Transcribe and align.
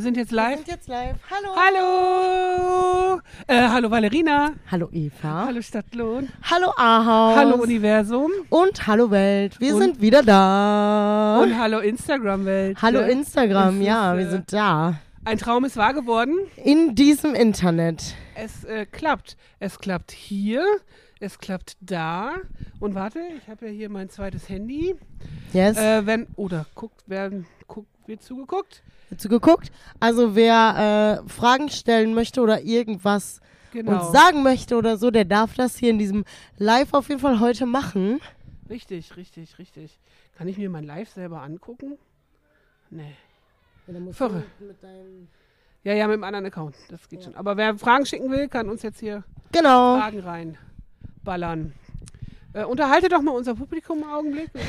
wir? 0.00 0.04
Wir 0.04 0.04
sind 0.04 0.16
jetzt 0.16 0.30
Wir 0.32 0.36
live. 0.36 0.56
sind 0.56 0.68
jetzt 0.68 0.88
live. 0.88 1.16
Hallo. 1.30 1.56
Hallo! 1.56 3.20
Äh, 3.46 3.68
hallo 3.68 3.90
Valerina. 3.90 4.52
Hallo 4.70 4.88
Eva. 4.92 5.46
Hallo 5.46 5.60
Stadtlohn. 5.60 6.28
Hallo 6.42 6.72
Ahaus. 6.76 7.36
Hallo 7.36 7.56
Universum. 7.62 8.30
Und 8.48 8.86
hallo 8.86 9.10
Welt. 9.10 9.60
Wir 9.60 9.74
Und- 9.74 9.82
sind 9.82 10.00
wieder 10.00 10.22
da. 10.22 11.40
Und 11.42 11.58
hallo 11.58 11.80
Instagram-Welt. 11.80 12.80
hallo 12.80 13.00
ne? 13.00 13.10
Instagram. 13.10 13.82
Ja, 13.82 14.16
wir 14.16 14.26
äh, 14.26 14.30
sind 14.30 14.52
da. 14.52 14.94
Ein 15.24 15.36
Traum 15.38 15.64
ist 15.66 15.76
wahr 15.76 15.92
geworden. 15.92 16.38
In 16.64 16.94
diesem 16.94 17.34
Internet. 17.34 18.14
Es 18.34 18.64
äh, 18.64 18.86
klappt. 18.86 19.36
Es 19.58 19.78
klappt 19.78 20.12
hier. 20.12 20.64
Es 21.22 21.38
klappt 21.38 21.76
da. 21.82 22.36
Und 22.78 22.94
warte, 22.94 23.20
ich 23.36 23.46
habe 23.50 23.66
ja 23.66 23.72
hier 23.72 23.90
mein 23.90 24.08
zweites 24.08 24.48
Handy. 24.48 24.94
Yes. 25.52 25.76
Äh, 25.76 26.06
wenn, 26.06 26.26
oder 26.36 26.64
guckt, 26.74 27.06
werden, 27.06 27.46
wird 28.10 28.22
zugeguckt. 28.22 28.82
Hast 29.10 29.24
du 29.24 29.28
geguckt? 29.28 29.72
Also 29.98 30.34
wer 30.36 31.22
äh, 31.24 31.28
Fragen 31.30 31.68
stellen 31.70 32.12
möchte 32.14 32.40
oder 32.42 32.60
irgendwas 32.62 33.40
Genau. 33.72 34.00
uns 34.04 34.12
sagen 34.12 34.42
möchte 34.42 34.76
oder 34.76 34.96
so, 34.98 35.10
der 35.12 35.24
darf 35.24 35.54
das 35.54 35.76
hier 35.76 35.90
in 35.90 35.98
diesem 35.98 36.24
Live 36.58 36.92
auf 36.92 37.08
jeden 37.08 37.20
Fall 37.20 37.38
heute 37.38 37.66
machen. 37.66 38.20
Richtig, 38.68 39.16
richtig, 39.16 39.58
richtig. 39.58 39.98
Kann 40.36 40.48
ich 40.48 40.58
mir 40.58 40.68
mein 40.70 40.84
Live 40.84 41.08
selber 41.10 41.40
angucken? 41.42 41.96
Nee. 42.90 43.14
Verrückt. 44.12 44.48
Ja, 45.84 45.94
ja, 45.94 46.06
mit 46.08 46.14
einem 46.14 46.24
anderen 46.24 46.46
Account. 46.46 46.76
Das 46.88 47.08
geht 47.08 47.22
schon. 47.24 47.34
Aber 47.36 47.56
wer 47.56 47.78
Fragen 47.78 48.04
schicken 48.06 48.30
will, 48.30 48.48
kann 48.48 48.68
uns 48.68 48.82
jetzt 48.82 49.00
hier 49.00 49.22
Genau. 49.52 49.98
Fragen 49.98 50.20
reinballern. 50.20 51.72
Äh, 52.52 52.64
unterhalte 52.64 53.08
doch 53.08 53.22
mal 53.22 53.32
unser 53.32 53.54
Publikum 53.54 54.02
einen 54.02 54.12
Augenblick. 54.12 54.50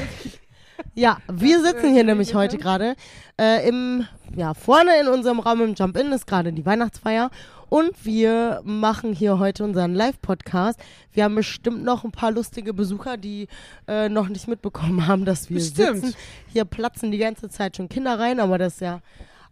Ja, 0.93 1.17
wir 1.31 1.61
sitzen 1.61 1.93
hier 1.93 2.03
nämlich 2.03 2.33
heute 2.35 2.57
gerade 2.57 2.95
äh, 3.39 3.67
im, 3.67 4.05
ja, 4.35 4.53
vorne 4.53 4.91
in 5.01 5.07
unserem 5.07 5.39
Raum 5.39 5.61
im 5.61 5.73
Jump-In 5.73 6.11
ist 6.11 6.27
gerade 6.27 6.51
die 6.53 6.65
Weihnachtsfeier 6.65 7.29
und 7.69 7.91
wir 8.03 8.61
machen 8.65 9.13
hier 9.13 9.39
heute 9.39 9.63
unseren 9.63 9.95
Live-Podcast. 9.95 10.79
Wir 11.13 11.23
haben 11.23 11.35
bestimmt 11.35 11.83
noch 11.83 12.03
ein 12.03 12.11
paar 12.11 12.31
lustige 12.31 12.73
Besucher, 12.73 13.15
die 13.17 13.47
äh, 13.87 14.09
noch 14.09 14.27
nicht 14.27 14.47
mitbekommen 14.47 15.07
haben, 15.07 15.23
dass 15.23 15.49
wir 15.49 15.55
Bestimmt. 15.57 16.01
sitzen. 16.01 16.15
Hier 16.51 16.65
platzen 16.65 17.11
die 17.11 17.17
ganze 17.17 17.49
Zeit 17.49 17.77
schon 17.77 17.87
Kinder 17.87 18.19
rein, 18.19 18.39
aber 18.41 18.57
das 18.57 18.73
ist 18.73 18.81
ja 18.81 18.99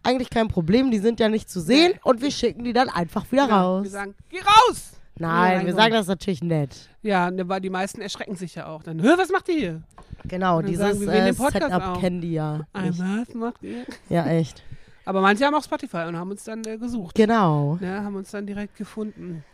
eigentlich 0.02 0.28
kein 0.30 0.48
Problem. 0.48 0.90
Die 0.90 0.98
sind 0.98 1.18
ja 1.20 1.28
nicht 1.28 1.48
zu 1.50 1.60
sehen 1.60 1.94
und 2.02 2.20
wir 2.20 2.30
schicken 2.30 2.64
die 2.64 2.72
dann 2.74 2.88
einfach 2.90 3.24
wieder 3.32 3.46
Genau, 3.46 3.76
raus. 3.76 3.84
Wir 3.84 3.90
sagen, 3.90 4.14
geh 4.28 4.40
raus! 4.40 4.99
Nein, 5.20 5.66
wir 5.66 5.74
sagen 5.74 5.92
das 5.92 6.06
natürlich 6.06 6.42
nett. 6.42 6.88
Ja, 7.02 7.30
ne, 7.30 7.48
weil 7.48 7.60
die 7.60 7.70
meisten 7.70 8.00
erschrecken 8.00 8.36
sich 8.36 8.54
ja 8.54 8.66
auch. 8.66 8.82
Dann, 8.82 9.02
hör, 9.02 9.18
was 9.18 9.30
macht 9.30 9.48
ihr 9.50 9.54
hier? 9.54 9.82
Genau, 10.24 10.62
dieses 10.62 10.98
sagen 10.98 11.08
äh, 11.08 11.32
Setup 11.32 11.72
auf. 11.72 12.00
kennen 12.00 12.20
die 12.20 12.32
ja. 12.32 12.66
Nicht. 12.74 12.98
was 12.98 13.34
macht 13.34 13.62
ihr? 13.62 13.84
Ja, 14.08 14.26
echt. 14.26 14.62
Aber 15.04 15.20
manche 15.20 15.44
haben 15.44 15.54
auch 15.54 15.64
Spotify 15.64 16.04
und 16.08 16.16
haben 16.16 16.30
uns 16.30 16.44
dann 16.44 16.62
äh, 16.64 16.78
gesucht. 16.78 17.14
Genau. 17.14 17.76
Ne, 17.80 18.02
haben 18.02 18.16
uns 18.16 18.30
dann 18.30 18.46
direkt 18.46 18.76
gefunden. 18.76 19.44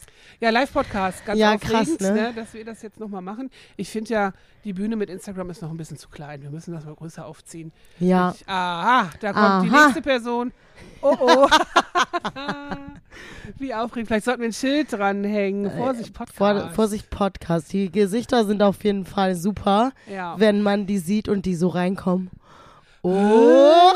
Ja, 0.41 0.51
Live-Podcast, 0.51 1.25
ganz 1.25 1.39
Ja, 1.39 1.57
krass, 1.57 1.99
ne? 1.99 2.13
ne? 2.13 2.33
dass 2.35 2.53
wir 2.53 2.65
das 2.65 2.83
jetzt 2.83 3.01
nochmal 3.01 3.23
machen. 3.23 3.51
Ich 3.77 3.89
finde 3.91 4.13
ja, 4.13 4.33
die 4.65 4.75
Bühne 4.75 4.97
mit 4.97 5.09
Instagram 5.09 5.49
ist 5.51 5.63
noch 5.63 5.71
ein 5.71 5.77
bisschen 5.79 5.97
zu 5.97 6.09
klein. 6.11 6.43
Wir 6.43 6.51
müssen 6.51 6.75
das 6.75 6.85
mal 6.85 6.95
größer 6.95 7.25
aufziehen. 7.25 7.73
Ja. 7.99 8.35
Ich, 8.37 8.47
aha, 8.47 9.09
da 9.21 9.33
kommt 9.33 9.71
die 9.71 9.75
Aha. 9.75 9.85
nächste 9.87 10.03
Person. 10.03 10.53
Oh 11.01 11.17
oh. 11.19 11.49
Wie 13.59 13.73
aufregend. 13.73 14.09
Vielleicht 14.09 14.27
sollten 14.27 14.43
wir 14.43 14.49
ein 14.49 14.53
Schild 14.53 14.93
dranhängen. 14.93 15.71
Vorsicht, 15.71 16.13
Podcast. 16.13 16.37
Vor, 16.37 16.71
Vorsicht, 16.75 17.09
Podcast. 17.09 17.73
Die 17.73 17.91
Gesichter 17.91 18.45
sind 18.45 18.63
auf 18.63 18.85
jeden 18.85 19.07
Fall 19.07 19.35
super, 19.37 19.93
Ja. 20.07 20.35
wenn 20.39 20.61
man 20.63 20.87
die 20.87 20.99
sieht 20.99 21.29
und 21.29 21.47
die 21.47 21.55
so 21.55 21.69
reinkommen. 21.69 22.31
Oh, 23.03 23.11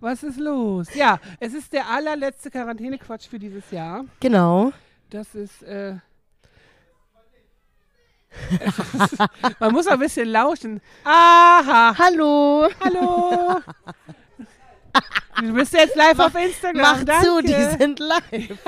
Was 0.00 0.22
ist 0.22 0.38
los? 0.38 0.86
Ja, 0.94 1.18
es 1.40 1.54
ist 1.54 1.72
der 1.72 1.88
allerletzte 1.90 2.50
Quarantäne-Quatsch 2.50 3.26
für 3.28 3.38
dieses 3.38 3.70
Jahr. 3.70 4.04
genau. 4.20 4.72
Das 5.10 5.34
ist, 5.34 5.62
äh, 5.62 5.92
ist 5.92 6.00
man 9.60 9.72
muss 9.72 9.86
ein 9.86 9.98
bisschen 9.98 10.28
lauschen. 10.28 10.80
Aha, 11.04 11.94
Hallo. 11.98 12.68
hallo. 12.80 13.60
Du 15.40 15.52
bist 15.52 15.72
jetzt 15.74 15.94
live 15.96 16.18
auf 16.18 16.34
Instagram. 16.34 16.80
Mach 16.82 17.04
danke. 17.04 17.24
zu, 17.26 17.42
die 17.42 17.76
sind 17.78 17.98
live. 17.98 18.58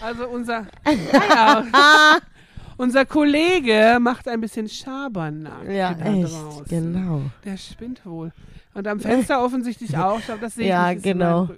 Also 0.00 0.28
unser, 0.28 0.66
ja, 1.12 2.18
unser 2.76 3.04
Kollege 3.04 3.98
macht 4.00 4.28
ein 4.28 4.40
bisschen 4.40 4.68
Schabernack. 4.68 5.66
Ja, 5.68 5.90
echt. 5.92 6.32
draußen. 6.32 6.64
Genau. 6.68 7.22
Der 7.44 7.56
spinnt 7.56 8.04
wohl. 8.06 8.30
Und 8.74 8.86
am 8.86 9.00
Fenster 9.00 9.42
offensichtlich 9.44 9.96
auch. 9.96 10.20
Ich 10.20 10.26
glaube, 10.26 10.40
das 10.42 10.54
sehe 10.54 10.64
ich 10.66 10.70
Ja, 10.70 10.92
nicht. 10.92 11.02
genau. 11.02 11.48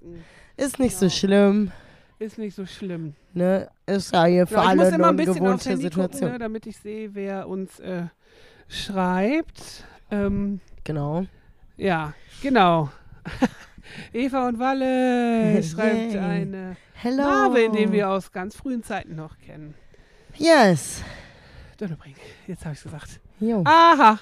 Ist 0.57 0.79
nicht 0.79 0.95
so 0.97 1.07
Genau. 1.07 1.13
schlimm. 1.15 1.73
Ist 2.21 2.37
nicht 2.39 2.55
so 2.55 2.67
schlimm. 2.67 3.15
Ne? 3.33 3.69
Ist 3.87 4.13
ja 4.13 4.27
hier 4.27 4.47
für 4.47 4.55
Ja, 4.57 4.61
alle 4.63 4.87
eine 4.93 5.09
ungewohnte 5.09 5.77
Situation. 5.77 6.21
gucken, 6.21 6.33
ne, 6.33 6.39
damit 6.39 6.67
ich 6.67 6.77
sehe, 6.77 7.15
wer 7.15 7.49
uns 7.49 7.81
äh, 7.81 8.05
schreibt. 8.69 9.85
Ähm, 10.11 10.61
Genau. 10.85 11.25
ja, 11.77 12.13
genau. 12.43 12.91
Eva 14.13 14.49
und 14.49 14.59
Walle 14.59 15.63
schreibt 15.65 16.13
Yay. 16.13 16.19
eine 16.19 16.77
Hello. 16.95 17.23
Marvin, 17.23 17.73
den 17.73 17.91
wir 17.93 18.11
aus 18.11 18.31
ganz 18.33 18.55
frühen 18.55 18.83
Zeiten 18.83 19.15
noch 19.17 19.39
kennen. 19.39 19.75
Yes. 20.37 21.03
Dönnebrink, 21.81 22.17
jetzt 22.47 22.65
habe 22.67 22.75
ich 22.75 22.83
gesagt. 22.83 23.19
Jo. 23.41 23.63
Aha, 23.67 24.19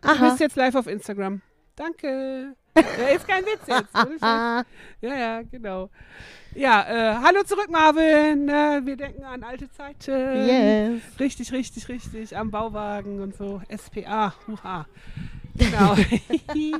du 0.00 0.08
Aha. 0.08 0.28
bist 0.28 0.40
jetzt 0.40 0.56
live 0.56 0.74
auf 0.76 0.86
Instagram. 0.86 1.42
Danke. 1.76 2.54
Ja, 2.98 3.08
ist 3.08 3.28
kein 3.28 3.44
Witz 3.44 3.66
jetzt. 3.66 3.94
Ja, 4.20 4.64
ja, 5.00 5.42
genau. 5.42 5.90
Ja, 6.54 6.82
äh, 6.82 7.16
hallo 7.22 7.42
zurück, 7.44 7.68
Marvin. 7.70 8.48
Äh, 8.48 8.80
wir 8.84 8.96
denken 8.96 9.24
an 9.24 9.44
alte 9.44 9.70
Zeiten. 9.70 10.46
yes. 10.46 11.02
Richtig, 11.20 11.52
richtig, 11.52 11.88
richtig. 11.88 12.36
Am 12.36 12.50
Bauwagen 12.50 13.20
und 13.20 13.36
so. 13.36 13.60
SPA. 13.76 14.34
Huha. 14.46 14.86
Genau. 15.56 15.96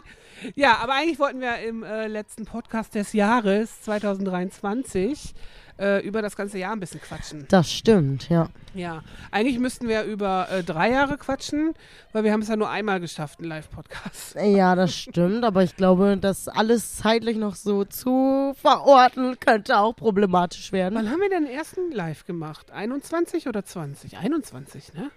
ja, 0.56 0.78
aber 0.78 0.94
eigentlich 0.94 1.18
wollten 1.20 1.40
wir 1.40 1.58
im 1.58 1.84
äh, 1.84 2.08
letzten 2.08 2.44
Podcast 2.44 2.94
des 2.96 3.12
Jahres 3.12 3.82
2023 3.82 5.34
äh, 5.78 6.06
über 6.06 6.22
das 6.22 6.36
ganze 6.36 6.58
Jahr 6.58 6.72
ein 6.72 6.80
bisschen 6.80 7.00
quatschen. 7.00 7.46
Das 7.48 7.72
stimmt, 7.72 8.28
ja. 8.28 8.48
Ja, 8.74 9.02
eigentlich 9.30 9.58
müssten 9.58 9.88
wir 9.88 10.02
über 10.04 10.48
äh, 10.50 10.62
drei 10.62 10.90
Jahre 10.90 11.16
quatschen, 11.18 11.74
weil 12.12 12.24
wir 12.24 12.32
haben 12.32 12.42
es 12.42 12.48
ja 12.48 12.56
nur 12.56 12.68
einmal 12.70 13.00
geschafft, 13.00 13.38
einen 13.40 13.48
Live-Podcast. 13.48 14.36
Ja, 14.40 14.74
das 14.74 14.94
stimmt, 14.96 15.44
aber 15.44 15.62
ich 15.62 15.76
glaube, 15.76 16.16
das 16.16 16.48
alles 16.48 16.96
zeitlich 16.96 17.36
noch 17.36 17.54
so 17.56 17.84
zu 17.84 18.54
verorten, 18.60 19.38
könnte 19.40 19.78
auch 19.78 19.94
problematisch 19.94 20.72
werden. 20.72 20.94
Wann 20.96 21.10
haben 21.10 21.20
wir 21.20 21.28
denn 21.30 21.44
den 21.44 21.54
ersten 21.54 21.90
Live 21.92 22.24
gemacht? 22.24 22.70
21 22.70 23.48
oder 23.48 23.64
20? 23.64 24.18
21, 24.18 24.94
ne? 24.94 25.10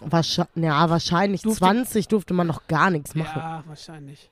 Wahrscheinlich, 0.00 0.64
ja, 0.64 0.90
wahrscheinlich 0.90 1.42
Durfte- 1.42 1.58
20 1.64 2.08
durfte 2.08 2.34
man 2.34 2.46
noch 2.46 2.66
gar 2.66 2.90
nichts 2.90 3.14
machen. 3.14 3.38
Ja, 3.40 3.64
wahrscheinlich. 3.66 4.30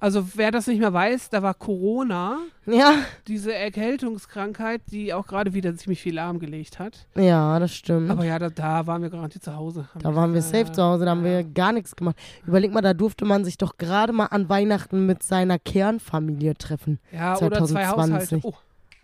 Also 0.00 0.26
wer 0.34 0.50
das 0.50 0.66
nicht 0.66 0.78
mehr 0.80 0.92
weiß, 0.92 1.30
da 1.30 1.42
war 1.42 1.54
Corona, 1.54 2.38
Ja, 2.66 2.94
diese 3.28 3.54
Erkältungskrankheit, 3.54 4.82
die 4.90 5.14
auch 5.14 5.26
gerade 5.26 5.54
wieder 5.54 5.74
ziemlich 5.76 6.00
viel 6.02 6.14
lahmgelegt 6.14 6.78
hat. 6.78 7.06
ja, 7.14 7.58
das 7.58 7.74
stimmt. 7.74 8.10
Aber 8.10 8.24
ja, 8.24 8.38
da, 8.38 8.50
da 8.50 8.86
waren 8.86 9.02
wir 9.02 9.10
garantiert 9.10 9.44
zu 9.44 9.54
Hause. 9.56 9.88
Da 9.98 10.14
waren 10.14 10.34
wir 10.34 10.42
safe 10.42 10.70
zu 10.72 10.82
Hause, 10.82 11.04
da 11.04 11.12
haben 11.12 11.24
wir 11.24 11.44
gar 11.44 11.72
nichts 11.72 11.96
gemacht. 11.96 12.16
Überleg 12.46 12.72
mal, 12.72 12.82
da 12.82 12.94
durfte 12.94 13.24
man 13.24 13.44
sich 13.44 13.56
doch 13.58 13.76
gerade 13.78 14.12
mal 14.12 14.26
an 14.26 14.48
Weihnachten 14.48 15.06
mit 15.06 15.22
seiner 15.22 15.58
Kernfamilie 15.58 16.54
treffen. 16.56 16.98
Ja, 17.12 17.36
oder 17.38 17.64
zwei 17.64 17.84
2020. 17.84 18.44
Haushalte. 18.44 18.46
Oh, 18.48 18.54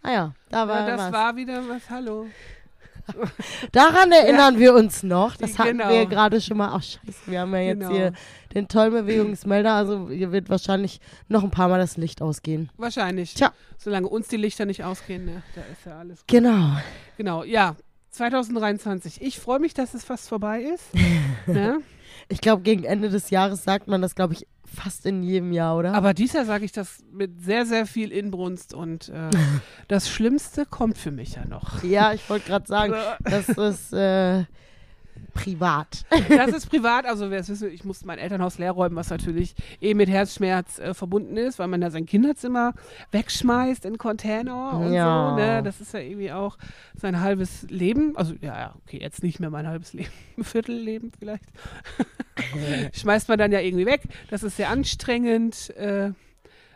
Ah 0.05 0.13
ja, 0.13 0.33
da 0.51 0.67
war 0.67 0.81
ja, 0.81 0.87
das 0.97 1.01
was. 1.07 1.13
war 1.13 1.37
wieder 1.37 1.63
was. 1.69 1.89
Hallo. 1.89 2.27
Daran 3.73 4.13
erinnern 4.13 4.59
wir 4.59 4.75
uns 4.75 5.03
noch. 5.03 5.37
Das 5.37 5.59
hatten 5.59 5.79
Genau. 5.79 5.91
wir 5.91 6.07
gerade 6.07 6.41
schon 6.41 6.57
mal. 6.59 6.69
Ach 6.73 6.83
scheiße, 6.83 7.19
wir 7.27 7.41
haben 7.41 7.53
ja 7.55 7.61
jetzt 7.61 7.79
Genau. 7.81 7.91
hier 7.93 8.13
den 8.55 8.69
tollen 8.69 8.93
Bewegungsmelder. 8.93 9.75
Also 9.75 10.09
hier 10.11 10.33
wird 10.33 10.51
wahrscheinlich 10.51 11.01
noch 11.29 11.43
ein 11.43 11.51
paar 11.51 11.69
Mal 11.69 11.79
das 11.79 11.97
Licht 11.97 12.23
ausgehen. 12.23 12.71
Wahrscheinlich. 12.77 13.35
Tja. 13.35 13.53
Solange 13.79 14.09
uns 14.09 14.29
die 14.29 14.37
Lichter 14.37 14.65
nicht 14.65 14.85
ausgehen, 14.85 15.25
ne, 15.25 15.43
da 15.55 15.63
ist 15.73 15.87
ja 15.87 15.99
alles 15.99 16.21
gut. 16.21 16.29
Genau. 16.29 16.77
Genau, 17.17 17.45
ja. 17.45 17.77
2023. 18.11 19.23
Ich 19.23 19.39
freue 19.39 19.59
mich, 19.59 19.73
dass 19.73 19.95
es 19.95 20.05
fast 20.05 20.29
vorbei 20.29 20.63
ist. 20.63 20.85
ne? 21.47 21.81
Ich 22.29 22.41
glaube, 22.41 22.63
gegen 22.63 22.85
Ende 22.85 23.09
des 23.09 23.31
Jahres 23.31 23.65
sagt 23.65 23.89
man 23.89 24.03
das, 24.03 24.15
glaube 24.15 24.35
ich, 24.35 24.47
fast 24.73 25.07
in 25.07 25.23
jedem 25.23 25.53
Jahr, 25.53 25.77
oder? 25.77 25.95
Aber 25.95 26.15
dieses 26.15 26.35
Jahr 26.35 26.45
sage 26.45 26.65
ich 26.65 26.73
das 26.73 26.99
mit 27.11 27.43
sehr, 27.43 27.67
sehr 27.67 27.87
viel 27.87 28.13
Inbrunst 28.13 28.75
und 28.75 29.09
äh, 29.09 29.31
das 29.89 30.09
Schlimmste 30.09 30.67
kommt 30.67 30.99
für 30.99 31.11
mich 31.11 31.35
ja 31.35 31.45
noch. 31.45 31.83
ja, 31.83 32.13
ich 32.13 32.29
wollte 32.29 32.49
gerade 32.49 32.67
sagen, 32.67 32.95
das 33.25 33.49
ist 33.49 33.93
äh, 33.93 34.45
privat. 35.35 36.05
Das 36.29 36.51
ist 36.53 36.67
privat, 36.71 37.07
also 37.07 37.31
wer 37.31 37.41
es 37.41 37.49
wissen, 37.49 37.69
will, 37.69 37.75
ich 37.75 37.85
musste 37.85 38.07
mein 38.07 38.19
Elternhaus 38.19 38.59
leer 38.59 38.73
räumen, 38.73 38.97
was 38.97 39.11
natürlich 39.11 39.55
eh 39.81 39.95
mit 39.95 40.09
Herzschmerz 40.09 40.79
äh, 40.79 40.95
verbunden 40.95 41.37
ist, 41.37 41.59
weil 41.59 41.69
man 41.69 41.81
da 41.81 41.91
sein 41.91 42.07
Kinderzimmer 42.07 42.75
wegschmeißt 43.13 43.85
in 43.85 43.99
Container 43.99 44.75
und 44.79 44.93
Ja. 44.93 45.31
so. 45.31 45.37
Ne? 45.37 45.63
Das 45.63 45.81
ist 45.81 45.95
ja 45.95 46.01
irgendwie 46.01 46.33
auch 46.33 46.59
sein 46.95 47.21
halbes 47.21 47.63
Leben. 47.71 48.17
Also 48.17 48.35
ja, 48.41 48.59
ja, 48.59 48.75
okay, 48.87 48.99
jetzt 49.01 49.23
nicht 49.23 49.41
mehr 49.41 49.51
mein 49.51 49.67
halbes 49.67 49.93
Leben, 49.93 50.11
ein 50.39 50.45
Viertelleben 50.45 51.13
vielleicht. 51.19 51.45
Schmeißt 52.95 53.29
man 53.29 53.39
dann 53.39 53.53
ja 53.53 53.61
irgendwie 53.61 53.87
weg. 53.87 54.03
Das 54.31 54.43
ist 54.43 54.57
sehr 54.57 54.71
anstrengend. 54.71 55.71
Äh, 55.77 56.13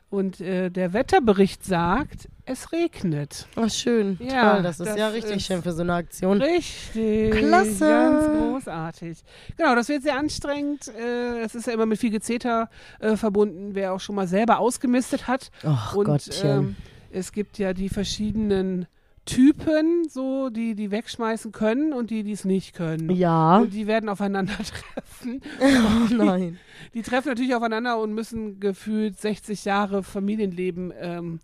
Und 0.09 0.41
äh, 0.41 0.71
der 0.71 0.93
Wetterbericht 0.93 1.65
sagt, 1.65 2.29
es 2.45 2.71
regnet. 2.71 3.49
Ach, 3.57 3.69
schön. 3.69 4.17
Ja, 4.21 4.55
Toll, 4.55 4.63
das 4.63 4.79
ist 4.79 4.87
das 4.89 4.97
ja 4.97 5.09
richtig 5.09 5.37
ist- 5.37 5.47
schön 5.47 5.63
für 5.63 5.73
so 5.73 5.83
eine 5.83 5.95
Aktion. 5.95 6.41
Richtig. 6.41 7.33
Klasse. 7.33 7.81
Ganz 7.89 8.27
großartig. 8.29 9.19
Genau, 9.57 9.75
das 9.75 9.89
wird 9.89 10.05
sehr 10.05 10.17
anstrengend. 10.17 10.89
Äh, 10.89 11.41
Es 11.43 11.57
ist 11.57 11.67
ja 11.67 11.73
immer 11.73 11.87
mit 11.87 11.99
viel 11.99 12.11
Gezeter 12.11 12.71
äh, 13.01 13.17
verbunden, 13.17 13.75
wer 13.75 13.93
auch 13.93 14.01
schon 14.01 14.15
mal 14.15 14.29
selber 14.29 14.61
ausgemistet 14.61 15.27
hat. 15.27 15.51
Ach 15.65 15.95
Und 15.97 16.07
Gottchen. 16.07 16.49
ähm, 16.51 16.77
es 17.11 17.33
gibt 17.33 17.59
ja 17.59 17.73
die 17.73 17.89
verschiedenen 17.89 18.87
Typen, 19.27 20.09
so 20.09 20.49
die 20.49 20.75
die 20.75 20.91
wegschmeißen 20.91 21.53
können 21.53 21.93
und 21.93 22.11
die, 22.11 22.23
die 22.23 22.33
es 22.33 22.45
nicht 22.45 22.75
können. 22.75 23.11
ja. 23.11 23.59
Und 23.59 23.75
die 23.75 23.87
werden 23.87 24.09
aufeinandertreffen. 24.09 25.43
Oh 25.61 26.15
nein. 26.15 26.59
Die 26.95 27.03
treffen 27.03 27.29
natürlich 27.29 27.55
aufeinander 27.55 27.99
und 27.99 28.15
müssen 28.15 28.61
gefühlt 28.61 29.21
60 29.21 29.65
Jahre 29.65 30.03
Familienleben 30.03 30.93
ähm, 31.01 31.41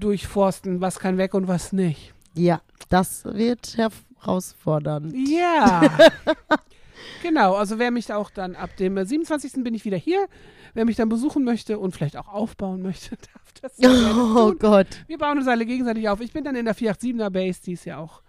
durchforsten, 0.00 0.80
was 0.80 0.98
kann 0.98 1.16
weg 1.16 1.34
und 1.34 1.46
was 1.48 1.72
nicht. 1.72 2.12
Ja, 2.34 2.60
das 2.88 3.24
wird 3.24 3.76
herausfordernd. 3.76 5.14
Ja. 5.28 5.82
genau, 7.22 7.54
also 7.54 7.78
wer 7.78 7.90
mich 7.90 8.12
auch 8.12 8.30
dann 8.30 8.54
ab 8.56 8.76
dem 8.76 8.96
äh, 8.96 9.04
27. 9.06 9.62
bin 9.64 9.74
ich 9.74 9.84
wieder 9.84 9.96
hier. 9.96 10.26
Wer 10.74 10.84
mich 10.84 10.96
dann 10.96 11.08
besuchen 11.08 11.44
möchte 11.44 11.78
und 11.78 11.92
vielleicht 11.92 12.16
auch 12.16 12.28
aufbauen 12.28 12.82
möchte, 12.82 13.16
darf 13.34 13.52
das 13.62 13.72
Oh 13.82 14.50
tun. 14.50 14.58
Gott. 14.58 14.86
Wir 15.06 15.18
bauen 15.18 15.38
uns 15.38 15.48
alle 15.48 15.64
gegenseitig 15.66 16.08
auf. 16.08 16.20
Ich 16.20 16.32
bin 16.32 16.44
dann 16.44 16.56
in 16.56 16.64
der 16.66 16.74
487er 16.76 17.30
Base, 17.30 17.60
die 17.64 17.72
es 17.72 17.84
ja 17.84 17.98
auch 17.98 18.22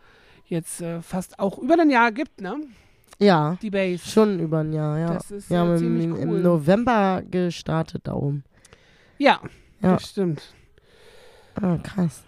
jetzt 0.45 0.81
äh, 0.81 1.01
fast 1.01 1.39
auch 1.39 1.57
über 1.59 1.79
ein 1.79 1.89
Jahr 1.89 2.11
gibt, 2.11 2.41
ne? 2.41 2.57
Ja, 3.19 3.57
Die 3.61 3.69
Base. 3.69 4.07
schon 4.09 4.39
über 4.39 4.59
ein 4.59 4.71
Jahr, 4.71 4.97
ja. 4.97 5.13
Das 5.13 5.29
ist 5.29 5.49
Wir 5.49 5.61
äh, 5.73 5.77
ziemlich 5.77 6.05
im, 6.05 6.13
cool. 6.13 6.21
im 6.37 6.41
November 6.41 7.21
gestartet 7.29 8.03
da 8.07 8.13
oben. 8.13 8.43
ja, 9.17 9.41
Ja. 9.81 9.93
das 9.93 10.09
stimmt. 10.09 10.41
Ah, 11.61 11.77
krass. 11.83 12.23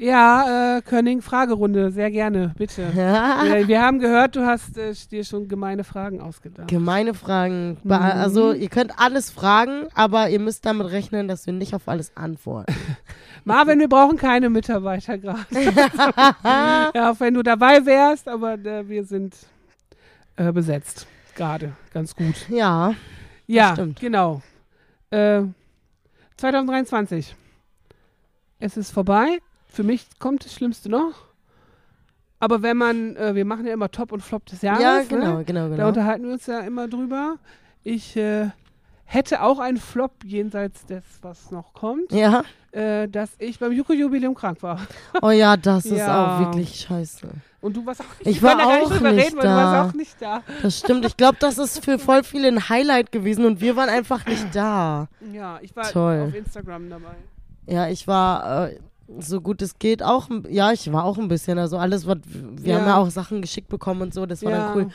Ja, 0.00 0.78
äh, 0.78 0.80
Könning, 0.80 1.20
Fragerunde, 1.20 1.90
sehr 1.90 2.10
gerne, 2.10 2.54
bitte. 2.56 2.90
wir, 2.94 3.68
wir 3.68 3.82
haben 3.82 3.98
gehört, 3.98 4.34
du 4.34 4.46
hast 4.46 4.78
äh, 4.78 4.94
dir 5.10 5.24
schon 5.24 5.46
gemeine 5.46 5.84
Fragen 5.84 6.22
ausgedacht. 6.22 6.68
Gemeine 6.68 7.12
Fragen. 7.12 7.76
Mhm. 7.84 7.92
Also, 7.92 8.54
ihr 8.54 8.70
könnt 8.70 8.98
alles 8.98 9.30
fragen, 9.30 9.88
aber 9.94 10.30
ihr 10.30 10.40
müsst 10.40 10.64
damit 10.64 10.90
rechnen, 10.90 11.28
dass 11.28 11.44
wir 11.44 11.52
nicht 11.52 11.74
auf 11.74 11.86
alles 11.86 12.16
antworten. 12.16 12.74
Marvin, 13.44 13.78
wir 13.78 13.90
brauchen 13.90 14.16
keine 14.16 14.48
Mitarbeiter 14.48 15.18
gerade. 15.18 15.44
ja, 16.94 17.10
auch 17.10 17.20
wenn 17.20 17.34
du 17.34 17.42
dabei 17.42 17.84
wärst, 17.84 18.26
aber 18.26 18.54
äh, 18.54 18.88
wir 18.88 19.04
sind 19.04 19.36
äh, 20.36 20.50
besetzt. 20.50 21.06
Gerade, 21.36 21.72
ganz 21.92 22.16
gut. 22.16 22.48
ja, 22.48 22.94
Ja, 23.46 23.72
stimmt. 23.74 24.00
genau. 24.00 24.40
Äh, 25.10 25.42
2023. 26.38 27.36
Es 28.60 28.78
ist 28.78 28.92
vorbei. 28.92 29.40
Für 29.72 29.82
mich 29.82 30.06
kommt 30.18 30.44
das 30.44 30.52
Schlimmste 30.54 30.88
noch. 30.88 31.12
Aber 32.38 32.62
wenn 32.62 32.76
man, 32.76 33.16
äh, 33.16 33.34
wir 33.34 33.44
machen 33.44 33.66
ja 33.66 33.74
immer 33.74 33.90
Top 33.90 34.12
und 34.12 34.22
Flop 34.22 34.46
des 34.46 34.62
Jahres. 34.62 34.82
ja, 34.82 35.02
genau, 35.02 35.38
Ne? 35.38 35.44
genau, 35.44 35.68
Da 35.68 35.76
genau. 35.76 35.88
unterhalten 35.88 36.24
wir 36.24 36.32
uns 36.32 36.46
ja 36.46 36.60
immer 36.60 36.88
drüber. 36.88 37.36
Ich 37.82 38.16
äh, 38.16 38.48
hätte 39.04 39.42
auch 39.42 39.58
einen 39.58 39.76
Flop 39.76 40.12
jenseits 40.24 40.86
des, 40.86 41.04
was 41.22 41.50
noch 41.50 41.74
kommt, 41.74 42.10
Ja, 42.12 42.42
äh, 42.72 43.08
dass 43.08 43.30
ich 43.38 43.58
beim 43.58 43.72
Juko-Jubiläum 43.72 44.34
krank 44.34 44.62
war. 44.62 44.80
oh 45.22 45.30
ja, 45.30 45.56
das 45.56 45.84
ist 45.84 45.98
Ja. 45.98 46.36
auch 46.36 46.40
wirklich 46.46 46.80
scheiße. 46.80 47.28
Und 47.60 47.76
du 47.76 47.84
warst 47.84 48.00
auch 48.00 48.18
nicht, 48.18 48.26
Ich 48.36 48.42
war 48.42 48.56
da 48.56 48.64
auch 48.64 48.88
nicht 48.90 49.02
reden, 49.02 49.04
weil 49.04 49.28
du 49.30 49.36
da. 49.42 49.56
warst 49.56 49.90
auch 49.90 49.94
nicht 49.94 50.16
da. 50.22 50.42
Das 50.62 50.78
stimmt. 50.78 51.04
Ich 51.04 51.16
glaube, 51.18 51.36
das 51.40 51.58
ist 51.58 51.84
für 51.84 51.98
voll 51.98 52.24
viele 52.24 52.48
ein 52.48 52.70
Highlight 52.70 53.12
gewesen 53.12 53.44
und 53.44 53.60
wir 53.60 53.76
waren 53.76 53.90
einfach 53.90 54.24
nicht 54.24 54.46
da. 54.54 55.08
Ja, 55.30 55.58
ich 55.60 55.76
war 55.76 55.84
Toll. 55.84 56.24
auf 56.28 56.34
Instagram 56.34 56.88
dabei. 56.88 57.16
Ja, 57.66 57.86
ich 57.88 58.06
war 58.08 58.68
äh, 58.70 58.78
so 59.18 59.40
gut 59.40 59.62
es 59.62 59.78
geht 59.78 60.02
auch, 60.02 60.28
ja, 60.48 60.72
ich 60.72 60.92
war 60.92 61.04
auch 61.04 61.18
ein 61.18 61.28
bisschen, 61.28 61.58
also 61.58 61.78
alles, 61.78 62.06
was, 62.06 62.18
wir 62.24 62.72
Ja. 62.74 62.80
haben 62.80 62.86
ja 62.86 62.96
auch 62.96 63.10
Sachen 63.10 63.42
geschickt 63.42 63.68
bekommen 63.68 64.02
und 64.02 64.14
so, 64.14 64.26
das 64.26 64.42
war 64.42 64.52
ja. 64.52 64.68
dann 64.68 64.76
cool. 64.76 64.88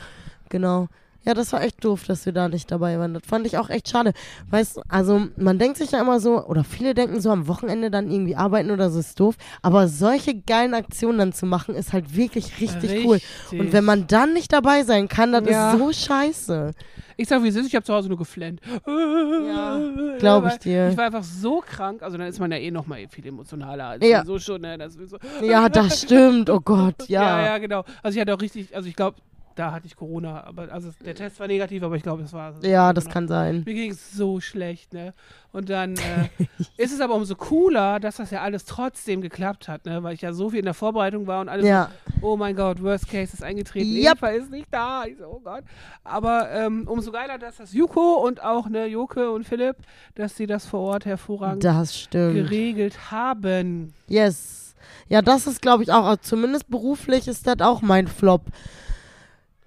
Genau. 0.50 0.88
Ja, 1.26 1.34
das 1.34 1.52
war 1.54 1.62
echt 1.64 1.84
doof, 1.84 2.04
dass 2.06 2.26
wir 2.26 2.34
da 2.34 2.48
nicht 2.50 2.70
dabei 2.72 3.00
waren. 3.00 3.14
Das 3.16 3.24
fand 3.26 3.48
ich 3.48 3.58
auch 3.58 3.70
echt 3.70 3.90
schade. 3.90 4.14
Weißt 4.52 4.78
du, 4.78 4.82
also 4.88 5.28
man 5.38 5.58
denkt 5.58 5.78
sich 5.78 5.92
ja 5.92 6.02
immer 6.02 6.20
so, 6.20 6.46
oder 6.46 6.64
viele 6.64 6.94
denken 6.94 7.20
so, 7.20 7.32
am 7.32 7.48
Wochenende 7.48 7.90
dann 7.90 8.12
irgendwie 8.12 8.36
arbeiten 8.36 8.70
oder 8.72 8.90
so 8.92 9.00
ist 9.00 9.20
doof. 9.20 9.36
Aber 9.62 9.88
solche 9.88 10.36
geilen 10.40 10.74
Aktionen 10.74 11.18
dann 11.18 11.34
zu 11.34 11.46
machen, 11.46 11.74
ist 11.76 11.94
halt 11.94 12.16
wirklich 12.16 12.60
richtig, 12.62 13.06
cool. 13.06 13.20
Und 13.52 13.74
wenn 13.74 13.84
man 13.86 14.08
dann 14.08 14.34
nicht 14.34 14.54
dabei 14.54 14.84
sein 14.84 15.08
kann, 15.08 15.32
das 15.32 15.46
Ja. 15.50 15.74
ist 15.74 15.80
so 15.80 15.92
scheiße. 15.92 16.72
Ich 17.18 17.28
sag, 17.30 17.42
wie 17.44 17.48
es 17.48 17.56
ist, 17.56 17.68
ich 17.68 17.76
habe 17.76 17.86
zu 17.86 17.94
Hause 17.94 18.10
nur 18.10 18.18
geflennt. 18.18 18.60
Ja, 18.86 19.80
glaub 20.20 20.46
ich 20.48 20.58
dir. 20.60 20.90
Ich 20.90 20.98
war 20.98 21.06
einfach 21.06 21.24
so 21.24 21.64
krank, 21.66 22.04
also 22.04 22.18
dann 22.18 22.28
ist 22.28 22.40
man 22.40 22.52
ja 22.52 22.58
eh 22.58 22.72
noch 22.72 22.88
mal 22.88 23.00
viel 23.10 23.26
emotionaler 23.26 23.86
als 23.88 24.06
Ja. 24.06 24.24
so 24.26 24.38
schon, 24.38 24.62
ne? 24.62 24.78
Das 24.78 24.94
so, 24.94 25.18
Ja, 25.42 25.70
das 25.70 26.02
stimmt. 26.02 26.50
Oh 26.50 26.60
Gott, 26.60 26.96
ja. 27.08 27.22
ja. 27.24 27.46
ja, 27.46 27.58
genau. 27.58 27.84
Also 28.04 28.16
ich 28.18 28.22
hatte 28.22 28.34
auch 28.34 28.42
richtig, 28.42 28.76
also 28.76 28.88
ich 28.90 28.96
glaube, 28.96 29.18
da 29.56 29.72
hatte 29.72 29.88
ich 29.88 29.96
Corona, 29.96 30.44
aber 30.44 30.72
also 30.72 30.90
der 31.04 31.16
Test 31.16 31.40
war 31.40 31.48
negativ, 31.48 31.82
aber 31.82 31.96
ich 31.96 32.04
glaube, 32.04 32.22
das 32.22 32.34
war 32.34 32.54
Ja, 32.62 32.92
das 32.94 33.06
Corona. 33.06 33.14
kann 33.14 33.28
sein. 33.28 33.64
Mir 33.66 33.74
ging 33.74 33.92
es 33.92 34.12
so 34.12 34.40
schlecht, 34.42 34.94
ne? 34.94 35.14
Und 35.54 35.70
dann 35.70 35.94
äh, 35.96 36.28
ist 36.78 36.92
es 36.94 37.00
aber 37.00 37.16
umso 37.16 37.36
cooler, 37.36 38.02
dass 38.02 38.18
das 38.18 38.32
ja 38.32 38.42
alles 38.42 38.66
trotzdem 38.66 39.22
geklappt 39.22 39.70
hat, 39.70 39.86
ne? 39.86 40.04
Weil 40.04 40.14
ich 40.14 40.22
ja 40.22 40.34
so 40.34 40.50
viel 40.50 40.60
in 40.60 40.66
der 40.66 40.74
Vorbereitung 40.74 41.26
war 41.28 41.40
und 41.40 41.48
alles. 41.48 41.66
Ja. 41.66 41.90
So, 42.20 42.28
oh 42.28 42.38
mein 42.38 42.56
Gott, 42.58 42.84
Worst 42.84 43.08
Case 43.08 43.34
ist 43.34 43.44
eingetreten. 43.44 43.96
Yep. 43.96 44.18
Eva 44.18 44.28
ist 44.30 44.52
nicht 44.52 44.68
da. 44.72 45.06
Ich 45.06 45.18
so, 45.18 45.26
oh 45.26 45.40
Gott. 45.42 45.64
Aber 46.04 46.52
ähm, 46.52 46.86
umso 46.88 47.12
geiler, 47.14 47.38
dass 47.38 47.56
das 47.58 47.72
Juko 47.72 48.16
und 48.26 48.44
auch 48.44 48.68
ne 48.68 48.88
Joke 48.88 49.32
und 49.32 49.46
Philipp, 49.46 49.78
dass 50.16 50.36
sie 50.36 50.48
das 50.48 50.66
vor 50.66 50.82
Ort 50.82 51.06
hervorragend 51.06 51.64
geregelt 52.12 53.12
haben. 53.12 53.94
Yes. 54.08 54.76
Ja, 55.08 55.22
das 55.22 55.48
ist, 55.48 55.62
glaube 55.62 55.84
ich, 55.84 55.92
auch, 55.92 56.04
also 56.06 56.20
zumindest 56.22 56.70
beruflich 56.70 57.28
ist 57.28 57.48
das 57.48 57.62
auch 57.62 57.82
mein 57.82 58.08
Flop 58.08 58.42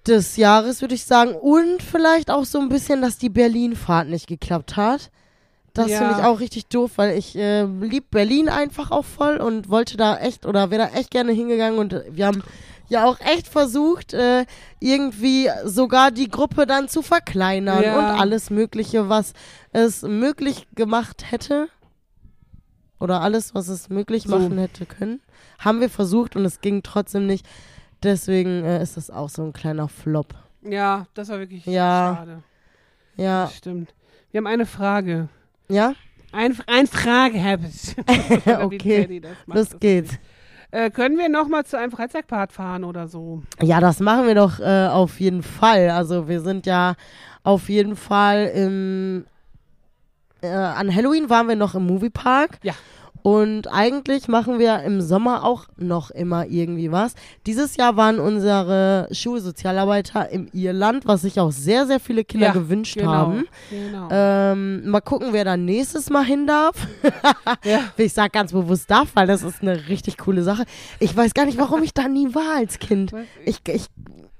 des 0.09 0.35
Jahres, 0.37 0.81
würde 0.81 0.95
ich 0.95 1.05
sagen. 1.05 1.33
Und 1.35 1.81
vielleicht 1.81 2.29
auch 2.31 2.45
so 2.45 2.59
ein 2.59 2.69
bisschen, 2.69 3.01
dass 3.01 3.17
die 3.17 3.29
Berlin-Fahrt 3.29 4.07
nicht 4.09 4.27
geklappt 4.27 4.75
hat. 4.75 5.09
Das 5.73 5.89
Ja. 5.89 5.99
finde 5.99 6.15
ich 6.17 6.23
auch 6.25 6.39
richtig 6.39 6.65
doof, 6.65 6.91
weil 6.97 7.17
ich 7.17 7.35
äh, 7.37 7.63
lieb 7.63 8.09
Berlin 8.11 8.49
einfach 8.49 8.91
auch 8.91 9.05
voll 9.05 9.37
und 9.37 9.69
wollte 9.69 9.95
da 9.97 10.17
echt 10.17 10.45
oder 10.45 10.71
wäre 10.71 10.89
da 10.89 10.97
echt 10.97 11.11
gerne 11.11 11.31
hingegangen 11.31 11.79
und 11.79 11.93
äh, 11.93 12.03
wir 12.09 12.25
haben 12.25 12.43
ja 12.89 13.05
auch 13.05 13.19
echt 13.19 13.47
versucht, 13.47 14.13
äh, 14.15 14.45
irgendwie 14.79 15.47
sogar 15.63 16.09
die 16.09 16.27
Gruppe 16.27 16.65
dann 16.65 16.89
zu 16.89 17.03
verkleinern 17.03 17.83
Ja. 17.83 17.97
und 17.99 18.05
alles 18.05 18.49
Mögliche, 18.49 19.09
was 19.09 19.33
es 19.71 20.01
möglich 20.01 20.67
gemacht 20.73 21.25
hätte 21.31 21.67
oder 22.99 23.21
alles, 23.21 23.53
was 23.55 23.67
es 23.67 23.89
möglich 23.89 24.23
So. 24.23 24.37
machen 24.37 24.57
hätte 24.57 24.85
können, 24.87 25.21
haben 25.59 25.79
wir 25.81 25.89
versucht 25.89 26.35
und 26.35 26.45
es 26.45 26.61
ging 26.61 26.81
trotzdem 26.83 27.27
nicht. 27.27 27.45
Deswegen 28.03 28.63
äh, 28.63 28.81
ist 28.81 28.97
das 28.97 29.09
auch 29.09 29.29
so 29.29 29.43
ein 29.43 29.53
kleiner 29.53 29.87
Flop. 29.87 30.33
Ja, 30.61 31.05
das 31.13 31.29
war 31.29 31.39
wirklich 31.39 31.65
Ja. 31.65 32.15
schade. 32.17 32.43
Ja, 33.15 33.43
Das 33.43 33.55
stimmt. 33.57 33.93
Wir 34.31 34.39
haben 34.39 34.47
eine 34.47 34.65
Frage. 34.65 35.27
ja, 35.69 35.93
Ein, 36.31 36.55
ein 36.67 36.87
Frage 36.87 37.43
habe 37.43 37.63
ich. 37.67 37.95
Okay, 38.61 39.19
das 39.19 39.31
macht, 39.45 39.57
los 39.57 39.69
das 39.69 39.79
geht's. 39.79 40.13
Äh, 40.71 40.91
können 40.91 41.17
wir 41.17 41.29
noch 41.29 41.47
mal 41.47 41.65
zu 41.65 41.77
einem 41.79 41.91
Freizeitpark 41.91 42.51
fahren 42.51 42.83
oder 42.83 43.07
so? 43.07 43.41
Ja, 43.61 43.79
das 43.79 43.99
machen 43.99 44.27
wir 44.27 44.35
doch 44.35 44.59
äh, 44.59 44.87
auf 44.87 45.19
jeden 45.19 45.41
Fall. 45.41 45.89
Also 45.89 46.27
wir 46.27 46.41
sind 46.41 46.67
ja 46.67 46.93
auf 47.43 47.69
jeden 47.69 47.95
Fall 47.95 48.45
im 48.53 49.25
äh, 50.41 50.47
an 50.47 50.93
Halloween 50.93 51.29
waren 51.29 51.47
wir 51.47 51.55
noch 51.55 51.73
im 51.75 51.87
Moviepark. 51.87 52.59
Ja. 52.63 52.73
Und 53.21 53.67
eigentlich 53.71 54.27
machen 54.27 54.59
wir 54.59 54.81
im 54.83 55.01
Sommer 55.01 55.43
auch 55.43 55.65
noch 55.77 56.09
immer 56.11 56.45
irgendwie 56.47 56.91
was. 56.91 57.13
Dieses 57.45 57.75
Jahr 57.75 57.97
waren 57.97 58.19
unsere 58.19 59.07
Schulsozialarbeiter 59.11 60.29
im 60.29 60.47
Irland, 60.53 61.05
was 61.05 61.21
sich 61.23 61.39
auch 61.39 61.51
sehr, 61.51 61.85
sehr 61.85 61.99
viele 61.99 62.23
Kinder 62.23 62.47
Ja, 62.47 62.53
gewünscht 62.53 62.95
genau. 62.97 63.11
haben. 63.11 63.45
Genau. 63.69 64.07
Ähm, 64.11 64.89
mal 64.89 65.01
gucken, 65.01 65.29
wer 65.31 65.43
dann 65.45 65.65
nächstes 65.65 66.09
Mal 66.09 66.23
hin 66.23 66.47
darf. 66.47 66.87
ja. 67.63 67.81
Ich 67.97 68.13
sag 68.13 68.33
ganz 68.33 68.51
bewusst 68.51 68.89
darf, 68.89 69.09
weil 69.15 69.27
das 69.27 69.43
ist 69.43 69.61
eine 69.61 69.87
richtig 69.89 70.17
coole 70.17 70.43
Sache. 70.43 70.63
Ich 70.99 71.15
weiß 71.15 71.33
gar 71.33 71.45
nicht, 71.45 71.57
warum 71.57 71.83
ich 71.83 71.93
da 71.93 72.07
nie 72.07 72.33
war 72.33 72.55
als 72.57 72.79
Kind. 72.79 73.11
Ich, 73.45 73.59
ich, 73.67 73.73
Ich 73.73 73.87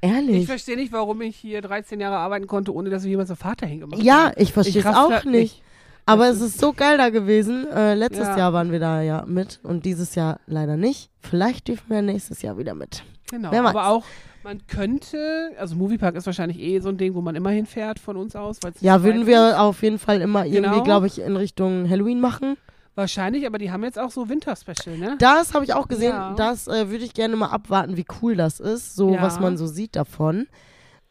ehrlich. 0.01 0.45
verstehe 0.45 0.75
nicht, 0.77 0.91
warum 0.93 1.21
ich 1.21 1.36
hier 1.36 1.62
13 1.62 2.00
Jahre 2.00 2.17
arbeiten 2.17 2.48
konnte, 2.48 2.74
ohne 2.74 2.89
dass 2.89 3.03
ich 3.03 3.09
jemals 3.09 3.29
einen 3.29 3.38
Vater 3.38 3.67
hingemacht 3.67 4.01
Ja, 4.01 4.25
habe. 4.27 4.41
ich 4.41 4.53
verstehe 4.53 4.81
es 4.81 4.86
auch 4.88 5.12
halt 5.12 5.25
nicht. 5.25 5.62
Aber 6.09 6.29
es 6.29 6.41
ist 6.41 6.59
so 6.59 6.73
geil 6.73 6.97
da 6.97 7.09
gewesen. 7.09 7.67
Äh, 7.71 7.93
letztes 7.95 8.27
Ja. 8.27 8.37
Jahr 8.37 8.53
waren 8.53 8.71
wir 8.71 8.79
da 8.79 9.01
ja 9.01 9.23
mit 9.27 9.59
und 9.63 9.85
dieses 9.85 10.15
Jahr 10.15 10.39
leider 10.47 10.77
nicht. 10.77 11.09
Vielleicht 11.21 11.67
dürfen 11.67 11.85
wir 11.89 12.01
nächstes 12.01 12.41
Jahr 12.41 12.57
wieder 12.57 12.73
mit. 12.75 13.03
Genau, 13.29 13.51
aber 13.51 13.87
auch, 13.87 14.03
man 14.43 14.65
könnte, 14.67 15.51
also 15.59 15.75
Moviepark 15.75 16.15
ist 16.15 16.25
wahrscheinlich 16.25 16.59
eh 16.59 16.79
so 16.79 16.89
ein 16.89 16.97
Ding, 16.97 17.13
wo 17.13 17.21
man 17.21 17.35
immer 17.35 17.51
hinfährt 17.51 17.99
von 17.99 18.17
uns 18.17 18.35
aus. 18.35 18.59
Ja, 18.79 19.03
würden 19.03 19.27
wir 19.27 19.49
ist. 19.49 19.55
auf 19.57 19.83
jeden 19.83 19.99
Fall 19.99 20.21
immer 20.21 20.45
irgendwie, 20.45 20.71
Genau. 20.71 20.83
glaube 20.83 21.07
ich, 21.07 21.19
in 21.21 21.35
Richtung 21.35 21.87
Halloween 21.89 22.19
machen. 22.19 22.57
Wahrscheinlich, 22.95 23.45
aber 23.45 23.59
die 23.59 23.71
haben 23.71 23.83
jetzt 23.83 23.97
auch 23.99 24.11
so 24.11 24.27
Winterspecial, 24.27 24.97
ne? 24.97 25.15
Das 25.19 25.53
habe 25.53 25.63
ich 25.63 25.73
auch 25.73 25.87
gesehen. 25.87 26.09
Ja. 26.11 26.33
Das 26.35 26.67
äh, 26.67 26.89
würde 26.89 27.05
ich 27.05 27.13
gerne 27.13 27.35
mal 27.35 27.47
abwarten, 27.49 27.95
wie 27.95 28.05
cool 28.21 28.35
das 28.35 28.59
ist. 28.59 28.95
So, 28.95 29.13
Ja. 29.13 29.21
was 29.21 29.39
man 29.39 29.57
so 29.57 29.67
sieht 29.67 29.95
davon. 29.95 30.47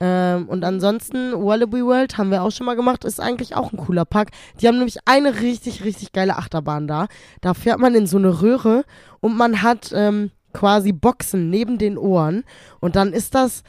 Ähm, 0.00 0.49
und 0.49 0.64
ansonsten, 0.64 1.33
Wallaby 1.33 1.85
World 1.85 2.19
haben 2.19 2.31
wir 2.31 2.43
auch 2.43 2.52
schon 2.52 2.67
mal 2.67 2.76
gemacht, 2.76 3.05
ist 3.05 3.21
eigentlich 3.21 3.57
auch 3.57 3.73
ein 3.73 3.78
cooler 3.78 4.05
Park. 4.05 4.31
Die 4.61 4.69
haben 4.69 4.76
nämlich 4.76 4.99
eine 5.07 5.40
richtig, 5.40 5.85
richtig 5.85 6.12
geile 6.12 6.37
Achterbahn 6.37 6.87
da. 6.87 7.09
Da 7.40 7.52
fährt 7.55 7.81
man 7.81 7.95
in 7.97 8.07
so 8.07 8.17
eine 8.17 8.40
Röhre 8.40 8.85
und 9.21 9.37
man 9.37 9.62
hat 9.62 9.90
ähm, 9.93 10.31
quasi 10.52 10.93
Boxen 10.93 11.50
neben 11.50 11.78
den 11.78 11.99
Ohren. 11.99 12.45
Und 12.78 12.95
dann 12.95 13.12
ist 13.12 13.35
das, 13.35 13.64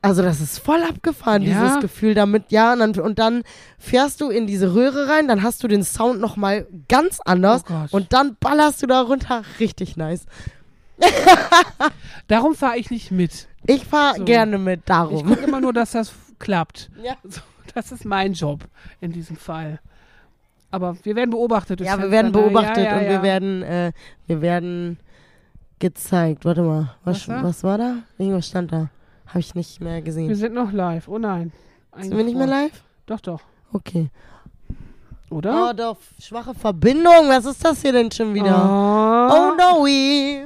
also 0.00 0.22
das 0.22 0.40
ist 0.40 0.58
voll 0.60 0.82
abgefahren, 0.82 1.42
Ja? 1.42 1.62
dieses 1.62 1.80
Gefühl 1.80 2.14
damit. 2.14 2.44
Ja, 2.52 2.72
und 2.72 2.78
dann, 2.78 2.98
und 2.98 3.18
dann 3.18 3.42
fährst 3.78 4.22
du 4.22 4.30
in 4.30 4.46
diese 4.46 4.74
Röhre 4.74 5.08
rein, 5.10 5.28
dann 5.28 5.42
hast 5.42 5.62
du 5.62 5.68
den 5.68 5.84
Sound 5.84 6.20
nochmal 6.20 6.66
ganz 6.88 7.20
anders. 7.22 7.64
Oh 7.68 7.72
Gott. 7.72 7.92
und 7.92 8.12
dann 8.14 8.36
ballerst 8.40 8.82
du 8.82 8.86
da 8.86 9.02
runter. 9.02 9.42
Richtig 9.60 9.98
nice. 9.98 10.24
Darum 12.28 12.54
fahre 12.54 12.78
ich 12.78 12.90
nicht 12.90 13.10
mit. 13.10 13.46
Ich 13.66 13.84
fahr 13.86 14.14
So. 14.16 14.24
gerne 14.24 14.58
mit 14.58 14.80
Ich 14.80 14.84
darum. 14.86 15.26
gucke 15.26 15.40
immer 15.42 15.60
nur, 15.60 15.72
dass 15.72 15.92
das 15.92 16.12
klappt. 16.38 16.90
Ja. 17.02 17.14
So, 17.24 17.40
das 17.74 17.92
ist 17.92 18.04
mein 18.04 18.32
Job 18.32 18.60
in 19.00 19.12
diesem 19.12 19.36
Fall. 19.36 19.80
Aber 20.70 20.96
wir 21.04 21.14
werden 21.16 21.30
beobachtet. 21.30 21.80
Ja, 21.80 21.98
wir 21.98 22.10
werden 22.10 22.32
beobachtet 22.32 22.84
ja, 22.84 22.90
ja, 22.92 22.96
und 22.98 23.04
ja. 23.04 23.10
wir 23.10 23.22
werden, 23.22 23.62
äh, 23.62 23.92
wir 24.26 24.40
werden 24.42 24.98
gezeigt. 25.78 26.44
Warte 26.44 26.62
mal, 26.62 26.94
was, 27.04 27.28
Was 27.28 27.42
was, 27.42 27.64
war 27.64 27.78
da? 27.78 27.96
Irgendwas 28.18 28.48
stand 28.48 28.72
da. 28.72 28.90
Habe 29.26 29.40
ich 29.40 29.54
nicht 29.54 29.80
mehr 29.80 29.96
Wir 29.96 30.02
gesehen. 30.02 30.34
sind 30.34 30.54
noch 30.54 30.72
live. 30.72 31.08
Oh 31.08 31.18
nein. 31.18 31.52
Sind 31.98 32.16
wir 32.16 32.24
nicht 32.24 32.36
mehr 32.36 32.46
live? 32.46 32.82
Doch, 33.06 33.20
doch. 33.20 33.40
Okay. 33.72 34.10
Oder? 35.30 35.70
Oh, 35.70 35.72
doch, 35.72 35.96
schwache 36.20 36.54
Verbindung. 36.54 37.28
Was 37.28 37.44
ist 37.46 37.64
das 37.64 37.82
hier 37.82 37.92
denn 37.92 38.10
schon 38.12 38.32
wieder? 38.34 38.54
Oh, 38.54 39.54
no, 39.56 39.84
we. 39.84 40.45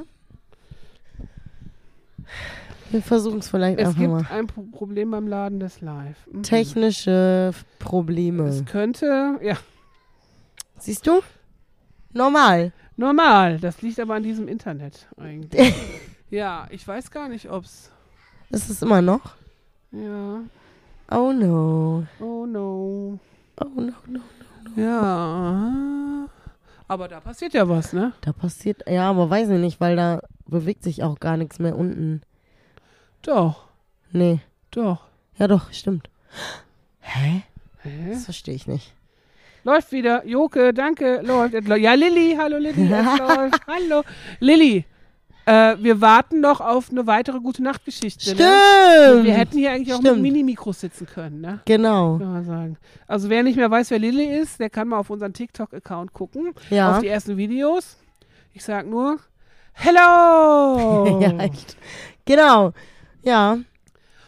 Wir 2.91 3.01
versuchen 3.01 3.39
es 3.39 3.49
vielleicht 3.49 3.79
Es 3.79 3.87
einfach 3.89 3.99
gibt 3.99 4.11
mal. 4.11 4.25
ein 4.31 4.47
Pro 4.47 4.63
Problem 4.63 5.11
beim 5.11 5.27
Laden 5.27 5.59
des 5.59 5.81
Live. 5.81 6.17
Mhm. 6.31 6.43
Technische 6.43 7.51
Es 7.53 7.63
Probleme. 7.79 8.63
könnte, 8.65 9.39
ja, 9.41 9.57
Siehst 10.77 11.05
du? 11.07 11.21
Normal. 12.13 12.73
normal. 12.97 13.59
Das 13.59 13.81
liegt 13.81 13.99
aber 13.99 14.15
an 14.15 14.23
diesem 14.23 14.47
Internet 14.47 15.07
eigentlich. 15.17 15.73
ja, 16.29 16.67
ich 16.71 16.85
weiß 16.87 17.11
gar 17.11 17.29
nicht, 17.29 17.49
ob's. 17.49 17.91
Ist 18.49 18.69
es 18.69 18.81
immer 18.81 19.01
noch? 19.01 19.35
Ja. 19.91 20.41
Oh 21.11 21.31
no. 21.31 22.05
Oh 22.19 22.45
no. 22.45 23.19
Oh 23.59 23.79
no, 23.81 23.93
no. 24.07 24.19
Ja. 24.75 26.27
Aber 26.87 27.07
da 27.07 27.19
passiert 27.21 27.53
ja 27.53 27.69
was, 27.69 27.93
ne? 27.93 28.11
Da 28.21 28.33
passiert, 28.33 28.83
ja, 28.89 29.09
aber 29.09 29.29
weiß 29.29 29.49
ich 29.49 29.59
nicht, 29.59 29.79
weil 29.79 29.95
da 29.95 30.21
bewegt 30.47 30.83
sich 30.83 31.03
auch 31.03 31.19
gar 31.19 31.37
nichts 31.37 31.59
mehr 31.59 31.77
unten. 31.77 32.21
Doch. 33.23 33.63
Nee. 34.11 34.39
Doch. 34.71 34.99
Ja, 35.37 35.47
doch, 35.47 35.71
stimmt. 35.71 36.09
Hä? 36.99 37.43
Hä? 37.83 38.09
Das 38.11 38.25
verstehe 38.25 38.55
ich 38.55 38.67
nicht. 38.67 38.93
Läuft 39.63 39.91
wieder. 39.91 40.25
Joke, 40.25 40.73
danke. 40.73 41.21
Läuft. 41.21 41.53
Ja, 41.53 41.93
Lilly. 41.93 42.35
Hallo, 42.37 42.57
Lilly. 42.57 42.87
Läuft. 42.87 43.61
Hallo. 43.67 44.03
Lilly. 44.39 44.85
Äh, 45.45 45.75
wir 45.79 46.01
warten 46.01 46.39
noch 46.39 46.61
auf 46.61 46.91
eine 46.91 47.07
weitere 47.07 47.39
gute 47.39 47.63
Nachtgeschichte. 47.63 48.35
Ne? 48.35 48.35
Stimmt! 48.35 49.25
Wir 49.25 49.33
hätten 49.33 49.57
hier 49.57 49.71
eigentlich 49.71 49.93
auch 49.93 49.99
Stimmt. 49.99 50.21
mit 50.21 50.33
Mini-Mikros 50.33 50.81
sitzen 50.81 51.07
können, 51.07 51.41
ne? 51.41 51.61
Genau. 51.65 52.19
Kann 52.19 52.33
man 52.33 52.45
sagen. 52.45 52.77
Also 53.07 53.29
wer 53.29 53.41
nicht 53.41 53.55
mehr 53.55 53.69
weiß, 53.69 53.89
wer 53.89 53.99
Lilly 53.99 54.25
ist, 54.25 54.59
der 54.59 54.69
kann 54.69 54.87
mal 54.87 54.99
auf 54.99 55.09
unseren 55.09 55.33
TikTok-Account 55.33 56.13
gucken. 56.13 56.53
Ja. 56.69 56.91
Auf 56.91 56.99
die 56.99 57.07
ersten 57.07 57.37
Videos. 57.37 57.97
Ich 58.53 58.63
sag 58.63 58.85
nur, 58.85 59.17
Hello! 59.73 61.19
ja, 61.21 61.37
echt. 61.39 61.75
Genau. 62.25 62.73
Ja. 63.23 63.57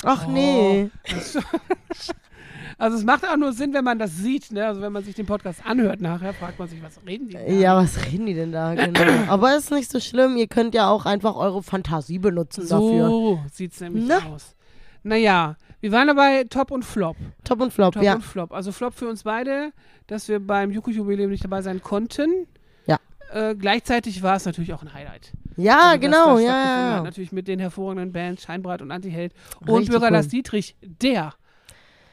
Ach 0.03 0.25
Oh. 0.27 0.31
nee. 0.31 0.89
Also 2.79 2.97
es 2.97 3.03
macht 3.03 3.23
auch 3.25 3.38
nur 3.38 3.53
Sinn, 3.53 3.71
wenn 3.73 3.83
man 3.83 4.00
das 4.00 4.17
sieht, 4.17 4.51
ne? 4.51 4.65
Also 4.65 4.81
wenn 4.81 4.91
man 4.91 5.03
sich 5.03 5.15
den 5.15 5.27
Podcast 5.27 5.62
anhört 5.65 6.01
nachher, 6.01 6.33
fragt 6.33 6.57
man 6.57 6.67
sich, 6.67 6.81
was 6.81 7.00
reden 7.05 7.27
die 7.27 7.33
da? 7.35 7.41
Ja, 7.45 7.77
was 7.77 8.03
reden 8.07 8.25
die 8.25 8.33
denn 8.33 8.51
da? 8.51 8.73
Genau. 8.73 9.00
Aber 9.27 9.55
ist 9.55 9.71
nicht 9.71 9.89
so 9.91 10.00
schlimm. 10.00 10.35
Ihr 10.38 10.47
könnt 10.47 10.73
ja 10.73 10.89
auch 10.89 11.05
einfach 11.05 11.35
eure 11.35 11.62
Fantasie 11.62 12.17
benutzen 12.19 12.67
dafür. 12.67 13.07
So 13.07 13.39
sieht's 13.53 13.79
nämlich 13.79 14.05
Ne? 14.07 14.17
aus. 14.25 14.55
Naja, 15.03 15.55
wir 15.81 15.91
waren 15.91 16.07
dabei 16.07 16.45
Top 16.45 16.71
und 16.71 16.83
Flop. 16.83 17.15
Top 17.43 17.62
und 17.62 17.71
Flop, 17.71 17.93
Top 17.93 18.03
ja. 18.03 18.15
und 18.15 18.23
Flop. 18.23 18.51
Also 18.51 18.71
Flop 18.71 18.95
für 18.95 19.07
uns 19.07 19.23
beide, 19.23 19.71
dass 20.07 20.27
wir 20.27 20.39
beim 20.39 20.71
Juku-Jubiläum 20.71 21.29
nicht 21.29 21.43
dabei 21.43 21.62
sein 21.62 21.81
konnten. 21.81 22.47
Äh, 23.34 23.56
gleichzeitig 23.56 24.22
war 24.22 24.36
es 24.36 24.46
natürlich 24.46 24.74
auch 24.74 24.82
ein 24.84 24.94
Highlight. 24.94 25.32
Ja, 25.58 25.90
Also, 25.90 26.00
genau, 26.00 26.36
das 26.36 26.44
ja. 26.46 26.94
Hat. 26.98 27.04
Natürlich 27.04 27.32
mit 27.32 27.48
den 27.48 27.60
hervorragenden 27.60 28.12
Bands 28.12 28.44
Scheinbreit 28.44 28.82
und 28.82 28.92
Antiheld. 28.92 29.34
Und 29.62 29.70
Richtig 29.70 29.90
Bürger 29.92 30.12
Lars 30.12 30.25
cool. 30.28 30.32
Dietrich, 30.32 30.75
der 30.82 31.34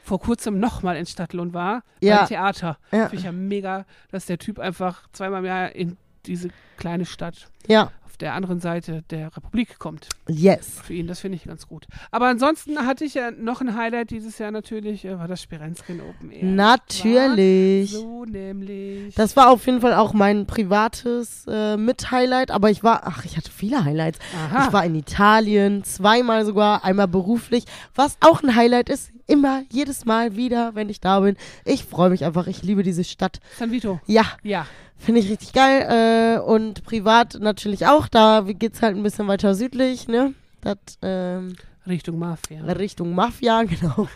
vor 0.03 0.19
kurzem 0.19 0.59
nochmal 0.59 0.97
in 0.97 1.05
Stadtlohn 1.05 1.53
war, 1.53 1.83
Ja. 2.01 2.17
beim 2.19 2.27
Theater. 2.27 2.77
Ja. 2.91 3.03
Finde 3.07 3.15
ich 3.17 3.23
ja 3.23 3.31
mega, 3.31 3.85
dass 4.11 4.25
der 4.25 4.39
Typ 4.39 4.57
einfach 4.59 5.07
zweimal 5.13 5.39
im 5.39 5.45
Jahr 5.45 5.71
in 5.75 5.97
diese 6.25 6.49
kleine 6.77 7.05
Stadt 7.05 7.49
Ja, 7.67 7.91
der 8.21 8.33
anderen 8.33 8.59
Seite 8.59 9.03
der 9.09 9.35
Republik 9.35 9.79
kommt. 9.79 10.07
yes. 10.27 10.79
Für 10.83 10.93
ihn, 10.93 11.07
das 11.07 11.19
finde 11.19 11.35
ich 11.37 11.45
ganz 11.45 11.67
gut. 11.67 11.87
Aber 12.11 12.27
ansonsten 12.27 12.77
hatte 12.85 13.03
ich 13.05 13.15
ja 13.15 13.31
noch 13.31 13.61
ein 13.61 13.75
Highlight 13.75 14.11
dieses 14.11 14.37
Jahr 14.37 14.51
natürlich, 14.51 15.05
äh, 15.05 15.17
war 15.17 15.27
das 15.27 15.41
Spirenzkin 15.41 16.01
Open 16.01 16.31
Air. 16.31 16.45
Natürlich. 16.45 17.91
So 17.91 18.25
nämlich. 18.25 19.15
Das 19.15 19.35
war 19.35 19.49
auf 19.49 19.65
jeden 19.65 19.81
Fall 19.81 19.93
auch 19.93 20.13
mein 20.13 20.45
privates 20.45 21.45
äh, 21.47 21.77
Mit-Highlight, 21.77 22.51
aber 22.51 22.69
ich 22.69 22.83
war, 22.83 23.01
ach, 23.05 23.25
ich 23.25 23.37
hatte 23.37 23.51
viele 23.51 23.83
Highlights. 23.83 24.19
Aha. 24.35 24.67
Ich 24.67 24.73
war 24.73 24.85
in 24.85 24.95
Italien, 24.95 25.83
zweimal 25.83 26.45
sogar, 26.45 26.83
einmal 26.83 27.07
beruflich, 27.07 27.65
was 27.95 28.17
auch 28.21 28.43
ein 28.43 28.55
Highlight 28.55 28.89
ist, 28.89 29.11
immer, 29.27 29.63
jedes 29.71 30.05
Mal 30.05 30.35
wieder, 30.35 30.75
wenn 30.75 30.89
ich 30.89 30.99
da 30.99 31.21
bin. 31.21 31.37
Ich 31.65 31.85
freue 31.85 32.09
mich 32.09 32.25
einfach, 32.25 32.47
ich 32.47 32.63
liebe 32.63 32.83
diese 32.83 33.03
Stadt. 33.03 33.39
San 33.57 33.71
Vito. 33.71 33.99
Ja, 34.05 34.25
Ja. 34.43 34.65
Finde 35.01 35.19
ich 35.21 35.29
richtig 35.29 35.53
geil 35.53 36.37
äh, 36.37 36.39
und 36.39 36.83
privat 36.83 37.37
natürlich 37.39 37.87
auch, 37.87 38.07
da 38.07 38.41
geht's 38.47 38.81
halt 38.81 38.95
ein 38.95 39.03
bisschen 39.03 39.27
weiter 39.27 39.55
südlich, 39.55 40.07
ne? 40.07 40.33
Das, 40.61 40.77
ähm, 41.01 41.55
Richtung 41.87 42.19
Mafia. 42.19 42.63
Richtung 42.63 43.13
Mafia, 43.15 43.63
genau. 43.65 44.07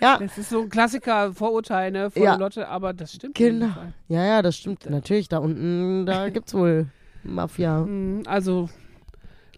Ja, 0.00 0.18
Das 0.18 0.38
ist 0.38 0.50
so 0.50 0.62
ein 0.62 0.68
Klassiker, 0.68 1.32
Vorurteil, 1.34 1.90
ne? 1.90 2.10
Volle 2.10 2.24
Ja. 2.24 2.36
Lotte, 2.36 2.68
aber 2.68 2.92
das 2.92 3.12
stimmt. 3.14 3.34
genau. 3.34 3.72
Ja, 4.08 4.24
ja, 4.24 4.42
das 4.42 4.56
stimmt. 4.56 4.88
Natürlich, 4.88 5.28
da 5.28 5.38
unten, 5.38 6.06
da 6.06 6.28
gibt's 6.30 6.54
wohl 6.54 6.86
Mafia. 7.24 7.80
Mhm, 7.80 8.22
Also, 8.26 8.68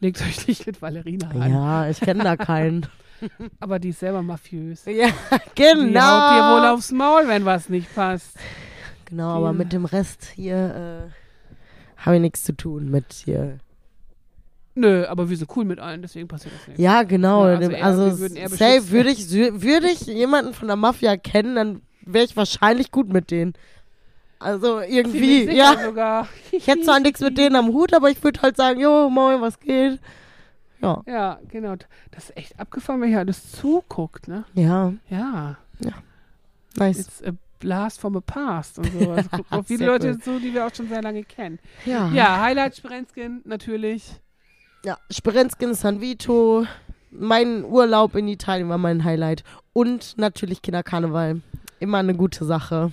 legt 0.01 0.21
euch 0.23 0.47
nicht 0.49 0.67
mit 0.67 0.81
Valerina 0.81 1.29
an. 1.29 1.51
Ja, 1.53 1.89
ich 1.89 2.01
kenne 2.01 2.25
da 2.25 2.37
keinen. 2.37 2.87
Aber 3.61 3.79
die 3.79 3.91
ist 3.91 4.01
selber 4.01 4.23
mafiös. 4.23 4.87
ja, 4.87 4.93
Die 4.93 5.03
haut 5.05 5.59
dir 5.59 5.77
wohl 5.77 5.87
genau. 5.87 6.73
aufs 6.75 6.91
Maul, 6.91 7.29
wenn 7.29 7.45
was 7.45 7.69
nicht 7.69 7.95
passt. 7.95 8.35
Genau, 9.11 9.31
aber 9.31 9.53
mit 9.53 9.73
dem 9.73 9.85
Rest 9.85 10.25
hier 10.35 11.11
äh, 11.11 12.01
habe 12.05 12.17
ich 12.17 12.23
nichts 12.23 12.45
zu 12.45 12.57
tun 12.57 12.91
mit 12.91 13.13
hier. 13.13 13.59
Nö, 14.77 15.05
aber 15.07 15.29
wir 15.29 15.37
sind 15.37 15.51
cool 15.57 15.65
mit 15.65 15.81
allen, 15.81 16.01
deswegen 16.03 16.29
passiert 16.29 16.55
das 16.55 16.69
nicht. 16.69 16.79
Ja, 16.79 17.03
genau. 17.03 17.47
Ja, 17.47 17.57
also 17.57 17.71
eher- 17.73 17.85
also 17.85 18.11
safe 18.57 18.91
würde 18.91 19.11
ich, 19.11 19.29
würde 19.31 19.89
ich 19.89 20.03
jemanden 20.07 20.55
von 20.55 20.69
der 20.69 20.77
Mafia 20.77 21.17
kennen, 21.17 21.57
dann 21.57 21.83
wäre 22.03 22.25
ich 22.25 22.37
wahrscheinlich 22.37 22.91
gut 22.93 23.13
mit 23.13 23.31
denen. 23.31 23.55
Also 24.39 24.81
irgendwie, 24.81 25.45
ja. 25.55 25.75
Sogar. 25.85 26.29
Ich 26.53 26.67
hätte 26.67 26.83
zwar 26.83 27.01
nichts 27.01 27.21
mit 27.21 27.37
denen 27.37 27.57
am 27.57 27.69
Hut, 27.69 27.93
aber 27.93 28.11
ich 28.11 28.23
würde 28.23 28.41
halt 28.41 28.57
sagen, 28.57 28.81
jo, 28.81 29.11
moin, 29.11 29.41
was 29.41 29.59
geht? 29.61 29.99
Ja. 30.81 31.03
Ja, 31.07 31.39
genau. 31.49 31.75
Das 32.13 32.31
ist 32.31 32.37
echt 32.39 32.59
abgefahren, 32.59 33.03
wenn 33.03 33.11
hier 33.11 33.19
alles 33.19 33.53
zuguckt, 33.53 34.29
ne? 34.29 34.45
Ja, 34.55 34.95
Ja. 35.11 35.57
nice. 36.79 37.01
It's 37.01 37.23
a 37.23 37.33
blast 37.61 38.01
from 38.01 38.15
the 38.15 38.21
past 38.21 38.79
und 38.79 38.87
so. 38.93 38.99
Gucken 39.31 39.45
auch 39.51 39.65
viele 39.65 39.87
Leute 39.87 40.09
cool. 40.09 40.19
zu, 40.19 40.41
die 40.41 40.53
wir 40.53 40.67
auch 40.67 40.75
schon 40.75 40.89
sehr 40.89 41.03
lange 41.03 41.23
kennen. 41.23 41.59
Ja. 41.87 42.11
Ja, 42.11 42.41
Highlight 42.41 42.77
Sprenzkin 42.77 43.43
natürlich. 43.45 44.21
Ja, 44.85 44.99
Sprenzkin, 45.11 45.75
San 45.75 46.01
Vito. 46.01 46.67
Mein 47.11 47.65
Urlaub 47.65 48.17
in 48.17 48.29
Italien 48.29 48.69
war 48.69 48.79
mein 48.79 49.05
Highlight. 49.05 49.45
Und 49.73 50.17
natürlich 50.17 50.63
Kinderkarneval. 50.63 51.41
Immer 51.79 51.99
eine 51.99 52.15
gute 52.15 52.45
Sache. 52.45 52.93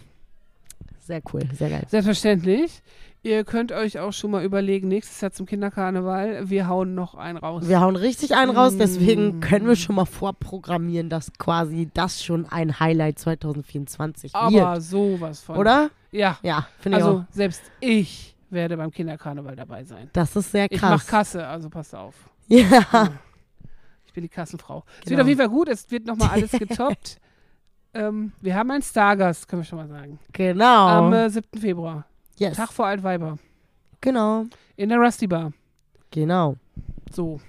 Sehr 1.00 1.22
cool, 1.34 1.44
sehr 1.54 1.70
geil. 1.70 1.86
Selbstverständlich. 1.88 2.82
Ihr 3.24 3.44
könnt 3.44 3.72
euch 3.72 4.00
auch 4.00 4.14
schon 4.14 4.32
mal 4.32 4.44
überlegen, 4.44 4.88
nächstes 4.88 5.20
Jahr 5.20 5.32
zum 5.32 5.46
Kinderkarneval, 5.46 6.50
wir 6.50 6.68
hauen 6.70 6.96
noch 6.96 7.16
einen 7.16 7.38
raus. 7.38 7.68
Wir 7.68 7.82
hauen 7.82 7.96
richtig 7.98 8.36
einen 8.36 8.56
raus, 8.56 8.78
deswegen 8.78 9.38
Mm. 9.38 9.40
können 9.42 9.68
wir 9.68 9.76
schon 9.76 9.96
mal 9.96 10.06
vorprogrammieren, 10.06 11.10
dass 11.10 11.34
quasi 11.38 11.90
das 11.94 12.24
schon 12.24 12.46
ein 12.46 12.80
Highlight 12.80 13.20
2024 13.20 14.34
Aber 14.34 14.52
wird. 14.76 14.84
sowas 14.84 15.42
von. 15.42 15.58
Oder? 15.58 15.90
Ja. 16.12 16.38
Ja, 16.42 16.68
finde 16.80 17.00
ich 17.00 17.04
Also 17.04 17.26
selbst 17.32 17.62
ich 17.82 18.36
werde 18.50 18.78
beim 18.78 18.92
Kinderkarneval 18.92 19.56
dabei 19.58 19.84
sein. 19.84 20.10
Das 20.14 20.36
ist 20.36 20.52
sehr 20.52 20.72
Ich 20.72 20.82
mach 20.82 20.92
krass. 20.92 21.08
Kasse, 21.08 21.46
also 21.48 21.70
passt 21.70 21.94
auf. 21.96 22.16
ja, 22.48 23.10
Ich 24.06 24.14
bin 24.14 24.24
die 24.24 24.30
Kassenfrau. 24.30 24.86
Es 25.00 25.06
Genau. 25.06 25.10
wird 25.18 25.22
auf 25.22 25.28
jeden 25.28 25.40
Fall 25.40 25.50
gut, 25.50 25.68
es 25.68 25.92
wird 25.92 26.06
nochmal 26.06 26.30
alles 26.30 26.52
getoppt. 26.58 27.20
ähm, 27.94 28.32
wir 28.42 28.56
haben 28.56 28.72
einen 28.72 28.84
Stargast, 28.84 29.48
können 29.50 29.64
wir 29.64 29.66
schon 29.66 29.80
mal 29.80 29.88
sagen. 29.90 30.18
genau. 30.32 30.88
Am 30.88 31.12
äh, 31.14 31.30
7. 31.30 31.60
Februar. 31.60 32.06
Yes. 32.38 32.58
Tag 32.58 32.72
vor 32.72 32.88
Altweiber. 32.88 33.38
Genau. 34.02 34.46
In 34.76 34.90
der 34.90 34.98
Rusty 34.98 35.28
Bar. 35.28 35.54
Genau. 36.12 36.56
So. 37.12 37.40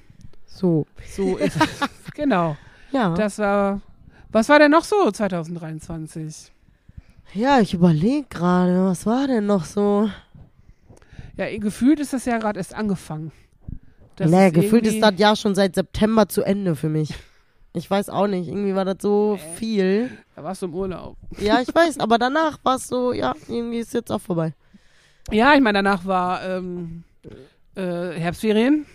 So. 0.46 0.86
So 1.16 1.36
ist 1.36 1.56
es. 1.56 1.80
Genau. 2.14 2.56
Ja. 2.90 3.14
Das 3.14 3.38
war. 3.38 3.80
Was 4.32 4.48
war 4.48 4.58
denn 4.58 4.72
noch 4.72 4.82
so 4.82 5.08
2023? 5.08 6.52
ja, 7.34 7.60
ich 7.60 7.74
überlege 7.74 8.26
gerade, 8.28 8.84
was 8.86 9.06
war 9.06 9.26
denn 9.26 9.46
noch 9.46 9.64
so? 9.64 10.10
Ja, 11.36 11.56
gefühlt 11.58 12.00
ist 12.00 12.12
das 12.12 12.24
ja 12.24 12.38
gerade 12.38 12.58
erst 12.58 12.74
angefangen. 12.74 13.30
Das 14.16 14.30
nee, 14.30 14.48
ist 14.48 14.54
gefühlt 14.54 14.86
ist 14.86 15.00
das 15.00 15.16
Jahr 15.18 15.36
schon 15.36 15.54
seit 15.54 15.76
September 15.76 16.28
zu 16.28 16.42
Ende 16.42 16.74
für 16.74 16.88
mich. 16.88 17.14
Ich 17.74 17.88
weiß 17.88 18.08
auch 18.10 18.26
nicht, 18.26 18.48
irgendwie 18.48 18.74
war 18.74 18.84
das 18.84 18.96
so 19.00 19.38
viel. 19.54 20.10
Da 20.34 20.42
warst 20.42 20.62
du 20.62 20.66
im 20.66 20.74
Urlaub. 20.74 21.16
Ja, 21.38 21.60
ich 21.60 21.72
weiß, 21.72 22.00
aber 22.00 22.18
danach 22.18 22.58
war 22.64 22.76
es 22.76 22.88
so, 22.88 23.12
ja, 23.12 23.34
irgendwie 23.46 23.78
ist 23.78 23.94
jetzt 23.94 24.10
auch 24.10 24.20
vorbei. 24.20 24.54
Ja, 25.30 25.54
ich 25.54 25.60
meine, 25.60 25.78
danach 25.78 26.04
war 26.06 26.42
ähm, 26.44 27.04
äh, 27.74 28.12
Herbstferien. 28.12 28.86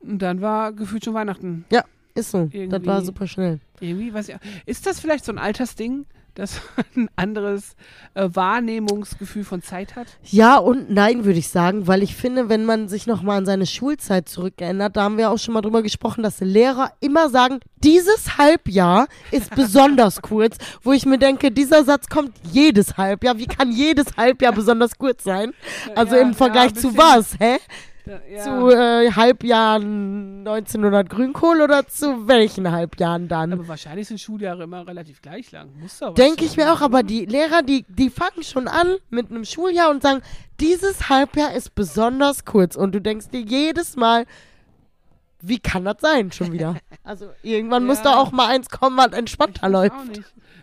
Und 0.00 0.20
dann 0.22 0.40
war 0.40 0.72
gefühlt 0.72 1.04
schon 1.04 1.14
Weihnachten. 1.14 1.64
Ist 2.14 2.30
so. 2.32 2.44
Das 2.46 2.54
Irgendwie- 2.54 2.86
war 2.86 3.02
super 3.02 3.26
schnell. 3.26 3.60
Irgendwie, 3.80 4.12
weiß 4.12 4.28
ich. 4.30 4.36
Ist 4.66 4.86
das 4.86 4.98
vielleicht 5.00 5.24
so 5.24 5.30
ein 5.32 5.38
Altersding, 5.38 6.04
dass 6.38 6.60
man 6.76 6.86
ein 7.04 7.10
anderes 7.16 7.74
äh, 8.14 8.28
Wahrnehmungsgefühl 8.32 9.44
von 9.44 9.62
Zeit 9.62 9.96
hat? 9.96 10.06
Ja 10.22 10.56
und 10.56 10.90
nein, 10.90 11.24
würde 11.24 11.38
ich 11.38 11.48
sagen, 11.48 11.86
weil 11.86 12.02
ich 12.02 12.14
finde, 12.14 12.48
wenn 12.48 12.64
man 12.64 12.88
sich 12.88 13.06
nochmal 13.06 13.38
an 13.38 13.46
seine 13.46 13.66
Schulzeit 13.66 14.28
zurückerinnert, 14.28 14.96
da 14.96 15.02
haben 15.02 15.18
wir 15.18 15.30
auch 15.30 15.38
schon 15.38 15.54
mal 15.54 15.60
drüber 15.60 15.82
gesprochen, 15.82 16.22
dass 16.22 16.40
Lehrer 16.40 16.92
immer 17.00 17.28
sagen, 17.28 17.60
dieses 17.82 18.38
Halbjahr 18.38 19.08
ist 19.30 19.50
besonders 19.54 20.22
kurz, 20.22 20.56
wo 20.82 20.92
ich 20.92 21.06
mir 21.06 21.18
denke, 21.18 21.50
dieser 21.50 21.84
Satz 21.84 22.08
kommt 22.08 22.32
jedes 22.52 22.96
Halbjahr. 22.96 23.38
Wie 23.38 23.46
kann 23.46 23.72
jedes 23.72 24.16
Halbjahr 24.16 24.52
besonders 24.52 24.96
kurz 24.96 25.24
sein? 25.24 25.52
Also 25.94 26.16
Ja, 26.16 26.22
im 26.22 26.34
Vergleich 26.34 26.72
ja, 26.74 26.80
zu 26.80 26.96
was, 26.96 27.38
hä? 27.38 27.58
Ja, 28.08 28.20
ja. 28.36 28.42
Zu 28.42 28.70
äh, 28.70 29.12
Halbjahren 29.12 30.38
1900 30.46 31.10
Grünkohl 31.10 31.60
oder 31.60 31.86
zu 31.86 32.26
welchen 32.26 32.70
Halbjahren 32.70 33.28
dann? 33.28 33.52
aber 33.52 33.68
wahrscheinlich 33.68 34.08
sind 34.08 34.18
Schuljahre 34.20 34.62
immer 34.64 34.86
relativ 34.86 35.20
gleich 35.20 35.52
lang. 35.52 35.68
Muss 35.78 35.98
doch 35.98 36.14
Denke 36.14 36.44
ich 36.44 36.56
mir 36.56 36.72
auch, 36.72 36.80
aber 36.80 37.02
die 37.02 37.26
Lehrer, 37.26 37.62
die, 37.62 37.84
die 37.88 38.08
fangen 38.10 38.42
schon 38.42 38.66
an 38.68 38.96
mit 39.10 39.30
einem 39.30 39.44
Schuljahr 39.44 39.90
und 39.90 40.02
sagen, 40.02 40.22
dieses 40.60 41.08
Halbjahr 41.08 41.52
ist 41.54 41.74
besonders 41.74 42.44
kurz. 42.44 42.76
Und 42.76 42.94
du 42.94 43.00
denkst 43.00 43.28
dir 43.28 43.40
jedes 43.40 43.96
Mal, 43.96 44.24
wie 45.40 45.58
kann 45.58 45.84
das 45.84 45.96
sein 46.00 46.32
schon 46.32 46.52
wieder? 46.52 46.76
Also 47.04 47.30
irgendwann 47.42 47.86
muss 47.86 47.98
Ja. 47.98 48.04
da 48.04 48.16
auch 48.18 48.32
mal 48.32 48.48
eins 48.48 48.68
kommen, 48.68 48.96
was 48.98 49.12
entspannter 49.12 49.68
läuft. 49.70 49.94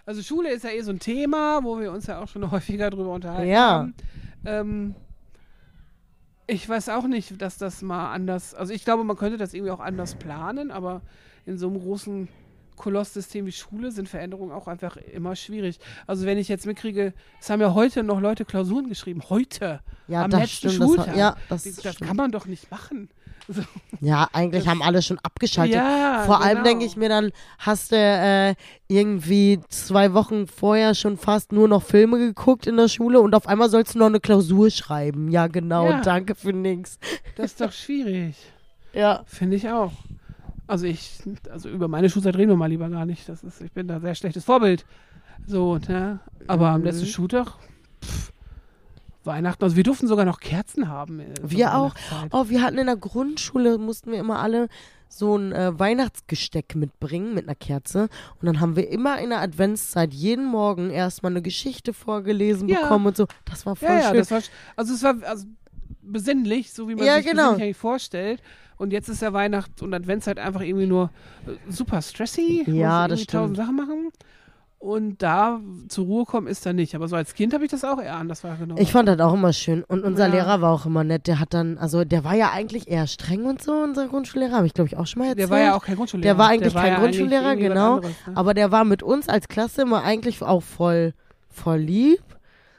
Also 0.05 0.21
Schule 0.21 0.49
ist 0.51 0.63
ja 0.63 0.69
eh 0.69 0.81
so 0.81 0.91
ein 0.91 0.99
Thema, 0.99 1.63
wo 1.63 1.79
wir 1.79 1.91
uns 1.91 2.05
ja 2.05 2.21
auch 2.21 2.27
schon 2.27 2.49
häufiger 2.51 2.91
drüber 2.91 3.09
unterhalten 3.13 3.49
Ja. 3.51 3.67
haben. 3.79 3.95
Ähm, 4.45 4.95
ich 6.47 6.67
weiß 6.67 6.89
auch 6.89 7.07
nicht, 7.07 7.41
dass 7.41 7.57
das 7.57 7.81
mal 7.81 8.11
anders, 8.13 8.53
also 8.53 8.73
ich 8.73 8.83
glaube, 8.85 9.03
man 9.03 9.15
könnte 9.17 9.37
das 9.37 9.53
irgendwie 9.53 9.71
auch 9.71 9.79
anders 9.79 10.15
planen, 10.15 10.71
aber 10.71 11.01
in 11.45 11.57
so 11.57 11.67
einem 11.67 11.79
großen 11.79 12.27
Kolosssystem 12.75 13.45
wie 13.45 13.51
Schule 13.51 13.91
sind 13.91 14.09
Veränderungen 14.09 14.51
auch 14.51 14.67
einfach 14.67 14.97
immer 14.97 15.35
schwierig. 15.35 15.79
Also 16.07 16.25
wenn 16.25 16.37
ich 16.37 16.47
jetzt 16.49 16.65
mitkriege, 16.65 17.13
es 17.39 17.49
haben 17.49 17.61
ja 17.61 17.73
heute 17.73 18.03
noch 18.03 18.19
Leute 18.19 18.43
Klausuren 18.45 18.89
geschrieben, 18.89 19.21
heute, 19.29 19.79
Ja, 20.07 20.23
am 20.23 20.29
das 20.31 20.41
letzten 20.41 20.69
stimmt. 20.69 20.73
Das, 20.81 20.87
Schultag. 20.87 21.07
hat- 21.07 21.15
ja, 21.17 21.35
das, 21.49 21.63
das, 21.63 21.75
das 21.77 21.99
kann 21.99 22.17
man 22.17 22.31
doch 22.31 22.45
nicht 22.47 22.69
machen. 22.71 23.09
So. 23.47 23.61
ja, 24.01 24.27
eigentlich 24.33 24.67
haben 24.67 24.81
alle 24.81 25.01
schon 25.01 25.19
abgeschaltet. 25.19 25.75
Ja, 25.75 26.23
Vor 26.25 26.41
allem 26.41 26.57
genau. 26.57 26.63
denke 26.69 26.85
ich 26.85 26.95
mir 26.97 27.09
dann, 27.09 27.31
hast 27.59 27.91
du 27.91 27.95
äh, 27.95 28.55
irgendwie 28.87 29.59
zwei 29.69 30.13
Wochen 30.13 30.47
vorher 30.47 30.95
schon 30.95 31.17
fast 31.17 31.51
nur 31.51 31.67
noch 31.67 31.83
Filme 31.83 32.17
geguckt 32.17 32.65
in 32.67 32.75
der 32.77 32.87
Schule 32.87 33.19
und 33.21 33.35
auf 33.35 33.47
einmal 33.47 33.69
sollst 33.69 33.93
du 33.95 33.99
noch 33.99 34.07
eine 34.07 34.19
Klausur 34.19 34.69
schreiben. 34.71 35.29
Ja, 35.29 35.47
genau, 35.47 35.89
Ja. 35.89 36.01
danke 36.01 36.33
für 36.35 36.53
nix. 36.53 36.97
Das 37.35 37.47
ist 37.51 37.61
doch 37.61 37.71
schwierig. 37.71 38.35
Ja. 38.93 39.23
Finde 39.27 39.57
ich 39.57 39.69
auch. 39.69 39.91
Also 40.67 40.87
ich, 40.87 41.19
also 41.51 41.69
über 41.69 41.87
meine 41.87 42.09
Schulzeit 42.09 42.35
reden 42.37 42.49
wir 42.49 42.55
mal 42.57 42.65
lieber 42.69 42.89
gar 42.89 43.05
nicht. 43.05 43.29
Das 43.29 43.43
ist, 43.43 43.61
ich 43.61 43.71
bin 43.71 43.87
da 43.87 43.99
sehr 43.99 44.15
schlechtes 44.15 44.43
Vorbild. 44.45 44.85
So, 45.45 45.77
ne? 45.87 46.19
Aber 46.47 46.69
am 46.69 46.79
Mhm. 46.81 46.85
letzten 46.87 47.05
Schultag, 47.05 47.53
pff, 48.03 48.31
Weihnachten, 49.25 49.63
also 49.63 49.75
wir 49.75 49.83
durften 49.83 50.07
sogar 50.07 50.25
noch 50.25 50.39
Kerzen 50.39 50.87
haben. 50.87 51.19
äh, 51.19 51.25
Wir 51.43 51.75
auch. 51.75 51.93
Oh, 52.31 52.45
wir 52.49 52.61
hatten 52.61 52.77
in 52.77 52.85
der 52.87 52.97
Grundschule, 52.97 53.77
mussten 53.77 54.11
wir 54.11 54.19
immer 54.19 54.39
alle 54.39 54.67
so 55.07 55.37
ein 55.37 55.51
äh, 55.53 55.77
Weihnachtsgesteck 55.79 56.75
mitbringen 56.75 57.33
mit 57.33 57.45
einer 57.47 57.55
Kerze. 57.55 58.09
Und 58.41 58.45
dann 58.47 58.59
haben 58.59 58.75
wir 58.75 58.89
immer 58.89 59.19
in 59.19 59.29
der 59.29 59.39
Adventszeit 59.39 60.13
jeden 60.13 60.45
Morgen 60.45 60.89
erstmal 60.89 61.31
eine 61.31 61.41
Geschichte 61.41 61.93
vorgelesen 61.93 62.67
Ja. 62.67 62.81
bekommen 62.81 63.05
und 63.07 63.17
so. 63.17 63.27
Das 63.45 63.65
war 63.65 63.75
voll 63.75 63.89
Ja, 63.89 63.95
ja, 63.99 64.07
schön. 64.09 64.17
das 64.17 64.31
war, 64.31 64.41
also 64.75 64.93
es 64.93 65.03
war 65.03 65.15
also 65.23 65.45
besinnlich, 66.01 66.73
so 66.73 66.89
wie 66.89 66.95
man 66.95 67.05
Ja, 67.05 67.15
sich 67.17 67.25
genau. 67.25 67.43
besinnlich 67.43 67.63
eigentlich 67.63 67.77
vorstellt. 67.77 68.41
Und 68.77 68.91
jetzt 68.91 69.07
ist 69.07 69.21
ja 69.21 69.31
Weihnacht 69.31 69.81
und 69.81 69.93
Adventszeit 69.93 70.37
einfach 70.37 70.61
irgendwie 70.61 70.87
nur 70.87 71.09
äh, 71.47 71.51
super 71.71 72.01
stressy. 72.01 72.63
Ja, 72.67 73.07
das 73.07 73.19
irgendwie 73.21 73.31
tausend 73.31 73.57
Sachen 73.57 73.75
machen. 73.75 74.09
Und 74.77 75.23
da 75.23 75.59
zur 75.89 76.05
Ruhe 76.05 76.25
kommen 76.25 76.45
ist 76.45 76.65
da 76.65 76.71
nicht. 76.73 76.93
Aber 76.93 77.07
so 77.07 77.15
als 77.15 77.33
Kind 77.33 77.53
habe 77.55 77.65
ich 77.65 77.71
das 77.71 77.83
auch 77.83 77.99
eher 77.99 78.17
anders 78.17 78.43
wahrgenommen. 78.43 78.79
Ich 78.79 78.91
fand 78.91 79.09
das 79.09 79.19
auch 79.19 79.33
immer 79.33 79.51
schön. 79.51 79.83
Und 79.83 80.03
unser 80.03 80.27
Ja. 80.27 80.33
Lehrer 80.33 80.61
war 80.61 80.71
auch 80.71 80.85
immer 80.85 81.03
nett. 81.03 81.25
Der 81.25 81.39
hat 81.39 81.53
dann, 81.55 81.77
also 81.79 82.03
der 82.05 82.23
war 82.23 82.35
ja 82.35 82.51
eigentlich 82.51 82.87
eher 82.87 83.07
streng 83.07 83.45
und 83.45 83.63
so, 83.63 83.71
unser 83.73 84.07
Grundschullehrer. 84.07 84.57
Habe 84.57 84.67
ich, 84.67 84.73
glaube 84.75 84.87
ich, 84.89 84.97
auch 84.97 85.07
schon 85.07 85.21
mal 85.23 85.29
erzählt. 85.29 85.39
der 85.39 85.49
war 85.49 85.59
ja 85.59 85.75
auch 85.75 85.83
kein 85.83 85.95
Grundschullehrer. 85.95 86.33
Der 86.35 86.37
war 86.37 86.49
eigentlich 86.49 86.73
kein 86.73 86.93
ja 86.93 86.99
Grundschullehrer, 86.99 87.51
was 87.51 87.57
genau. 87.57 87.95
anderes, 87.95 88.15
ne? 88.27 88.37
Aber 88.37 88.53
der 88.53 88.71
war 88.71 88.85
mit 88.85 89.01
uns 89.01 89.27
als 89.27 89.47
Klasse 89.47 89.81
immer 89.81 90.03
eigentlich 90.03 90.41
auch 90.43 90.61
voll, 90.61 91.13
voll 91.49 91.79
lieb. 91.79 92.21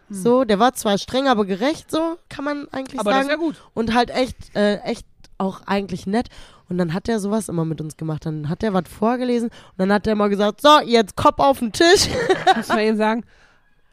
So, 0.09 0.45
der 0.45 0.61
war 0.61 0.73
zwar 0.75 0.99
streng, 0.99 1.27
aber 1.27 1.45
gerecht, 1.45 1.91
so 1.91 2.17
kann 2.29 2.45
man 2.45 2.69
eigentlich 2.71 2.93
Hm. 2.93 3.01
Aber 3.01 3.11
das 3.11 3.27
sagen. 3.27 3.29
ist 3.29 3.33
ja 3.33 3.37
gut. 3.45 3.63
und 3.75 3.93
halt 3.95 4.11
echt, 4.11 4.37
äh, 4.55 4.77
echt 4.83 5.05
auch 5.39 5.63
eigentlich 5.67 6.07
nett. 6.07 6.29
Und 6.69 6.79
dann 6.79 6.93
hat 6.95 7.09
er 7.09 7.21
sowas 7.21 7.49
immer 7.49 7.65
mit 7.65 7.81
uns 7.81 7.97
gemacht. 7.97 8.27
Dann 8.27 8.49
hat 8.49 8.63
er 8.63 8.73
was 8.75 8.89
vorgelesen 8.89 9.49
und 9.51 9.79
dann 9.79 9.93
hat 9.93 10.07
er 10.07 10.15
immer 10.15 10.29
gesagt, 10.29 10.61
so, 10.61 10.81
jetzt 10.81 11.17
Kopf 11.17 11.39
auf 11.39 11.61
den 11.61 11.73
Tisch. 11.73 12.09
Muss 12.57 12.69
man 12.69 12.79
eben 12.81 12.97
sagen, 12.97 13.25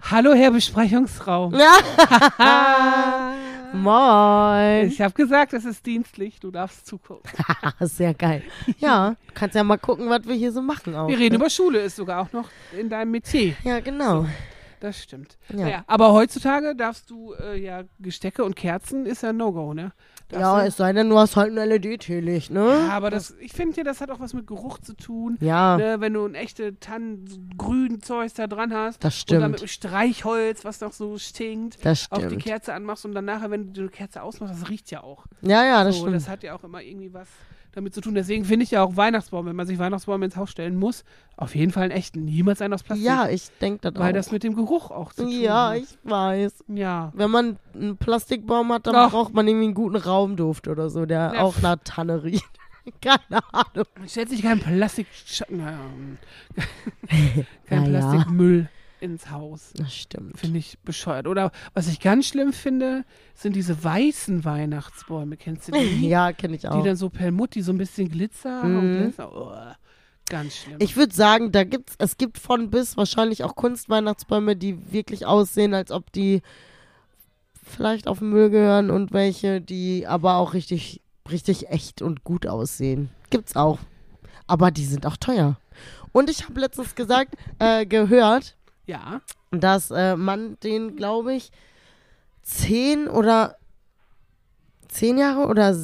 hallo 0.01 0.33
Herr 0.33 0.51
Besprechungsraum. 0.51 1.55
ja. 1.55 3.33
Moin. 3.73 4.87
Ich 4.87 5.01
habe 5.01 5.15
gesagt, 5.15 5.53
es 5.53 5.65
ist 5.65 5.83
dienstlich, 5.85 6.39
du 6.39 6.51
darfst 6.51 6.85
zugucken. 6.85 7.29
Sehr 7.79 8.13
geil. 8.13 8.43
Ja, 8.77 9.15
du 9.27 9.33
kannst 9.33 9.55
ja 9.55 9.63
mal 9.63 9.77
gucken, 9.77 10.09
was 10.09 10.27
wir 10.27 10.35
hier 10.35 10.51
so 10.51 10.61
machen 10.61 10.95
auch. 10.95 11.07
Wir 11.07 11.17
reden 11.17 11.33
ne? 11.33 11.39
über 11.39 11.49
Schule, 11.49 11.79
ist 11.79 11.95
sogar 11.95 12.21
auch 12.21 12.31
noch 12.31 12.49
in 12.77 12.89
deinem 12.89 13.09
Metier. 13.09 13.55
Ja, 13.63 13.79
genau. 13.79 14.27
Das 14.79 15.01
stimmt. 15.01 15.37
Ja. 15.49 15.55
Naja, 15.55 15.83
aber 15.87 16.11
heutzutage 16.11 16.75
darfst 16.75 17.09
du 17.09 17.33
äh, 17.33 17.57
ja 17.59 17.83
Gestecke 17.99 18.43
und 18.43 18.55
Kerzen 18.55 19.07
ist 19.07 19.23
ja 19.23 19.33
No-Go, 19.33 19.73
ne? 19.73 19.91
Darfst 20.33 20.41
Ja, 20.41 20.61
du- 20.61 20.67
es 20.67 20.77
sei 20.77 20.93
denn, 20.93 21.09
du 21.09 21.17
hast 21.17 21.35
halt 21.35 21.51
ein 21.57 21.69
LED-Teelicht, 21.69 22.51
ne? 22.51 22.85
ja, 22.87 22.89
aber 22.89 23.09
das, 23.09 23.35
ich 23.39 23.53
finde 23.53 23.77
ja, 23.77 23.83
das 23.83 24.01
hat 24.01 24.11
auch 24.11 24.19
was 24.19 24.33
mit 24.33 24.47
Geruch 24.47 24.79
zu 24.79 24.93
tun. 24.95 25.37
Ja, 25.41 25.77
Ne, 25.77 25.95
wenn 25.99 26.13
du 26.13 26.25
ein 26.25 26.35
echte 26.35 26.79
Tannengrün 26.79 28.01
Zeugs 28.01 28.33
da 28.33 28.47
dran 28.47 28.73
hast. 28.73 29.03
das 29.03 29.21
Und 29.29 29.39
dann 29.39 29.51
mit 29.51 29.59
stimmt. 29.59 29.71
Streichholz, 29.71 30.65
was 30.65 30.81
noch 30.81 30.93
so 30.93 31.17
stinkt. 31.17 31.83
Das 31.85 32.11
Auf 32.11 32.19
die 32.19 32.25
stimmt. 32.25 32.43
Kerze 32.43 32.73
anmachst 32.73 33.05
und 33.05 33.13
dann 33.13 33.25
nachher, 33.25 33.51
wenn 33.51 33.73
du 33.73 33.83
die 33.83 33.87
Kerze 33.89 34.21
ausmachst, 34.23 34.53
das 34.61 34.69
riecht 34.69 34.91
ja 34.91 35.03
auch. 35.03 35.25
Ja, 35.41 35.63
ja, 35.65 35.83
das 35.83 35.95
so, 35.95 36.01
stimmt. 36.01 36.15
das 36.15 36.27
hat 36.29 36.43
ja 36.43 36.55
auch 36.55 36.63
immer 36.63 36.81
irgendwie 36.81 37.13
was 37.13 37.27
damit 37.73 37.93
zu 37.93 38.01
tun. 38.01 38.15
Deswegen 38.15 38.45
finde 38.45 38.63
ich 38.63 38.71
ja 38.71 38.83
auch 38.83 38.95
Weihnachtsbaum, 38.95 39.45
wenn 39.45 39.55
man 39.55 39.67
sich 39.67 39.79
Weihnachtsbaum 39.79 40.21
ins 40.23 40.35
Haus 40.37 40.49
stellen 40.51 40.77
muss, 40.77 41.03
auf 41.37 41.55
jeden 41.55 41.71
Fall 41.71 41.83
einen 41.83 41.91
echten, 41.91 42.23
niemals 42.25 42.61
einen 42.61 42.73
aus 42.73 42.83
Plastik. 42.83 43.05
Ja, 43.05 43.27
ich 43.27 43.49
denke 43.61 43.91
das 43.91 43.99
weil 44.01 44.11
auch. 44.11 44.15
das 44.15 44.31
mit 44.31 44.43
dem 44.43 44.55
Geruch 44.55 44.91
auch 44.91 45.13
zu 45.13 45.23
tun 45.23 45.31
ja, 45.31 45.69
hat. 45.71 45.77
ich 45.77 45.97
weiß. 46.03 46.63
Ja. 46.67 47.11
Wenn 47.15 47.31
man 47.31 47.57
einen 47.73 47.97
Plastikbaum 47.97 48.71
hat, 48.71 48.87
dann 48.87 48.95
Ach. 48.95 49.11
braucht 49.11 49.33
man 49.33 49.47
irgendwie 49.47 49.65
einen 49.65 49.73
guten 49.73 49.97
Raumduft 49.97 50.67
oder 50.67 50.89
so, 50.89 51.05
der 51.05 51.33
Ja. 51.35 51.41
auch 51.41 51.61
nach 51.61 51.77
Tanne 51.83 52.23
riecht. 52.23 52.45
Keine 53.01 53.39
Ahnung. 53.53 53.85
Stellt 54.07 54.29
sich 54.29 54.41
keinen 54.41 54.59
Plastik, 54.59 55.07
naja, 55.49 55.77
kein 57.67 57.83
Naja. 57.83 57.99
Plastikmüll 57.99 58.69
ins 59.03 59.29
Haus. 59.29 59.71
Das 59.75 59.93
stimmt. 59.93 60.39
Finde 60.39 60.57
ich 60.59 60.79
bescheuert. 60.79 61.27
Oder 61.27 61.51
was 61.73 61.87
ich 61.87 61.99
ganz 61.99 62.25
schlimm 62.27 62.53
finde, 62.53 63.03
sind 63.35 63.55
diese 63.55 63.83
weißen 63.83 64.45
Weihnachtsbäume. 64.45 65.37
Kennst 65.37 65.67
du 65.67 65.73
die? 65.73 66.07
Ja, 66.07 66.31
kenne 66.33 66.55
ich 66.55 66.61
Die 66.61 66.67
auch. 66.69 66.83
dann 66.83 66.95
so 66.95 67.09
Perlmutti, 67.09 67.61
so 67.61 67.71
ein 67.71 67.77
bisschen 67.77 68.09
Glitzer 68.09 68.61
und 68.63 68.73
Mhm. 68.93 69.01
Glitzer. 69.03 69.31
Oh, 69.35 69.51
ganz 70.29 70.55
schlimm. 70.55 70.77
Ich 70.79 70.95
würde 70.95 71.13
sagen, 71.13 71.51
da 71.51 71.63
gibt's, 71.63 71.95
es 71.99 72.17
gibt 72.17 72.37
von 72.39 72.69
bis 72.71 72.97
wahrscheinlich 72.97 73.43
auch 73.43 73.55
Kunstweihnachtsbäume, 73.55 74.55
die 74.55 74.91
wirklich 74.91 75.25
aussehen, 75.25 75.73
als 75.73 75.91
ob 75.91 76.11
die 76.13 76.41
vielleicht 77.61 78.07
auf 78.07 78.19
den 78.19 78.29
Müll 78.29 78.49
gehören 78.49 78.89
und 78.89 79.13
welche, 79.13 79.61
die 79.61 80.07
aber 80.07 80.35
auch 80.35 80.53
richtig, 80.53 81.01
richtig 81.29 81.69
echt 81.69 82.01
und 82.01 82.23
gut 82.23 82.47
aussehen. 82.47 83.09
Gibt's 83.29 83.55
auch. 83.55 83.79
Aber 84.47 84.71
die 84.71 84.85
sind 84.85 85.05
auch 85.05 85.17
teuer. 85.17 85.57
Und 86.11 86.29
ich 86.29 86.43
habe 86.47 86.59
letztens 86.59 86.95
gesagt, 86.95 87.35
äh, 87.59 87.85
gehört, 87.85 88.55
ja. 88.85 89.21
dass 89.51 89.91
äh, 89.91 90.15
man 90.15 90.57
den, 90.61 90.95
glaube 90.95 91.33
ich, 91.33 91.51
zehn 92.41 93.07
oder 93.07 93.57
zehn 94.87 95.17
Jahre 95.17 95.47
oder 95.47 95.75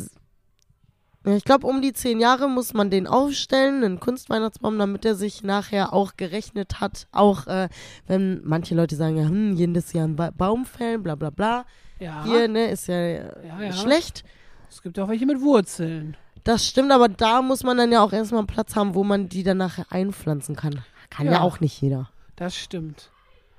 ich 1.26 1.44
glaube, 1.44 1.68
um 1.68 1.82
die 1.82 1.92
zehn 1.92 2.20
Jahre 2.20 2.50
muss 2.50 2.74
man 2.74 2.90
den 2.90 3.06
aufstellen, 3.06 3.84
einen 3.84 4.00
Kunstweihnachtsbaum, 4.00 4.80
damit 4.80 5.04
er 5.04 5.16
sich 5.16 5.44
nachher 5.44 5.94
auch 5.94 6.14
gerechnet 6.16 6.80
hat. 6.80 7.08
Auch 7.12 7.46
äh, 7.48 7.68
wenn 8.08 8.42
manche 8.46 8.74
Leute 8.74 8.96
sagen, 8.96 9.18
ja, 9.18 9.26
hm, 9.26 9.54
jedes 9.54 9.92
Jahr 9.92 10.06
einen 10.06 10.16
ba 10.16 10.32
Baum 10.32 10.66
fällen, 10.66 11.04
bla 11.04 11.16
bla 11.16 11.30
bla. 11.30 11.66
Ja. 12.00 12.24
Hier, 12.24 12.48
ne, 12.48 12.72
ist 12.72 12.88
ja, 12.88 13.00
ja, 13.00 13.62
ja. 13.62 13.74
schlecht. 13.74 14.24
Es 14.70 14.82
gibt 14.82 14.98
auch 14.98 15.10
welche 15.10 15.26
mit 15.26 15.42
Wurzeln. 15.42 16.16
Das 16.46 16.66
stimmt, 16.66 16.92
aber 16.92 17.10
da 17.10 17.42
muss 17.42 17.64
man 17.64 17.78
dann 17.78 17.92
ja 17.92 18.02
auch 18.02 18.14
erstmal 18.14 18.40
einen 18.40 18.48
Platz 18.48 18.76
haben, 18.76 18.96
wo 18.96 19.04
man 19.04 19.28
die 19.28 19.44
dann 19.44 19.58
nachher 19.58 19.86
einpflanzen 19.90 20.56
kann. 20.56 20.84
Kann 21.10 21.26
ja, 21.26 21.34
Ja. 21.34 21.42
auch 21.42 21.60
nicht 21.60 21.82
jeder. 21.82 22.10
Das 22.40 22.56
stimmt. 22.56 23.12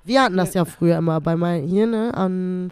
Wir 0.03 0.23
hatten 0.23 0.35
das 0.37 0.53
ja 0.55 0.65
früher 0.65 0.97
immer 0.97 1.21
bei 1.21 1.35
mein, 1.35 1.63
hier, 1.67 1.85
ne, 1.87 2.11
am 2.15 2.69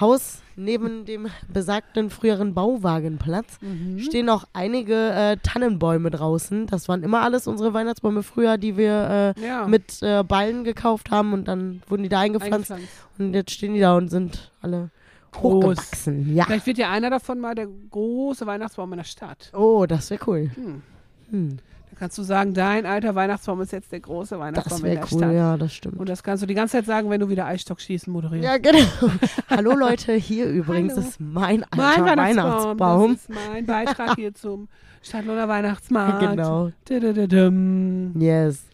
Haus 0.00 0.40
neben 0.56 1.04
dem 1.04 1.28
besagten 1.52 2.10
früheren 2.10 2.54
Bauwagenplatz 2.54 3.58
Mhm. 3.60 3.98
stehen 4.00 4.26
noch 4.26 4.46
einige 4.52 5.10
äh, 5.10 5.36
Tannenbäume 5.42 6.10
draußen. 6.10 6.66
Das 6.66 6.88
waren 6.88 7.02
immer 7.04 7.20
alles 7.22 7.46
unsere 7.46 7.74
Weihnachtsbäume 7.74 8.22
früher, 8.24 8.56
die 8.58 8.76
wir 8.76 9.34
äh, 9.36 9.46
Ja. 9.46 9.66
mit 9.68 10.02
äh, 10.02 10.24
Ballen 10.24 10.64
gekauft 10.64 11.10
haben 11.12 11.32
und 11.32 11.46
dann 11.46 11.82
wurden 11.88 12.02
die 12.02 12.08
da 12.08 12.20
eingepflanzt 12.20 12.72
eingepflanzt. 12.72 13.04
und 13.18 13.34
jetzt 13.34 13.50
stehen 13.52 13.74
die 13.74 13.80
da 13.80 13.96
und 13.96 14.08
sind 14.08 14.50
alle 14.62 14.90
Groß. 15.32 15.42
hochgewachsen. 15.64 16.34
Ja. 16.34 16.44
Vielleicht 16.46 16.66
wird 16.66 16.78
ja 16.78 16.90
einer 16.90 17.10
davon 17.10 17.38
mal 17.38 17.54
der 17.54 17.68
große 17.90 18.46
Weihnachtsbaum 18.46 18.92
in 18.94 18.98
der 18.98 19.04
Stadt. 19.04 19.50
Oh, 19.52 19.84
das 19.86 20.10
wäre 20.10 20.20
cool. 20.26 20.50
Hm. 20.54 20.82
Hm. 21.30 21.58
Kannst 21.98 22.18
du 22.18 22.22
sagen, 22.22 22.54
dein 22.54 22.86
alter 22.86 23.14
Weihnachtsbaum 23.14 23.60
ist 23.60 23.72
jetzt 23.72 23.92
der 23.92 24.00
große 24.00 24.38
Weihnachtsbaum 24.38 24.82
Das 24.82 24.88
in 24.90 24.94
der 24.96 25.02
cool, 25.12 25.18
Stadt. 25.18 25.32
ja, 25.34 25.56
das 25.56 25.72
stimmt. 25.74 25.98
Und 25.98 26.08
das 26.08 26.22
kannst 26.22 26.42
du 26.42 26.46
die 26.46 26.54
ganze 26.54 26.72
Zeit 26.78 26.86
sagen, 26.86 27.08
wenn 27.10 27.20
du 27.20 27.28
wieder 27.28 27.46
Eisstockschießen 27.46 28.12
moderierst. 28.12 28.44
Ja, 28.44 28.58
genau. 28.58 29.12
Hallo 29.50 29.74
Leute, 29.74 30.12
hier 30.14 30.46
übrigens 30.46 30.94
Hallo. 30.94 31.06
ist 31.06 31.20
mein 31.20 31.64
alter 31.64 31.76
mein 31.76 32.04
Weihnachtsbaum. 32.18 32.78
Weihnachtsbaum. 32.78 33.12
Das 33.14 33.20
ist 33.22 33.30
mein 33.52 33.66
Beitrag 33.66 34.14
hier 34.16 34.34
zum 34.34 34.68
Stadtlohner 35.02 35.48
Weihnachtsmarkt. 35.48 36.20
Genau. 36.20 36.70
Tudududum. 36.84 38.20
Yes. 38.20 38.64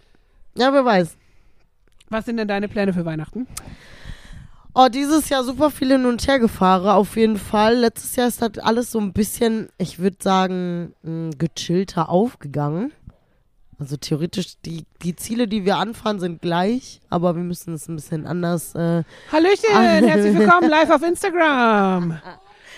Ja, 0.56 0.72
wer 0.72 0.84
weiß. 0.84 1.16
Was 2.08 2.24
sind 2.24 2.38
denn 2.38 2.48
deine 2.48 2.68
Pläne 2.68 2.92
für 2.92 3.04
Weihnachten? 3.04 3.46
Oh, 4.72 4.86
dieses 4.92 5.28
Jahr 5.28 5.42
super 5.42 5.70
viel 5.70 5.88
hin 5.88 6.06
und 6.06 6.24
her 6.28 6.38
gefahren, 6.38 6.86
auf 6.88 7.16
jeden 7.16 7.38
Fall. 7.38 7.74
Letztes 7.76 8.14
Jahr 8.14 8.28
ist 8.28 8.40
das 8.40 8.58
alles 8.58 8.92
so 8.92 9.00
ein 9.00 9.12
bisschen, 9.12 9.68
ich 9.78 9.98
würde 9.98 10.16
sagen, 10.20 10.94
mh, 11.02 11.30
gechillter 11.38 12.08
aufgegangen. 12.08 12.92
Also 13.80 13.96
theoretisch, 13.96 14.58
die, 14.66 14.84
die 15.02 15.16
Ziele, 15.16 15.48
die 15.48 15.64
wir 15.64 15.78
anfahren, 15.78 16.20
sind 16.20 16.42
gleich, 16.42 17.00
aber 17.08 17.34
wir 17.34 17.42
müssen 17.42 17.72
es 17.72 17.88
ein 17.88 17.96
bisschen 17.96 18.26
anders. 18.26 18.74
Äh, 18.74 19.04
Hallöchen, 19.32 19.74
Ah. 19.74 19.80
herzlich 19.80 20.36
willkommen 20.38 20.68
live 20.68 20.90
auf 20.90 21.02
Instagram. 21.02 22.20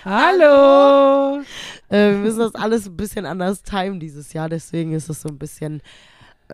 Hallo. 0.04 1.40
äh, 1.88 2.10
wir 2.12 2.18
müssen 2.18 2.38
das 2.38 2.54
alles 2.54 2.86
ein 2.86 2.96
bisschen 2.96 3.26
anders 3.26 3.62
timen 3.64 3.98
dieses 3.98 4.32
Jahr, 4.32 4.48
deswegen 4.48 4.92
ist 4.92 5.08
es 5.10 5.22
so 5.22 5.28
ein 5.28 5.38
bisschen, 5.38 5.82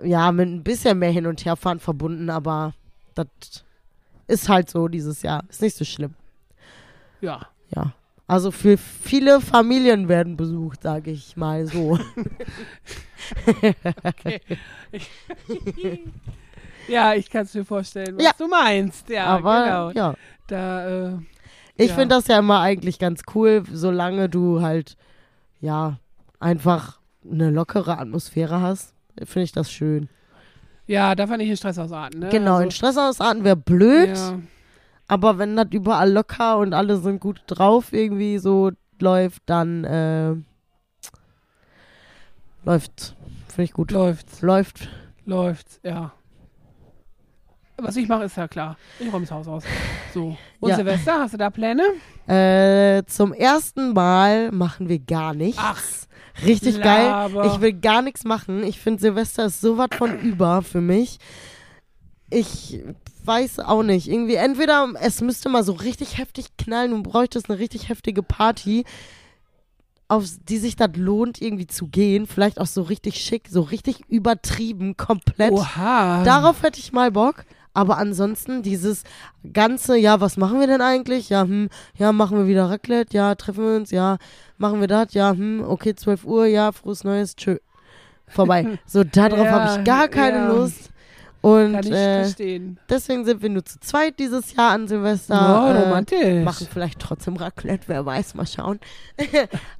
ja, 0.02 0.32
mit 0.32 0.48
ein 0.48 0.62
bisschen 0.64 0.98
mehr 0.98 1.10
hin 1.10 1.26
und 1.26 1.44
her 1.44 1.56
fahren 1.56 1.78
verbunden, 1.78 2.30
aber 2.30 2.72
das 3.14 3.26
ist 4.28 4.48
halt 4.48 4.70
so 4.70 4.88
dieses 4.88 5.20
Jahr. 5.20 5.44
Ist 5.50 5.60
nicht 5.60 5.76
so 5.76 5.84
schlimm. 5.84 6.14
Ja. 7.20 7.48
Ja. 7.76 7.92
Also 8.28 8.50
für 8.50 8.76
viele 8.76 9.40
Familien 9.40 10.06
werden 10.08 10.36
besucht, 10.36 10.82
sage 10.82 11.10
ich 11.10 11.36
mal 11.36 11.66
so. 11.66 11.98
Ja, 16.88 17.14
ich 17.14 17.28
kann 17.30 17.42
es 17.42 17.54
mir 17.54 17.64
vorstellen, 17.64 18.16
was 18.16 18.24
Ja. 18.24 18.30
du 18.38 18.48
meinst. 18.48 19.08
Ja, 19.10 19.26
Aber 19.26 19.64
genau. 19.64 19.90
ja. 19.90 20.14
Da, 20.46 21.08
äh, 21.08 21.18
Ich 21.76 21.90
Ja. 21.90 21.94
finde 21.94 22.16
das 22.16 22.26
ja 22.26 22.38
immer 22.38 22.60
eigentlich 22.60 22.98
ganz 22.98 23.22
cool, 23.34 23.62
solange 23.72 24.28
du 24.28 24.62
halt, 24.62 24.96
ja, 25.60 25.98
einfach 26.40 26.98
eine 27.30 27.50
lockere 27.50 27.98
Atmosphäre 27.98 28.60
hast. 28.60 28.94
Finde 29.24 29.42
ich 29.44 29.52
das 29.52 29.70
schön. 29.70 30.08
ja, 30.86 31.14
darf 31.14 31.28
man 31.30 31.38
nicht 31.38 31.50
in 31.50 31.56
Stress 31.56 31.78
ausarten, 31.78 32.20
ne? 32.20 32.28
Genau, 32.30 32.56
in 32.58 32.64
also, 32.64 32.70
Stress 32.76 32.96
ausarten 32.96 33.44
wäre 33.44 33.56
blöd, 33.56 34.08
Ja. 34.08 34.38
Aber 35.08 35.38
wenn 35.38 35.56
das 35.56 35.66
überall 35.72 36.12
locker 36.12 36.58
und 36.58 36.74
alle 36.74 36.98
sind 36.98 37.20
gut 37.20 37.42
drauf 37.46 37.92
irgendwie 37.92 38.38
so 38.38 38.70
läuft, 39.00 39.42
dann 39.46 39.84
äh, 39.84 40.34
läuft. 42.64 43.16
Finde 43.48 43.62
ich 43.64 43.72
gut. 43.72 43.90
Läuft's, 43.90 44.42
Läuft. 44.42 44.88
läuft's, 45.24 45.80
ja. 45.82 46.12
Was 47.80 47.96
ich 47.96 48.08
mache, 48.08 48.24
ist 48.24 48.36
ja 48.36 48.48
klar. 48.48 48.76
Ich 48.98 49.06
räume 49.12 49.24
das 49.24 49.30
Haus 49.30 49.46
aus. 49.46 49.64
So. 50.12 50.36
Und 50.58 50.70
Ja. 50.70 50.76
Silvester, 50.76 51.20
hast 51.20 51.34
du 51.34 51.38
da 51.38 51.48
Pläne? 51.50 51.84
Äh, 52.26 53.04
zum 53.06 53.32
ersten 53.32 53.92
Mal 53.92 54.50
machen 54.50 54.88
wir 54.88 54.98
gar 54.98 55.32
nichts. 55.32 55.60
Ach, 55.62 55.80
Richtig 56.44 56.80
geil. 56.80 57.06
Laber. 57.06 57.46
Ich 57.46 57.60
will 57.60 57.72
gar 57.72 58.02
nichts 58.02 58.24
machen. 58.24 58.62
Ich 58.64 58.80
finde 58.80 59.00
Silvester 59.00 59.46
ist 59.46 59.60
so 59.60 59.78
was 59.78 59.88
von 59.96 60.18
über 60.20 60.62
für 60.62 60.80
mich. 60.80 61.18
Ich 62.30 62.80
weiß 63.24 63.60
auch 63.60 63.82
nicht. 63.82 64.08
Irgendwie 64.08 64.34
entweder 64.34 64.88
es 65.00 65.20
müsste 65.20 65.48
mal 65.48 65.64
so 65.64 65.72
richtig 65.72 66.18
heftig 66.18 66.56
knallen 66.56 66.92
und 66.92 67.02
bräuchtest 67.02 67.48
eine 67.48 67.58
richtig 67.58 67.88
heftige 67.88 68.22
Party, 68.22 68.84
auf 70.08 70.24
die 70.48 70.58
sich 70.58 70.76
das 70.76 70.90
lohnt, 70.94 71.40
irgendwie 71.40 71.66
zu 71.66 71.86
gehen. 71.88 72.26
Vielleicht 72.26 72.60
auch 72.60 72.66
so 72.66 72.82
richtig 72.82 73.16
schick, 73.16 73.48
so 73.50 73.62
richtig 73.62 74.00
übertrieben, 74.08 74.96
komplett. 74.96 75.52
Oha. 75.52 76.24
Darauf 76.24 76.62
hätte 76.62 76.80
ich 76.80 76.92
mal 76.92 77.10
Bock. 77.10 77.44
Aber 77.74 77.98
ansonsten 77.98 78.62
dieses 78.62 79.04
ganze, 79.52 79.96
ja, 79.96 80.20
was 80.20 80.36
machen 80.36 80.58
wir 80.58 80.66
denn 80.66 80.80
eigentlich? 80.80 81.28
Ja, 81.28 81.42
hm, 81.42 81.68
ja, 81.96 82.12
machen 82.12 82.36
wir 82.38 82.48
wieder 82.48 82.68
Raclette? 82.68 83.16
Ja, 83.16 83.34
treffen 83.36 83.64
wir 83.64 83.76
uns? 83.76 83.90
Ja, 83.92 84.18
machen 84.56 84.80
wir 84.80 84.88
das? 84.88 85.14
Ja, 85.14 85.30
hm, 85.30 85.62
okay, 85.64 85.94
12 85.94 86.24
Uhr, 86.24 86.46
ja, 86.46 86.72
frohes 86.72 87.04
Neues, 87.04 87.36
tschö. 87.36 87.58
Vorbei. 88.26 88.78
So, 88.86 89.04
darauf 89.04 89.44
Ja, 89.44 89.50
habe 89.52 89.78
ich 89.78 89.84
gar 89.86 90.08
keine 90.08 90.38
ja. 90.38 90.48
Lust. 90.48 90.90
Und 91.48 91.72
Kann 91.72 91.84
ich 91.86 91.92
äh, 91.92 92.22
verstehen. 92.24 92.78
deswegen 92.88 93.24
sind 93.24 93.42
wir 93.42 93.48
nur 93.48 93.64
zu 93.64 93.78
zweit 93.80 94.18
dieses 94.18 94.54
Jahr 94.54 94.72
an 94.72 94.88
Silvester. 94.88 95.64
oh, 95.64 95.72
äh, 95.72 95.82
romantisch. 95.84 96.44
machen 96.44 96.66
vielleicht 96.72 96.98
trotzdem 97.00 97.36
Raclette, 97.36 97.84
wer 97.88 98.04
weiß, 98.06 98.34
mal 98.34 98.46
schauen. 98.46 98.80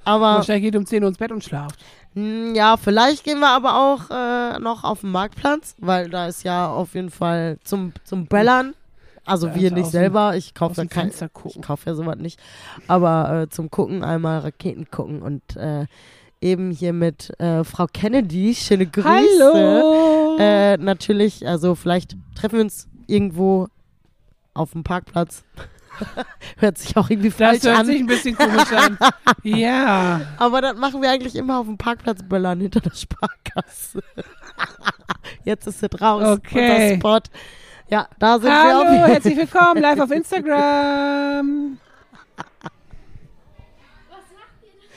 aber 0.04 0.36
Wahrscheinlich 0.36 0.64
geht 0.64 0.76
um 0.76 0.86
10 0.86 1.02
Uhr 1.02 1.08
ins 1.08 1.18
Bett 1.18 1.32
und 1.32 1.44
schlaft. 1.44 1.78
Mm, 2.14 2.54
Ja, 2.54 2.76
vielleicht 2.76 3.24
gehen 3.24 3.40
wir 3.40 3.48
aber 3.50 3.76
auch 3.76 4.10
äh, 4.10 4.58
noch 4.60 4.84
auf 4.84 5.00
den 5.02 5.10
Marktplatz, 5.10 5.74
weil 5.78 6.08
da 6.10 6.26
ist 6.28 6.44
ja 6.44 6.68
auf 6.70 6.94
jeden 6.94 7.10
Fall 7.10 7.58
zum, 7.64 7.92
zum 8.04 8.26
Bellern. 8.26 8.74
Also 9.24 9.48
Da 9.48 9.54
wir 9.56 9.70
nicht 9.72 9.90
selber, 9.90 10.36
ich 10.36 10.54
kaufe 10.54 10.76
ja 10.76 10.84
dem 10.84 10.88
kein, 10.88 11.10
ich 11.10 11.60
kaufe 11.60 11.90
ja 11.90 11.94
sowas 11.94 12.16
nicht. 12.16 12.40
Aber 12.86 13.42
äh, 13.42 13.48
zum 13.50 13.70
Gucken 13.70 14.02
einmal 14.02 14.38
Raketen 14.38 14.90
gucken 14.90 15.20
und 15.20 15.54
äh, 15.56 15.84
eben 16.40 16.70
hier 16.70 16.94
mit 16.94 17.38
äh, 17.38 17.62
Frau 17.62 17.86
Kennedy, 17.92 18.54
schöne 18.54 18.86
Grüße. 18.86 19.06
Hallo. 19.06 20.27
Äh, 20.38 20.76
natürlich, 20.76 21.46
also 21.46 21.74
vielleicht 21.74 22.16
treffen 22.34 22.56
wir 22.56 22.62
uns 22.62 22.88
irgendwo 23.06 23.68
auf 24.54 24.72
dem 24.72 24.84
Parkplatz. 24.84 25.44
hört 26.58 26.78
sich 26.78 26.96
auch 26.96 27.10
irgendwie 27.10 27.30
das 27.30 27.38
falsch 27.38 27.62
hört 27.64 27.78
an. 27.78 27.86
sich 27.86 28.00
ein 28.00 28.06
bisschen 28.06 28.36
komisch 28.36 28.72
an. 28.72 28.98
ja. 29.42 30.20
Aber 30.36 30.60
das 30.60 30.76
machen 30.76 31.02
wir 31.02 31.10
eigentlich 31.10 31.34
immer 31.36 31.58
auf 31.58 31.66
dem 31.66 31.78
Parkplatz 31.78 32.22
böllern 32.22 32.60
hinter 32.60 32.80
der 32.80 32.94
Sparkasse. 32.94 34.02
Jetzt 35.44 35.66
ist 35.66 35.82
es 35.82 36.00
raus. 36.00 36.38
Okay. 36.38 36.92
Unser 36.92 36.96
Spot. 36.96 37.30
Ja, 37.90 38.08
da 38.18 38.38
sind 38.38 38.52
Hallo, 38.52 38.84
wir 38.84 39.04
auf 39.04 39.08
herzlich 39.08 39.36
willkommen 39.36 39.80
live 39.80 40.00
auf 40.00 40.10
Instagram. 40.10 41.78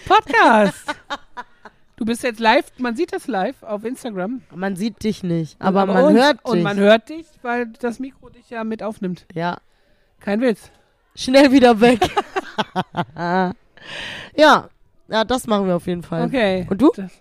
Podcast. 0.06 0.95
Du 2.01 2.05
bist 2.05 2.23
jetzt 2.23 2.39
live, 2.39 2.65
man 2.79 2.95
sieht 2.95 3.13
das 3.13 3.27
live 3.27 3.61
auf 3.61 3.85
Instagram. 3.85 4.41
Man 4.55 4.75
sieht 4.75 5.03
dich 5.03 5.21
nicht, 5.21 5.55
aber, 5.61 5.83
Und 5.83 5.89
man 5.93 6.05
uns. 6.05 6.17
hört 6.19 6.37
dich. 6.39 6.51
Und 6.51 6.63
man 6.63 6.79
hört 6.79 7.09
dich, 7.09 7.27
weil 7.43 7.67
das 7.79 7.99
Mikro 7.99 8.29
dich 8.29 8.49
ja 8.49 8.63
mit 8.63 8.81
aufnimmt. 8.81 9.27
ja, 9.35 9.59
Kein 10.19 10.41
Witz. 10.41 10.71
schnell 11.13 11.51
wieder 11.51 11.79
weg. 11.79 11.99
ja, 13.15 13.53
ja, 15.09 15.23
das 15.27 15.45
machen 15.45 15.67
wir 15.67 15.75
auf 15.75 15.85
jeden 15.85 16.01
Fall. 16.01 16.23
Okay. 16.25 16.65
Und 16.71 16.81
du? 16.81 16.91
Das, 16.95 17.11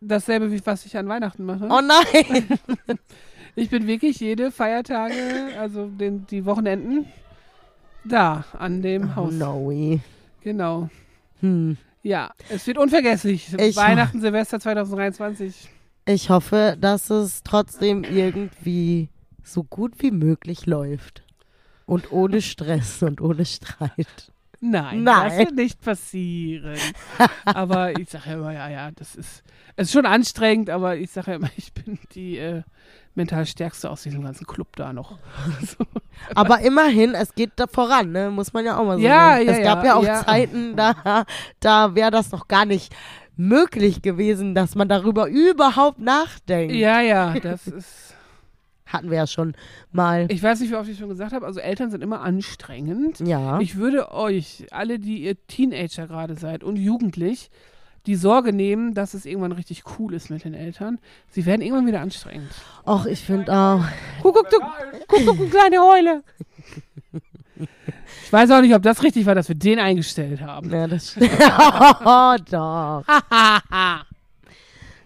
dasselbe, 0.00 0.50
wie 0.50 0.64
was 0.64 0.86
ich 0.86 0.96
an 0.96 1.06
Weihnachten 1.06 1.44
mache. 1.44 1.68
Oh 1.70 1.82
nein. 1.82 2.58
Ich 3.56 3.68
bin 3.68 3.86
wirklich 3.86 4.18
jede 4.20 4.50
Feiertage, 4.50 5.12
also 5.60 5.86
den, 5.88 6.26
die 6.28 6.46
Wochenenden, 6.46 7.04
da 8.02 8.46
an 8.58 8.80
dem 8.80 9.10
Oh 9.10 9.16
Haus. 9.16 9.34
no 9.34 9.66
way. 9.66 10.00
Genau. 10.40 10.88
Hm. 11.40 11.76
Ja, 12.02 12.32
es 12.48 12.66
wird 12.66 12.78
unvergesslich. 12.78 13.52
Ich- 13.58 13.76
Weihnachten, 13.76 14.20
Silvester 14.20 14.58
2023. 14.58 15.68
Ich 16.06 16.30
hoffe, 16.30 16.76
dass 16.80 17.10
es 17.10 17.42
trotzdem 17.44 18.02
irgendwie 18.02 19.08
so 19.44 19.62
gut 19.62 19.94
wie 20.02 20.10
möglich 20.10 20.66
läuft. 20.66 21.22
Und 21.86 22.10
ohne 22.12 22.42
Stress 22.42 23.02
und 23.02 23.20
ohne 23.20 23.44
Streit. 23.44 24.32
Nein, 24.60 25.02
Nein. 25.02 25.28
das 25.28 25.38
wird 25.38 25.54
nicht 25.56 25.80
passieren. 25.80 26.78
aber 27.44 27.98
ich 27.98 28.08
sage 28.08 28.30
ja 28.30 28.34
immer, 28.34 28.52
ja, 28.52 28.68
ja, 28.68 28.90
das 28.92 29.16
ist, 29.16 29.42
es 29.76 29.88
ist 29.88 29.92
schon 29.92 30.06
anstrengend, 30.06 30.70
aber 30.70 30.96
ich 30.96 31.10
sage 31.10 31.32
ja 31.32 31.36
immer, 31.36 31.50
ich 31.56 31.72
bin 31.72 31.98
die 32.14 32.38
äh, 32.38 32.62
mental 33.14 33.44
stärkste 33.46 33.90
aus 33.90 34.02
diesem 34.02 34.22
ganzen 34.22 34.46
Club 34.46 34.74
da 34.76 34.92
noch. 34.92 35.18
So. 35.60 35.84
Aber 36.34 36.60
immerhin, 36.60 37.14
es 37.14 37.34
geht 37.34 37.52
da 37.56 37.66
voran, 37.66 38.12
ne? 38.12 38.30
muss 38.30 38.52
man 38.52 38.64
ja 38.64 38.78
auch 38.78 38.84
mal 38.84 38.96
so 38.98 39.02
Ja, 39.02 39.36
sehen. 39.36 39.46
ja, 39.48 39.52
Es 39.52 39.62
gab 39.62 39.78
ja, 39.80 39.84
ja 39.86 39.94
auch 39.96 40.04
ja. 40.04 40.24
Zeiten, 40.24 40.76
da, 40.76 41.24
da 41.60 41.94
wäre 41.94 42.10
das 42.10 42.32
noch 42.32 42.48
gar 42.48 42.64
nicht 42.64 42.94
möglich 43.36 44.02
gewesen, 44.02 44.54
dass 44.54 44.74
man 44.74 44.88
darüber 44.88 45.28
überhaupt 45.28 45.98
nachdenkt. 45.98 46.74
Ja, 46.74 47.00
ja, 47.00 47.34
das 47.40 47.66
ist. 47.66 48.14
Hatten 48.86 49.08
wir 49.10 49.16
ja 49.16 49.26
schon 49.26 49.54
mal. 49.90 50.26
Ich 50.30 50.42
weiß 50.42 50.60
nicht, 50.60 50.70
wie 50.70 50.76
oft 50.76 50.88
ich 50.88 50.98
schon 50.98 51.08
gesagt 51.08 51.32
habe, 51.32 51.46
also 51.46 51.60
Eltern 51.60 51.90
sind 51.90 52.02
immer 52.02 52.20
anstrengend. 52.20 53.20
ja. 53.20 53.58
Ich 53.60 53.76
würde 53.76 54.12
euch, 54.12 54.66
alle, 54.70 54.98
die 54.98 55.22
ihr 55.24 55.46
Teenager 55.46 56.06
gerade 56.06 56.36
seid 56.36 56.62
und 56.62 56.76
jugendlich, 56.76 57.50
die 58.06 58.16
Sorge 58.16 58.52
nehmen, 58.52 58.94
dass 58.94 59.14
es 59.14 59.24
irgendwann 59.26 59.52
richtig 59.52 59.84
cool 59.98 60.12
ist 60.14 60.28
mit 60.30 60.44
den 60.44 60.54
Eltern. 60.54 60.98
Sie 61.28 61.46
werden 61.46 61.62
irgendwann 61.62 61.86
wieder 61.86 62.00
anstrengend. 62.00 62.50
Och, 62.86 63.06
ich 63.06 63.20
finde 63.20 63.52
auch. 63.52 63.84
Guck, 64.22 64.34
guck, 64.34 64.50
du, 64.50 64.58
guck, 65.06 65.26
guck, 65.38 65.50
kleine 65.50 65.78
Heule. 65.80 66.22
Ich 68.24 68.32
weiß 68.32 68.50
auch 68.50 68.60
nicht, 68.60 68.74
ob 68.74 68.82
das 68.82 69.02
richtig 69.02 69.26
war, 69.26 69.34
dass 69.34 69.48
wir 69.48 69.54
den 69.54 69.78
eingestellt 69.78 70.40
haben. 70.40 70.70
Ja, 70.70 70.86
das 70.88 71.10
stimmt. 71.12 71.30
oh, 72.04 72.36
doch. 72.50 73.04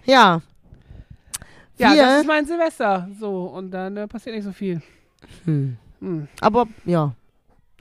Ja. 0.05 0.41
Ja, 1.79 1.93
Wir- 1.93 2.03
das 2.03 2.21
ist 2.21 2.27
mein 2.27 2.47
Silvester. 2.47 3.09
So, 3.21 3.45
und 3.47 3.71
dann 3.71 3.97
äh, 3.97 4.09
passiert 4.09 4.35
nicht 4.37 4.45
so 4.45 4.53
viel. 4.53 4.81
Hm. 5.45 5.77
Hm. 6.01 6.29
Aber 6.41 6.67
ja, 6.85 7.15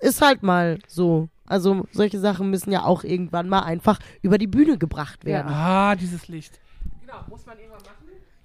ist 0.01 0.21
halt 0.21 0.43
mal 0.43 0.79
so. 0.87 1.29
Also 1.47 1.85
solche 1.91 2.19
Sachen 2.19 2.49
müssen 2.49 2.71
ja 2.71 2.83
auch 2.83 3.03
irgendwann 3.03 3.47
mal 3.49 3.61
einfach 3.61 3.99
über 4.21 4.37
die 4.37 4.47
Bühne 4.47 4.77
gebracht 4.77 5.19
Ja. 5.23 5.29
werden. 5.29 5.51
Ah, 5.53 5.95
dieses 5.95 6.27
Licht. 6.27 6.59
Genau, 7.01 7.17
muss 7.29 7.45
man 7.45 7.57
irgendwann 7.57 7.81
machen. 7.83 7.95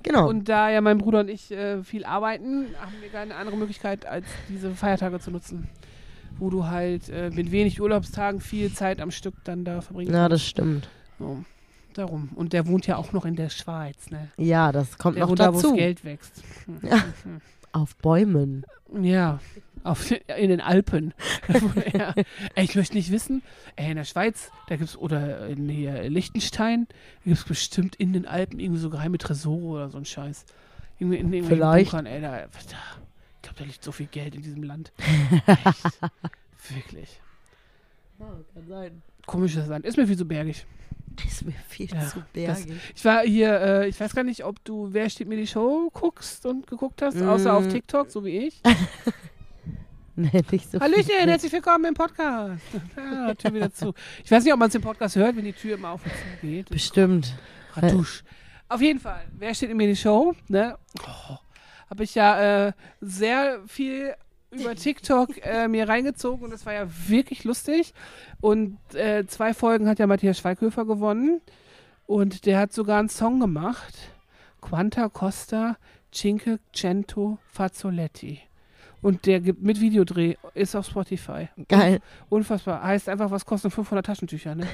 Genau. 0.02 0.28
Und 0.28 0.48
da 0.48 0.70
ja 0.70 0.80
mein 0.80 0.98
Bruder 0.98 1.20
und 1.20 1.28
ich 1.28 1.50
äh, 1.50 1.82
viel 1.82 2.04
arbeiten, 2.04 2.66
haben 2.80 2.94
wir 3.00 3.08
keine 3.10 3.34
andere 3.36 3.56
Möglichkeit, 3.56 4.06
als 4.06 4.26
diese 4.48 4.70
Feiertage 4.74 5.20
zu 5.20 5.30
nutzen. 5.30 5.68
Wo 6.38 6.48
du 6.48 6.66
halt 6.66 7.08
äh, 7.10 7.30
mit 7.30 7.50
wenig 7.52 7.80
Urlaubstagen 7.82 8.40
viel 8.40 8.72
Zeit 8.72 9.00
am 9.00 9.10
Stück 9.10 9.34
dann 9.44 9.64
da 9.64 9.82
verbringen 9.82 10.12
ja, 10.12 10.28
das 10.28 10.42
stimmt. 10.42 10.88
So, 11.18 11.44
darum. 11.92 12.30
Und 12.34 12.54
der 12.54 12.66
wohnt 12.66 12.86
ja 12.86 12.96
auch 12.96 13.12
noch 13.12 13.26
in 13.26 13.36
der 13.36 13.50
Schweiz, 13.50 14.10
ne? 14.10 14.28
Ja, 14.38 14.72
das 14.72 14.96
kommt 14.96 15.16
Der 15.16 15.24
noch 15.24 15.30
wohnt 15.30 15.40
da, 15.40 15.52
wo 15.52 15.56
dazu. 15.56 15.68
das 15.68 15.76
Geld 15.76 16.04
wächst. 16.04 16.42
Ja. 16.82 17.02
Auf 17.72 17.94
Bäumen. 17.96 18.64
Ja, 19.02 19.38
auf, 19.82 20.10
in 20.10 20.48
den 20.50 20.60
Alpen. 20.60 21.14
ja. 21.92 22.14
Ey, 22.54 22.64
ich 22.64 22.74
möchte 22.74 22.94
nicht 22.96 23.10
wissen, 23.10 23.42
ey, 23.76 23.90
in 23.90 23.96
der 23.96 24.04
Schweiz, 24.04 24.50
da 24.68 24.76
gibt's, 24.76 24.96
oder 24.96 25.46
in 25.46 25.68
hier 25.68 26.08
Liechtenstein, 26.10 26.86
da 26.88 27.30
gibt's 27.30 27.44
bestimmt 27.44 27.96
in 27.96 28.12
den 28.12 28.26
Alpen 28.26 28.60
irgendwie 28.60 28.80
so 28.80 28.90
geheime 28.90 29.18
Tresore 29.18 29.64
oder 29.76 29.90
so 29.90 29.98
ein 29.98 30.04
Scheiß. 30.04 30.44
Irgendwie 30.98 31.18
in 31.18 31.32
irgendwelchen 31.32 31.56
Vielleicht. 31.56 31.90
Bunkern, 31.92 32.06
ey, 32.06 32.20
da, 32.20 32.30
da, 32.30 32.46
ich 32.52 33.42
glaube, 33.42 33.58
da 33.58 33.64
liegt 33.64 33.82
so 33.82 33.92
viel 33.92 34.06
Geld 34.06 34.34
in 34.34 34.42
diesem 34.42 34.62
Land. 34.62 34.92
Echt. 35.46 36.00
Wirklich. 36.74 37.20
kann 38.18 38.66
sein. 38.68 39.02
Komisches 39.26 39.66
Land. 39.66 39.86
Ist 39.86 39.96
mir 39.96 40.06
viel 40.06 40.18
zu 40.18 40.26
bergig. 40.26 40.66
Ist 41.26 41.44
mir 41.44 41.54
viel 41.68 41.88
Ja, 41.92 42.06
zu 42.06 42.22
bergig. 42.32 42.72
Ich 42.94 43.04
war 43.04 43.22
hier, 43.22 43.60
äh, 43.60 43.88
ich 43.88 43.98
weiß 43.98 44.14
gar 44.14 44.24
nicht, 44.24 44.44
ob 44.44 44.62
du 44.64 44.92
Wer 44.92 45.08
steht 45.10 45.28
mir 45.28 45.36
die 45.36 45.46
Show 45.46 45.90
guckst 45.92 46.46
und 46.46 46.66
geguckt 46.66 47.02
hast, 47.02 47.20
außer 47.20 47.54
auf 47.54 47.64
Mm. 47.66 47.70
TikTok, 47.70 48.10
so 48.10 48.24
wie 48.24 48.46
ich. 48.46 48.60
Nicht 50.16 50.70
so 50.70 50.80
Hallöchen, 50.80 51.04
viel. 51.04 51.28
herzlich 51.30 51.52
willkommen 51.52 51.84
im 51.86 51.94
Podcast. 51.94 52.60
Ja, 52.96 53.34
Tür 53.34 53.54
wieder 53.54 53.72
zu. 53.72 53.94
Ich 54.24 54.30
weiß 54.30 54.44
nicht, 54.44 54.52
ob 54.52 54.58
man 54.58 54.68
es 54.68 54.74
im 54.74 54.82
Podcast 54.82 55.16
hört, 55.16 55.36
wenn 55.36 55.44
die 55.44 55.52
Tür 55.52 55.74
immer 55.76 55.90
auf 55.90 56.04
und 56.04 56.10
zu 56.12 56.46
geht. 56.46 56.68
Bestimmt. 56.68 57.34
Ratusch. 57.74 58.24
Auf 58.68 58.80
jeden 58.80 58.98
Fall, 59.00 59.24
wer 59.38 59.54
steht 59.54 59.70
in 59.70 59.76
mir 59.76 59.86
die 59.86 59.96
Show? 59.96 60.34
Ne? 60.48 60.76
Oh, 61.06 61.36
Habe 61.88 62.04
ich 62.04 62.14
ja 62.14 62.66
äh, 62.68 62.72
sehr 63.00 63.60
viel 63.66 64.14
über 64.50 64.74
TikTok 64.74 65.30
äh, 65.44 65.68
mir 65.68 65.88
reingezogen 65.88 66.44
und 66.44 66.50
das 66.50 66.66
war 66.66 66.72
ja 66.74 66.86
wirklich 67.08 67.44
lustig. 67.44 67.94
Und 68.40 68.78
äh, 68.94 69.26
zwei 69.26 69.54
Folgen 69.54 69.88
hat 69.88 69.98
ja 70.00 70.06
Matthias 70.06 70.38
Schweighöfer 70.38 70.84
gewonnen 70.84 71.40
und 72.06 72.46
der 72.46 72.58
hat 72.58 72.72
sogar 72.72 72.98
einen 72.98 73.08
Song 73.08 73.38
gemacht. 73.40 73.94
Quanta 74.60 75.08
Costa 75.08 75.76
Cinque 76.12 76.58
Cento 76.74 77.38
Fazzoletti. 77.46 78.40
Und 79.02 79.24
der 79.26 79.40
gibt 79.40 79.62
mit 79.62 79.80
Videodreh, 79.80 80.34
ist 80.54 80.74
auf 80.76 80.86
Spotify. 80.86 81.48
Geil. 81.68 82.00
Unfassbar. 82.28 82.82
Heißt 82.82 83.08
einfach, 83.08 83.30
was 83.30 83.46
kosten 83.46 83.70
500 83.70 84.04
Taschentücher, 84.04 84.54
ne? 84.54 84.66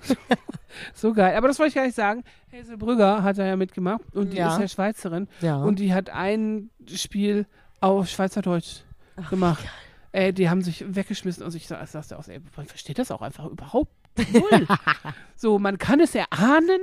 so 0.94 1.12
geil. 1.12 1.36
Aber 1.36 1.48
das 1.48 1.58
wollte 1.58 1.68
ich 1.68 1.74
gar 1.74 1.84
nicht 1.84 1.94
sagen. 1.96 2.24
Hazel 2.52 2.76
Brügger 2.76 3.22
hat 3.22 3.38
da 3.38 3.44
ja 3.46 3.56
mitgemacht 3.56 4.02
und 4.14 4.32
die 4.32 4.38
Ja. 4.38 4.54
ist 4.54 4.60
ja 4.60 4.68
Schweizerin. 4.68 5.28
Ja. 5.40 5.56
Und 5.62 5.78
die 5.78 5.92
hat 5.92 6.10
ein 6.10 6.70
Spiel 6.88 7.46
auf 7.80 8.08
Schweizerdeutsch 8.08 8.80
gemacht. 9.28 9.64
Ey, 10.12 10.32
die 10.32 10.48
haben 10.50 10.62
sich 10.62 10.84
weggeschmissen 10.94 11.44
und 11.44 11.54
ich 11.54 11.68
sa- 11.68 11.84
sagte 11.86 12.18
auch, 12.18 12.26
ey, 12.28 12.40
man 12.56 12.66
versteht 12.66 12.98
das 12.98 13.10
auch 13.10 13.22
einfach 13.22 13.44
überhaupt 13.46 13.92
null. 14.32 14.66
so, 15.36 15.58
man 15.58 15.78
kann 15.78 16.00
es 16.00 16.14
erahnen 16.14 16.80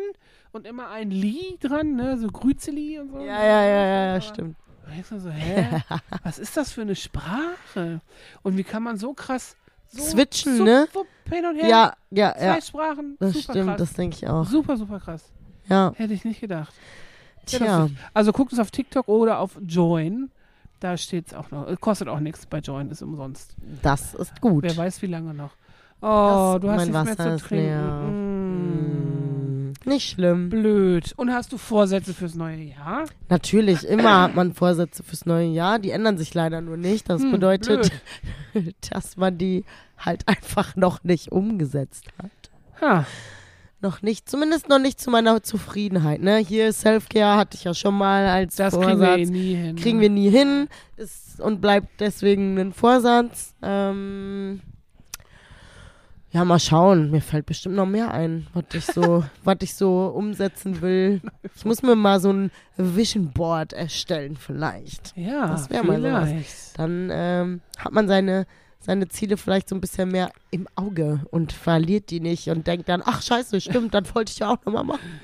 und 0.52 0.66
immer 0.66 0.90
ein 0.90 1.12
Li 1.12 1.58
dran, 1.60 1.96
ne? 1.96 2.18
So 2.18 2.28
Grüzeli 2.28 3.00
und 3.00 3.10
so. 3.12 3.18
ja, 3.20 3.44
ja, 3.44 3.64
ja, 3.66 3.86
ja, 3.86 4.06
ja, 4.14 4.22
stimmt. 4.22 4.56
Denkst 4.88 5.10
du 5.10 5.20
so, 5.20 5.30
hä? 5.30 5.82
Was 6.24 6.40
ist 6.40 6.56
das 6.58 6.72
für 6.72 6.82
eine 6.82 6.96
Sprache? 6.96 8.02
Und 8.44 8.58
wie 8.58 8.64
kann 8.64 8.84
man 8.84 8.98
so 8.98 9.14
krass 9.14 9.56
so 9.90 10.02
Switchen, 10.04 10.58
so, 10.58 10.64
ne? 10.66 10.88
wupp, 10.94 11.08
hin 11.30 11.46
und 11.46 11.56
her. 11.56 11.68
Ja, 11.70 11.94
ja, 12.12 12.34
Zwei 12.36 12.46
ja. 12.46 12.62
Sprachen. 12.62 13.16
Das 13.20 13.34
super 13.34 13.54
stimmt, 13.54 13.68
krass. 13.70 13.78
das 13.78 13.94
denke 13.94 14.16
ich 14.18 14.28
auch. 14.28 14.46
super, 14.46 14.76
super 14.78 15.00
krass. 15.00 15.32
Ja. 15.70 15.94
Hätte 15.96 16.14
ich 16.14 16.26
nicht 16.26 16.42
gedacht. 16.42 16.74
Ja, 17.48 17.58
Tja. 17.60 17.90
Also 18.14 18.34
guckt 18.34 18.52
es 18.52 18.60
auf 18.60 18.72
TikTok 18.72 19.08
oder 19.08 19.40
auf 19.40 19.58
Join. 19.66 20.30
Da 20.82 20.98
steht 20.98 21.28
es 21.28 21.34
auch 21.34 21.50
noch. 21.52 21.80
Kostet 21.80 22.08
auch 22.10 22.20
nichts 22.20 22.46
bei 22.46 22.60
Join, 22.60 22.92
ist 22.92 23.02
umsonst. 23.02 23.56
Das 23.82 24.14
ist 24.14 24.42
gut. 24.42 24.64
Wer 24.64 24.76
weiß, 24.76 25.02
wie 25.02 25.08
lange 25.08 25.34
noch. 25.34 25.52
Oh, 26.02 26.54
Das- 26.54 26.62
du 26.62 26.70
hast 26.70 26.78
nichts 26.82 26.94
Wasser 26.94 27.26
mehr 27.30 27.38
zu 27.38 27.46
trinken. 27.46 28.27
Nicht 29.88 30.10
schlimm. 30.12 30.50
Blöd. 30.50 31.14
Und 31.16 31.32
hast 31.34 31.52
du 31.54 31.58
Vorsätze 31.58 32.14
fürs 32.14 32.36
neue 32.36 32.58
Jahr? 32.62 33.06
Natürlich, 33.30 33.88
immer 33.88 34.22
hat 34.24 34.36
man 34.36 34.54
Vorsätze 34.54 35.02
fürs 35.02 35.26
neue 35.26 35.48
Jahr. 35.48 35.80
Die 35.80 35.92
ändern 35.92 36.18
sich 36.18 36.34
leider 36.34 36.60
nur 36.62 36.78
nicht. 36.78 37.10
Das 37.10 37.22
Hm, 37.24 37.32
bedeutet, 37.32 37.92
blöd. 38.54 38.76
dass 38.92 39.16
man 39.18 39.38
die 39.38 39.64
halt 39.98 40.28
einfach 40.28 40.76
noch 40.76 41.04
nicht 41.04 41.32
umgesetzt 41.32 42.06
hat. 42.22 42.32
Ha. 42.82 43.06
Noch 43.80 44.02
nicht, 44.02 44.28
zumindest 44.30 44.70
noch 44.70 44.80
nicht 44.80 45.00
zu 45.00 45.10
meiner 45.12 45.42
Zufriedenheit. 45.44 46.22
Ne? 46.22 46.38
Hier 46.38 46.74
Selfcare 46.74 47.38
hatte 47.38 47.56
ich 47.56 47.64
ja 47.64 47.74
schon 47.76 47.96
mal 47.96 48.26
als 48.28 48.56
Das 48.56 48.74
Vorsatz. 48.74 48.98
kriegen 49.00 49.02
wir 49.02 49.32
nie 49.32 49.56
hin. 49.56 49.76
Kriegen 49.76 50.00
wir 50.02 50.10
nie 50.10 50.30
hin 50.30 50.68
ist, 50.98 51.40
und 51.40 51.62
bleibt 51.62 52.02
deswegen 52.02 52.58
ein 52.58 52.74
Vorsatz. 52.74 53.54
Ähm, 53.62 54.62
ja, 56.38 56.46
mal 56.46 56.60
schauen. 56.60 57.10
Mir 57.10 57.22
fällt 57.22 57.48
bestimmt 57.48 57.76
noch 57.76 57.88
mehr 57.88 58.14
ein, 58.14 58.46
was 58.54 58.66
ich 58.74 58.86
so, 58.86 59.24
was 59.44 59.58
ich 59.62 59.74
so 59.74 60.08
umsetzen 60.16 60.82
will. 60.82 61.20
Ich 61.56 61.66
muss 61.66 61.82
mir 61.82 61.96
mal 61.96 62.20
so 62.20 62.32
ein 62.32 62.52
Vision 62.78 63.32
Board 63.32 63.74
erstellen, 63.74 64.38
vielleicht. 64.38 65.18
Ja, 65.18 65.48
Das 65.48 65.70
wär 65.72 65.84
mal 65.84 66.00
sowas. 66.00 66.74
Dann 66.78 67.10
ähm, 67.12 67.62
hat 67.80 67.92
man 67.92 68.08
seine, 68.08 68.46
seine 68.80 69.08
Ziele 69.08 69.36
vielleicht 69.36 69.68
so 69.68 69.76
ein 69.76 69.82
bisschen 69.82 70.10
mehr 70.12 70.32
im 70.52 70.68
Auge 70.76 71.22
und 71.32 71.54
verliert 71.54 72.12
die 72.12 72.20
nicht 72.20 72.50
und 72.50 72.68
denkt 72.68 72.88
dann, 72.88 73.02
ach 73.04 73.24
scheiße, 73.24 73.60
stimmt, 73.60 73.96
dann 73.96 74.06
wollte 74.14 74.32
ich 74.32 74.38
ja 74.38 74.52
auch 74.52 74.64
nochmal 74.64 74.84
machen. 74.84 75.20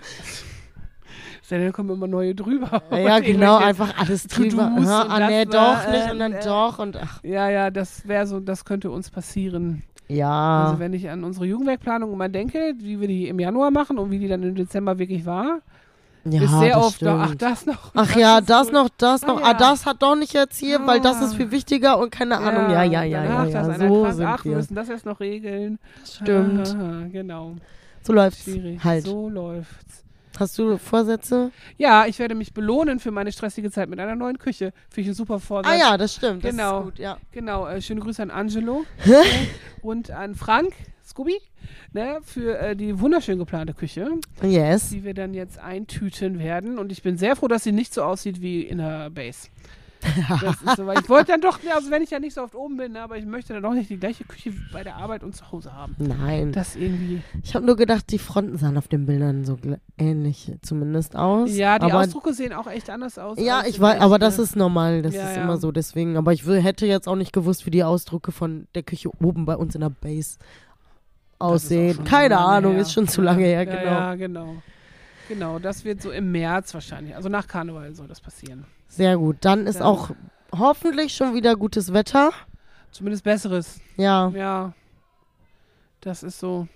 Dann 1.50 1.72
kommen 1.74 1.90
immer 1.92 2.08
neue 2.08 2.34
drüber. 2.34 2.82
ja, 2.92 3.20
genau, 3.22 3.58
einfach 3.58 3.98
alles 4.00 4.28
drüber. 4.28 4.72
Ja, 4.82 5.06
ah, 5.10 5.20
das 5.20 5.30
nee, 5.30 5.46
war, 5.54 5.76
doch 5.84 5.92
nicht 5.92 6.08
äh, 6.08 6.12
und 6.12 6.20
dann 6.20 6.34
äh, 6.34 6.44
doch 6.44 6.80
und 6.80 6.98
ach, 6.98 7.24
Ja, 7.24 7.50
ja, 7.50 7.70
das 7.70 8.08
wäre 8.08 8.26
so, 8.26 8.40
das 8.40 8.66
könnte 8.66 8.90
uns 8.90 9.10
passieren. 9.12 9.84
ja. 10.08 10.66
Also 10.66 10.80
wenn 10.80 10.94
ich 10.94 11.10
an 11.10 11.24
unsere 11.24 11.46
Jugendwerkplanung 11.46 12.12
immer 12.14 12.30
denke, 12.30 12.74
wie 12.80 13.00
wir 13.02 13.08
die 13.08 13.28
im 13.28 13.40
Januar 13.40 13.72
machen 13.72 13.98
und 14.00 14.10
wie 14.10 14.20
die 14.20 14.28
dann 14.28 14.42
im 14.44 14.56
Dezember 14.56 14.98
wirklich 15.00 15.26
war, 15.26 15.60
ja, 16.26 16.42
ist 16.42 16.58
sehr 16.58 16.76
das 16.76 16.86
oft, 16.86 17.02
noch, 17.02 17.20
ach 17.20 17.26
stimmt. 17.26 17.42
das 17.42 17.66
noch. 17.66 17.92
Ach 17.96 18.16
ja, 18.16 18.38
ist 18.40 18.50
das 18.50 18.68
gut. 18.68 18.74
noch, 18.76 18.90
das 18.98 19.24
Ah, 19.24 19.28
noch, 19.28 19.40
ja. 19.42 19.46
ah, 19.48 19.54
das 19.54 19.86
hat 19.86 20.02
doch 20.02 20.16
nicht 20.16 20.34
jetzt 20.34 20.58
hier, 20.58 20.80
weil 20.88 21.02
das 21.02 21.18
Ah. 21.22 21.26
ist 21.26 21.36
viel 21.36 21.52
wichtiger 21.52 22.00
und 22.00 22.12
keine 22.12 22.38
Ahnung. 22.38 22.72
Ja, 22.72 22.84
ja, 22.84 23.04
ja, 23.04 23.24
ja, 23.26 23.44
das 23.44 23.54
ja. 23.54 23.60
einer 23.64 23.88
So 23.90 24.10
sind 24.12 24.26
ach, 24.26 24.46
wir 24.46 24.56
müssen 24.56 24.74
das 24.76 24.88
erst 24.88 25.06
noch 25.06 25.20
regeln. 25.20 25.80
Stimmt. 26.06 26.74
Ah, 26.80 27.08
genau. 27.12 27.56
So 28.02 28.14
läuft's 28.14 28.44
Schwierig. 28.44 28.82
halt. 28.84 29.04
So 29.04 29.28
läuft's. 29.30 30.03
Hast 30.40 30.58
du 30.58 30.78
Vorsätze? 30.78 31.52
Ja, 31.78 32.06
ich 32.08 32.18
werde 32.20 32.34
mich 32.36 32.54
belohnen 32.54 33.00
für 33.00 33.12
meine 33.12 33.32
stressige 33.32 33.70
Zeit 33.72 33.90
mit 33.90 34.00
einer 34.00 34.16
neuen 34.16 34.40
Küche. 34.40 34.74
Finde 34.90 35.02
ich 35.02 35.08
ein 35.10 35.14
super 35.14 35.40
Vorsatz. 35.40 35.72
Ah 35.72 35.78
ja, 35.78 35.98
das 35.98 36.16
stimmt. 36.16 36.42
Genau. 36.42 36.80
Das 36.80 36.80
ist 36.80 36.92
gut, 36.92 37.00
ja. 37.00 37.18
Genau, 37.32 37.68
äh, 37.68 37.82
schöne 37.82 38.02
Grüße 38.02 38.22
an 38.22 38.32
Angelo 38.32 38.84
äh, 39.06 39.22
und 39.82 40.10
an 40.12 40.34
Frank, 40.36 40.74
Scooby, 41.06 41.40
ne, 41.92 42.20
für 42.24 42.58
äh, 42.58 42.76
die 42.76 43.00
wunderschön 43.00 43.38
geplante 43.38 43.74
Küche, 43.74 44.08
Yes. 44.42 44.90
die 44.90 45.04
wir 45.04 45.14
dann 45.14 45.34
jetzt 45.34 45.60
eintüten 45.60 46.40
werden. 46.40 46.80
Und 46.80 46.92
ich 46.92 47.04
bin 47.04 47.18
sehr 47.18 47.36
froh, 47.36 47.48
dass 47.48 47.64
sie 47.64 47.72
nicht 47.72 47.94
so 47.94 48.04
aussieht 48.04 48.42
wie 48.42 48.62
in 48.64 48.80
der 48.80 49.10
Base. 49.12 49.50
So, 50.76 50.92
ich 50.92 51.10
wollte 51.10 51.34
dann 51.34 51.42
doch, 51.42 51.60
also 51.74 51.92
wenn 51.92 52.02
ich 52.02 52.10
ja 52.10 52.20
nicht 52.20 52.34
so 52.34 52.42
oft 52.42 52.56
oben 52.56 52.78
bin, 52.78 52.94
ne, 52.94 53.02
aber 53.02 53.18
ich 53.18 53.26
möchte 53.26 53.54
dann 53.54 53.64
doch 53.64 53.74
nicht 53.74 53.90
die 53.90 53.98
gleiche 53.98 54.24
Küche 54.24 54.54
bei 54.72 54.84
der 54.84 54.96
Arbeit 54.96 55.24
und 55.24 55.36
zu 55.36 55.52
Hause 55.52 55.74
haben. 55.74 55.96
Nein. 55.98 56.52
Das 56.52 56.76
irgendwie. 56.76 57.22
Ich 57.44 57.56
habe 57.56 57.66
nur 57.66 57.76
gedacht, 57.76 58.12
die 58.12 58.20
Fronten 58.20 58.58
sahen 58.58 58.78
auf 58.78 58.88
den 58.88 59.06
Bildern 59.06 59.46
so 59.46 59.58
ähnlich 59.98 60.52
zumindest 60.62 61.16
aus. 61.16 61.56
Ja, 61.56 61.80
die 61.80 61.86
aber, 61.86 62.02
Ausdrucke 62.02 62.34
sehen 62.34 62.54
auch 62.54 62.68
echt 62.68 62.90
anders 62.90 63.18
aus. 63.18 63.38
Ja, 63.40 63.64
ich 63.66 63.80
weiß, 63.80 64.02
aber 64.02 64.16
ne? 64.16 64.20
das 64.20 64.40
ist 64.40 64.56
normal. 64.56 65.02
Das 65.02 65.14
Ja, 65.14 65.30
ist 65.30 65.38
ja. 65.38 65.44
immer 65.44 65.58
so. 65.58 65.72
Deswegen. 65.72 66.18
Aber 66.18 66.34
ich 66.34 66.46
hätte 66.46 66.86
jetzt 66.86 67.08
auch 67.08 67.16
nicht 67.16 67.34
gewusst, 67.34 67.66
wie 67.66 67.72
die 67.72 67.84
Ausdrucke 67.84 68.32
von 68.32 68.68
der 68.76 68.84
Küche 68.84 69.10
oben 69.22 69.46
bei 69.46 69.56
uns 69.56 69.76
in 69.76 69.82
der 69.82 69.90
Base 69.90 70.38
aussehen. 71.40 72.04
Keine 72.04 72.38
Ahnung, 72.38 72.74
her. 72.74 72.82
ist 72.82 72.94
schon 72.94 73.08
zu 73.08 73.22
lange 73.22 73.44
her, 73.44 73.64
ja, 73.64 73.66
genau. 73.66 73.92
Ja, 73.92 74.16
genau. 74.16 74.56
Genau, 75.28 75.60
das 75.60 75.86
wird 75.86 76.02
so 76.02 76.12
im 76.12 76.32
März 76.32 76.74
wahrscheinlich. 76.74 77.16
Also 77.16 77.30
nach 77.30 77.48
Karneval 77.48 77.96
soll 77.96 78.08
das 78.08 78.20
passieren. 78.20 78.66
Sehr 78.96 79.18
gut. 79.18 79.38
Dann 79.42 79.66
ist 79.68 79.80
Dann- 79.80 79.88
auch 79.88 80.12
hoffentlich 80.52 81.16
schon 81.16 81.34
wieder 81.34 81.56
gutes 81.56 81.94
Wetter. 81.94 82.32
Zumindest 82.92 83.24
besseres. 83.24 83.80
Ja, 83.98 84.30
Ja. 84.30 84.74
Das 86.02 86.22
ist 86.22 86.40
so. 86.40 86.68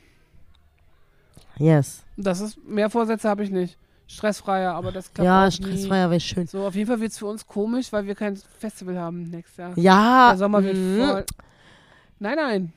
Yes. 1.58 2.04
Das 2.16 2.40
ist, 2.40 2.58
mehr 2.66 2.90
Vorsätze 2.90 3.28
habe 3.30 3.44
ich 3.44 3.52
nicht. 3.52 3.78
Stressfreier, 4.08 4.74
aber 4.74 4.94
das 4.94 5.14
klappt 5.14 5.26
Ja, 5.26 5.48
auch 5.48 5.52
stressfreier 5.52 6.10
wäre 6.10 6.20
schön. 6.22 6.48
So, 6.48 6.66
auf 6.66 6.76
jeden 6.76 6.88
Fall 6.88 7.02
wird 7.02 7.12
es 7.12 7.18
für 7.18 7.26
uns 7.26 7.46
komisch, 7.46 7.92
weil 7.92 8.06
wir 8.08 8.16
kein 8.16 8.38
Festival 8.38 8.98
haben 8.98 9.24
nächstes 9.24 9.58
Jahr. 9.58 9.78
Ja. 9.78 10.30
Der 10.30 10.38
Sommer 10.38 10.64
wird 10.64 10.78
mm, 10.78 10.98
voll. 11.04 11.26
Nein, 12.20 12.36
nein. 12.38 12.74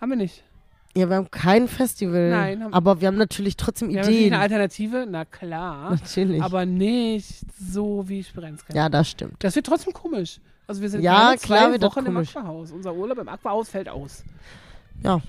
Haben 0.00 0.10
wir 0.10 0.16
nicht. 0.16 0.44
Ja, 0.96 1.08
wir 1.08 1.16
haben 1.16 1.30
kein 1.30 1.68
Festival. 1.68 2.30
Nein, 2.30 2.64
haben- 2.64 2.74
aber 2.74 3.00
wir 3.00 3.08
haben 3.08 3.16
natürlich 3.16 3.56
trotzdem 3.56 3.90
Wir 3.90 4.00
haben 4.02 4.08
Ideen. 4.12 4.32
eine 4.34 4.42
Alternative, 4.42 5.06
na 5.08 5.24
klar. 5.24 5.90
Natürlich. 5.92 6.42
Aber 6.42 6.66
nicht 6.66 7.46
so 7.60 8.08
wie 8.08 8.24
Spirenz 8.24 8.64
kennt. 8.64 8.76
ja, 8.76 8.88
das 8.88 9.08
stimmt. 9.08 9.34
Das 9.38 9.54
wird 9.54 9.66
trotzdem 9.66 9.92
komisch. 9.92 10.40
Also 10.66 10.82
wir 10.82 10.90
sind 10.90 11.02
Ja, 11.02 11.34
klar 11.36 11.68
zwei 11.70 11.80
Wochen 11.82 12.06
im. 12.06 12.16
Aquahaus. 12.16 12.72
Unser 12.72 12.94
Urlaub 12.94 13.18
im 13.18 13.28
Aquahaus 13.28 13.68
fällt 13.68 13.88
aus. 13.88 14.24
Ja. 15.02 15.20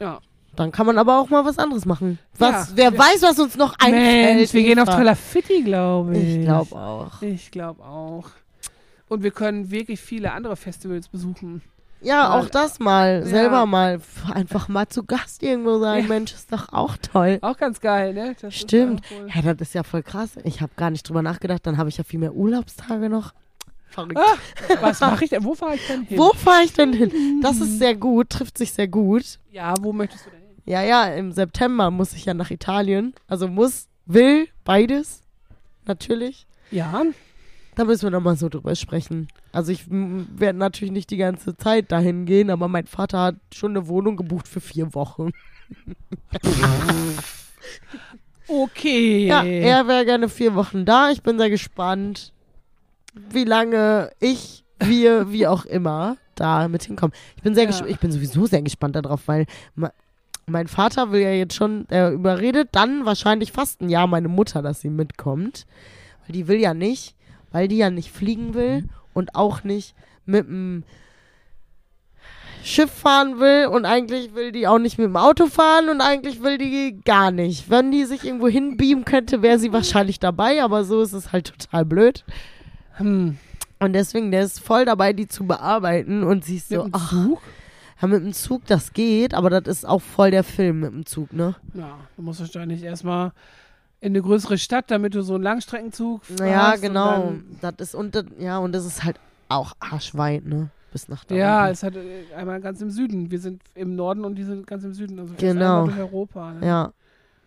Ja. 0.00 0.20
Dann 0.56 0.70
kann 0.70 0.84
man 0.86 0.98
aber 0.98 1.18
auch 1.18 1.30
mal 1.30 1.44
was 1.46 1.58
anderes 1.58 1.86
machen. 1.86 2.18
Was, 2.36 2.70
Ja, 2.70 2.76
wer 2.76 2.98
weiß, 2.98 3.22
was 3.22 3.38
uns 3.38 3.56
noch 3.56 3.74
einfällt. 3.78 4.36
Mensch, 4.36 4.52
wir 4.52 4.62
gehen 4.62 4.78
auf 4.78 4.88
Eva. 4.88 4.96
Tralafitti, 4.96 5.62
glaube 5.62 6.16
ich. 6.16 6.36
Ich 6.36 6.44
glaube 6.44 6.76
auch. 6.76 7.22
Ich 7.22 7.50
glaube 7.50 7.82
auch. 7.82 8.28
Und 9.08 9.22
wir 9.22 9.30
können 9.30 9.70
wirklich 9.70 10.00
viele 10.00 10.32
andere 10.32 10.56
Festivals 10.56 11.08
besuchen. 11.08 11.62
Ja, 12.02 12.28
Mal- 12.28 12.40
auch 12.40 12.50
das 12.50 12.78
mal. 12.80 13.20
Ja. 13.20 13.26
Selber 13.26 13.66
mal. 13.66 14.00
Einfach 14.32 14.68
mal 14.68 14.88
zu 14.88 15.04
Gast 15.04 15.42
irgendwo 15.42 15.78
sein. 15.78 16.02
Ja. 16.02 16.08
Mensch, 16.08 16.32
ist 16.32 16.52
doch 16.52 16.72
auch 16.72 16.96
toll. 16.96 17.38
Auch 17.42 17.56
ganz 17.56 17.80
geil, 17.80 18.12
ne? 18.14 18.34
Das 18.40 18.54
Stimmt. 18.54 19.02
Ja, 19.34 19.42
das 19.54 19.68
ist 19.68 19.74
ja 19.74 19.82
voll 19.82 20.02
krass. 20.02 20.30
Ich 20.44 20.60
habe 20.60 20.72
gar 20.76 20.90
nicht 20.90 21.08
drüber 21.08 21.22
nachgedacht. 21.22 21.66
Dann 21.66 21.78
habe 21.78 21.88
ich 21.88 21.96
ja 21.98 22.04
viel 22.04 22.18
mehr 22.20 22.34
Urlaubstage 22.34 23.08
noch. 23.08 23.32
Verrückt. 23.88 24.16
Ah, 24.16 24.36
was 24.80 25.00
mache 25.00 25.24
ich 25.24 25.30
denn? 25.30 25.44
Wo 25.44 25.54
fahre 25.54 25.74
ich 25.74 25.86
denn 25.86 26.02
hin? 26.04 26.18
Wo 26.18 26.32
fahre 26.32 26.62
ich 26.64 26.72
denn 26.72 26.92
hin? 26.94 27.40
Das 27.42 27.60
ist 27.60 27.78
sehr 27.78 27.94
gut, 27.94 28.30
trifft 28.30 28.56
sich 28.56 28.72
sehr 28.72 28.88
gut. 28.88 29.38
Ja, 29.50 29.74
wo 29.82 29.92
möchtest 29.92 30.24
du 30.26 30.30
denn 30.30 30.40
hin? 30.40 30.56
Ja, 30.64 30.82
ja, 30.82 31.04
im 31.08 31.30
September 31.32 31.90
muss 31.90 32.14
ich 32.14 32.24
ja 32.24 32.32
nach 32.32 32.50
Italien. 32.50 33.14
Also 33.28 33.48
muss, 33.48 33.88
will, 34.06 34.48
beides. 34.64 35.22
Natürlich. 35.84 36.46
Ja, 36.70 37.02
Da 37.74 37.84
müssen 37.84 38.02
wir 38.02 38.10
nochmal 38.10 38.36
so 38.36 38.48
drüber 38.48 38.74
sprechen. 38.74 39.28
Also 39.52 39.72
ich 39.72 39.86
werde 39.88 40.58
natürlich 40.58 40.92
nicht 40.92 41.10
die 41.10 41.16
ganze 41.16 41.56
Zeit 41.56 41.90
dahin 41.90 42.26
gehen, 42.26 42.50
aber 42.50 42.68
mein 42.68 42.86
Vater 42.86 43.20
hat 43.20 43.36
schon 43.52 43.72
eine 43.72 43.88
Wohnung 43.88 44.16
gebucht 44.16 44.46
für 44.46 44.60
vier 44.60 44.94
Wochen. 44.94 45.30
okay. 48.48 49.26
Ja, 49.26 49.42
er 49.42 49.88
wäre 49.88 50.04
gerne 50.04 50.28
vier 50.28 50.54
Wochen 50.54 50.84
da. 50.84 51.10
Ich 51.10 51.22
bin 51.22 51.38
sehr 51.38 51.48
gespannt, 51.48 52.32
wie 53.14 53.44
lange 53.44 54.10
ich, 54.20 54.64
wir, 54.78 55.32
wie 55.32 55.46
auch 55.46 55.64
immer, 55.64 56.18
da 56.34 56.68
mit 56.68 56.84
hinkommen. 56.84 57.14
Ich 57.36 57.42
bin 57.42 57.54
sehr 57.54 57.70
Ja. 57.70 57.86
Ich 57.86 57.98
bin 57.98 58.12
sowieso 58.12 58.46
sehr 58.46 58.62
gespannt 58.62 58.96
darauf, 58.96 59.28
weil 59.28 59.46
mein 60.46 60.68
Vater 60.68 61.12
will 61.12 61.22
ja 61.22 61.32
jetzt 61.32 61.54
schon, 61.54 61.86
er 61.88 62.10
überredet 62.10 62.68
dann 62.72 63.06
wahrscheinlich 63.06 63.52
fast 63.52 63.80
ein 63.80 63.88
Jahr 63.88 64.06
meine 64.06 64.28
Mutter, 64.28 64.60
dass 64.60 64.80
sie 64.80 64.90
mitkommt. 64.90 65.66
Weil 66.26 66.34
die 66.34 66.48
will 66.48 66.60
ja 66.60 66.74
nicht, 66.74 67.16
weil 67.52 67.68
die 67.68 67.76
ja 67.76 67.90
nicht 67.90 68.10
fliegen 68.10 68.54
will 68.54 68.88
und 69.14 69.34
auch 69.34 69.62
nicht 69.62 69.94
mit 70.26 70.46
dem 70.46 70.84
Schiff 72.64 72.90
fahren 72.90 73.40
will 73.40 73.66
und 73.66 73.84
eigentlich 73.84 74.34
will 74.34 74.52
die 74.52 74.66
auch 74.68 74.78
nicht 74.78 74.96
mit 74.98 75.06
dem 75.06 75.16
Auto 75.16 75.46
fahren 75.46 75.88
und 75.88 76.00
eigentlich 76.00 76.42
will 76.42 76.58
die 76.58 77.00
gar 77.04 77.30
nicht. 77.30 77.70
Wenn 77.70 77.90
die 77.90 78.04
sich 78.04 78.24
irgendwo 78.24 78.48
hinbeamen 78.48 79.04
könnte, 79.04 79.42
wäre 79.42 79.58
sie 79.58 79.72
wahrscheinlich 79.72 80.20
dabei, 80.20 80.62
aber 80.62 80.84
so 80.84 81.02
ist 81.02 81.12
es 81.12 81.32
halt 81.32 81.52
total 81.58 81.84
blöd. 81.84 82.24
Hm. 82.94 83.36
Und 83.80 83.92
deswegen, 83.94 84.30
der 84.30 84.44
ist 84.44 84.60
voll 84.60 84.84
dabei, 84.84 85.12
die 85.12 85.26
zu 85.26 85.44
bearbeiten 85.44 86.22
und 86.22 86.44
sie 86.44 86.56
ist 86.56 86.70
Mit 86.70 86.80
so, 86.80 86.88
ach, 86.92 87.12
ja, 88.00 88.08
mit 88.08 88.22
dem 88.22 88.32
Zug, 88.32 88.64
das 88.66 88.92
geht, 88.92 89.34
aber 89.34 89.50
das 89.50 89.78
ist 89.78 89.84
auch 89.84 90.00
voll 90.00 90.30
der 90.30 90.44
Film 90.44 90.80
mit 90.80 90.92
dem 90.92 91.06
Zug, 91.06 91.32
ne? 91.32 91.56
Ja, 91.74 91.98
du 92.16 92.22
musst 92.22 92.38
wahrscheinlich 92.40 92.82
erstmal 92.84 93.32
in 94.02 94.08
eine 94.12 94.20
größere 94.20 94.58
Stadt, 94.58 94.90
damit 94.90 95.14
du 95.14 95.22
so 95.22 95.34
einen 95.36 95.44
Langstreckenzug 95.44 96.20
Naja, 96.38 96.72
hast 96.72 96.76
und 96.76 96.82
genau. 96.82 97.32
Das 97.60 97.74
ist, 97.78 97.94
und 97.94 98.14
das, 98.14 98.24
ja, 98.38 98.58
und 98.58 98.72
das 98.72 98.84
ist 98.84 99.04
halt 99.04 99.18
auch 99.48 99.72
arschweit, 99.80 100.44
ne? 100.44 100.68
Bis 100.92 101.08
nach 101.08 101.24
da. 101.24 101.34
Ja, 101.34 101.60
unten. 101.62 101.72
es 101.72 101.82
hat 101.82 101.96
äh, 101.96 102.24
einmal 102.36 102.60
ganz 102.60 102.82
im 102.82 102.90
Süden. 102.90 103.30
Wir 103.30 103.38
sind 103.40 103.62
im 103.74 103.94
Norden 103.96 104.24
und 104.26 104.34
die 104.34 104.44
sind 104.44 104.66
ganz 104.66 104.84
im 104.84 104.92
Süden. 104.92 105.18
Also 105.18 105.32
fährst 105.34 105.54
Genau. 105.56 105.86
durch 105.86 105.98
Europa. 105.98 106.52
Ne? 106.52 106.66
ja. 106.66 106.92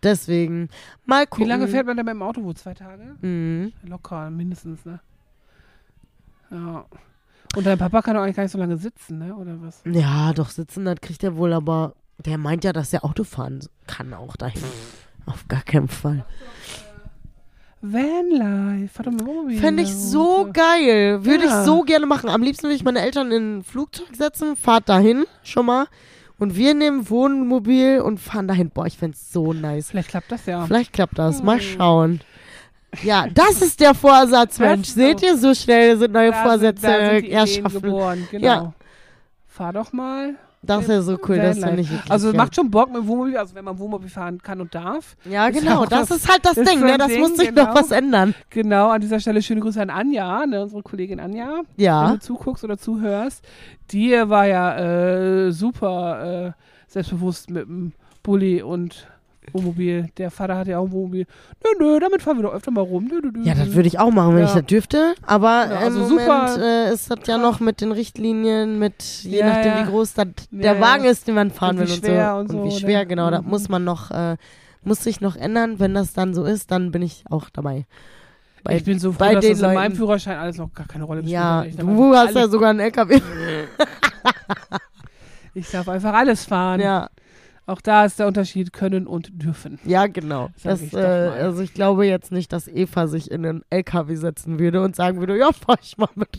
Deswegen, 0.02 0.70
mal 1.06 1.24
Wie 1.24 1.28
gucken. 1.28 1.48
lange 1.48 1.68
fährt 1.68 1.86
man 1.88 1.98
denn 1.98 2.06
mit 2.06 2.14
dem 2.14 2.22
Auto? 2.22 2.44
Wo? 2.44 2.54
Zwei 2.54 2.74
Tage? 2.74 3.16
Mhm. 3.22 3.74
Locker, 3.84 4.30
mindestens, 4.30 4.86
ne? 4.86 5.00
Ja. 6.52 6.86
Und 7.56 7.66
dein 7.66 7.78
Papa 7.78 8.02
kann 8.02 8.16
doch 8.16 8.22
eigentlich 8.22 8.36
gar 8.36 8.44
nicht 8.44 8.52
so 8.52 8.58
lange 8.60 8.78
sitzen, 8.78 9.18
ne? 9.20 9.36
Oder 9.36 9.62
was? 9.62 9.82
Ja, 9.86 10.32
doch 10.34 10.50
sitzen, 10.50 10.86
das 10.86 11.02
kriegt 11.02 11.24
er 11.24 11.36
wohl, 11.36 11.54
aber 11.54 11.94
der 12.18 12.38
meint 12.38 12.64
ja, 12.64 12.72
dass 12.74 12.94
er 12.94 13.04
Auto 13.04 13.24
fahren 13.24 13.60
kann 13.88 14.14
auch 14.14 14.36
dahin. 14.36 14.62
Auf 15.26 15.48
gar 15.48 15.62
keinen 15.64 15.88
Fall. 15.88 16.26
Vanlife. 17.82 18.94
Fahr 18.94 19.06
doch 19.06 19.12
mit 19.12 19.22
dem 19.22 19.28
Wohnmobil 19.28 19.60
Fände 19.60 19.84
ich 19.84 19.94
so 19.94 20.50
geil. 20.52 21.24
Würde 21.26 21.46
Ja. 21.46 21.60
ich 21.62 21.66
so 21.66 21.82
gerne 21.82 22.06
machen. 22.06 22.30
Am 22.30 22.42
liebsten 22.42 22.64
würde 22.64 22.76
ich 22.76 22.84
meine 22.84 23.02
Eltern 23.02 23.32
in 23.32 23.58
ein 23.60 23.64
Flugzeug 23.64 24.08
setzen, 24.16 24.56
fahrt 24.56 24.90
dahin 24.90 25.26
schon 25.44 25.66
mal. 25.68 25.88
Und 26.38 26.56
wir 26.56 26.74
nehmen 26.74 27.10
Wohnmobil 27.10 28.02
und 28.02 28.20
fahren 28.20 28.48
dahin. 28.48 28.70
Boah, 28.70 28.86
ich 28.88 28.98
fände 28.98 29.16
es 29.16 29.32
so 29.32 29.54
nice. 29.54 29.90
Vielleicht 29.92 30.10
klappt 30.10 30.32
das 30.32 30.46
ja. 30.48 30.66
Vielleicht 30.66 30.94
klappt 30.94 31.18
das. 31.18 31.42
Mal 31.44 31.60
Hm. 31.60 31.62
schauen. 31.62 32.22
Ja, 33.04 33.28
das 33.34 33.62
ist 33.62 33.80
der 33.82 33.94
Vorsatz, 33.94 34.58
Mensch. 34.58 34.88
Seht 34.88 35.22
ihr, 35.22 35.38
so 35.38 35.54
schnell 35.54 35.98
sind 35.98 36.12
neue 36.14 36.32
Da 36.32 36.44
Vorsätze 36.44 36.82
sind, 36.82 36.92
da 36.92 37.00
sind 37.10 37.14
die 37.14 37.18
Ideen 37.28 37.32
erschaffen. 37.40 37.82
geboren. 37.82 38.28
Genau. 38.32 38.46
Ja. 38.46 38.74
Fahr 39.48 39.74
doch 39.74 39.92
mal. 39.94 40.36
Das 40.66 40.82
ist 40.84 40.90
ja 40.90 41.02
so 41.02 41.18
cool, 41.28 41.38
das 41.38 41.56
Vanlife. 41.62 41.68
finde 41.68 41.82
ich 41.82 41.92
wirklich 41.92 42.12
Also 42.12 42.34
macht 42.34 42.56
schon 42.56 42.70
Bock 42.72 42.88
mit 42.90 42.98
dem 42.98 43.08
Wohnmobil, 43.08 43.38
also 43.38 43.56
wenn 43.56 43.66
man 43.66 43.78
Wohnmobil 43.80 44.10
fahren 44.10 44.42
kann 44.42 44.62
und 44.62 44.74
darf. 44.76 45.16
Ja, 45.30 45.48
ist 45.48 45.60
genau. 45.60 45.82
auch 45.84 45.86
Das 45.88 46.10
was- 46.10 46.18
ist 46.18 46.30
halt 46.32 46.46
das 46.46 46.58
ist 46.58 46.70
Ding, 46.70 46.80
ne? 46.82 46.98
Das 46.98 47.08
Ding, 47.08 47.20
muss 47.22 47.38
sich 47.38 47.50
genau. 47.50 47.66
noch 47.66 47.76
was 47.76 47.92
ändern. 47.92 48.34
Genau, 48.50 48.90
an 48.90 49.02
dieser 49.02 49.20
Stelle 49.20 49.42
schöne 49.42 49.62
Grüße 49.62 49.82
an 49.82 49.90
Anja, 49.90 50.46
ne, 50.46 50.62
unsere 50.64 50.82
Kollegin 50.84 51.20
Anja. 51.20 51.62
Wenn 51.76 51.86
Ja. 51.86 52.12
du 52.12 52.20
zuguckst 52.20 52.64
oder 52.64 52.78
zuhörst. 52.78 53.44
Die 53.92 54.12
war 54.12 54.48
ja 54.48 54.78
äh, 55.48 55.52
super 55.52 56.48
äh, 56.48 56.52
selbstbewusst 56.88 57.50
mit 57.50 57.68
dem 57.68 57.94
Bulli 58.24 58.62
und 58.62 59.08
Wohnmobil. 59.54 60.08
Der 60.18 60.32
Vater 60.32 60.58
hat 60.58 60.68
ja 60.68 60.80
auch 60.80 60.86
ein 60.86 60.92
Wohnmobil. 60.92 61.26
Nö, 61.64 61.70
nö, 61.86 62.00
damit 62.00 62.22
fahren 62.22 62.38
wir 62.38 62.44
doch 62.44 62.54
öfter 62.54 62.72
mal 62.72 62.82
rum. 62.82 63.06
Nö, 63.06 63.20
nö, 63.24 63.32
nö. 63.34 63.44
Ja, 63.44 63.54
das 63.56 63.74
würde 63.74 63.88
ich 63.88 64.00
auch 64.00 64.12
machen, 64.12 64.34
wenn 64.36 64.44
Ja. 64.44 64.48
ich 64.48 64.54
das 64.54 64.66
dürfte. 64.66 65.16
Aber 65.26 65.48
Ja, 65.68 65.72
im 65.72 65.78
also 65.78 66.00
Moment 66.00 66.20
super 66.22 66.58
äh, 66.62 66.94
ist 66.94 67.10
das 67.12 67.20
ja 67.28 67.38
noch 67.38 67.60
mit 67.60 67.82
den 67.82 67.92
Richtlinien, 67.92 68.80
mit 68.80 69.02
je 69.24 69.40
Ja, 69.40 69.48
nachdem, 69.48 69.86
wie 69.86 69.90
groß 69.92 70.14
Ja, 70.18 70.26
der. 70.52 70.80
Wagen 70.82 71.06
ist, 71.06 71.28
den 71.28 71.36
man 71.36 71.52
fahren 71.52 71.78
Und 71.80 71.88
will 71.88 71.94
und 71.94 72.06
so. 72.06 72.12
und 72.38 72.52
so, 72.52 72.64
wie 72.64 72.74
ne? 72.74 72.80
schwer, 72.80 73.06
genau. 73.06 73.30
Das 73.32 73.42
Mhm. 73.44 73.50
muss 73.50 73.70
man 73.70 73.84
noch, 73.84 74.12
äh, 74.12 74.38
muss 74.84 75.04
sich 75.04 75.22
noch 75.22 75.36
ändern. 75.36 75.80
Wenn 75.80 75.94
das 75.94 76.14
dann 76.14 76.34
so 76.34 76.44
ist, 76.44 76.72
dann 76.72 76.92
bin 76.92 77.02
ich 77.02 77.24
auch 77.30 77.50
dabei. 77.50 77.86
Bei, 78.64 78.78
ich 78.78 78.84
bin 78.84 78.98
so 78.98 79.12
froh, 79.12 79.20
bei 79.20 79.36
dass 79.36 79.46
das 79.48 79.60
in 79.60 79.66
meinem 79.68 79.76
Leuten- 79.76 79.96
Führerschein 79.96 80.38
alles 80.38 80.58
noch 80.58 80.74
gar 80.74 80.88
keine 80.88 81.04
Rolle 81.04 81.20
spielt. 81.22 81.34
ja, 81.34 81.64
du 81.64 82.16
hast 82.16 82.34
ja 82.36 82.48
sogar 82.48 82.72
einen 82.72 82.80
LKW. 82.80 83.20
Ich 85.54 85.70
darf 85.72 85.88
einfach 85.88 86.14
alles 86.14 86.44
fahren. 86.46 86.82
ja, 86.82 87.10
Auch 87.68 87.82
da 87.82 88.06
ist 88.06 88.20
der 88.20 88.28
Unterschied 88.28 88.74
können 88.74 89.08
und 89.08 89.42
dürfen. 89.42 89.80
ja, 89.86 90.06
genau. 90.06 90.50
Das, 90.64 90.82
ich 90.82 90.94
äh, 90.94 90.98
also 90.98 91.62
ich 91.64 91.74
glaube 91.74 92.06
jetzt 92.06 92.32
nicht, 92.32 92.54
dass 92.54 92.68
Eva 92.68 93.08
sich 93.08 93.32
in 93.32 93.44
einen 93.46 93.64
LKW 93.72 94.14
setzen 94.16 94.60
würde 94.60 94.82
und 94.84 94.96
sagen 94.96 95.20
würde, 95.20 95.36
ja, 95.38 95.52
fahr 95.52 95.78
ich 95.82 95.98
mal 95.98 96.10
mit. 96.14 96.30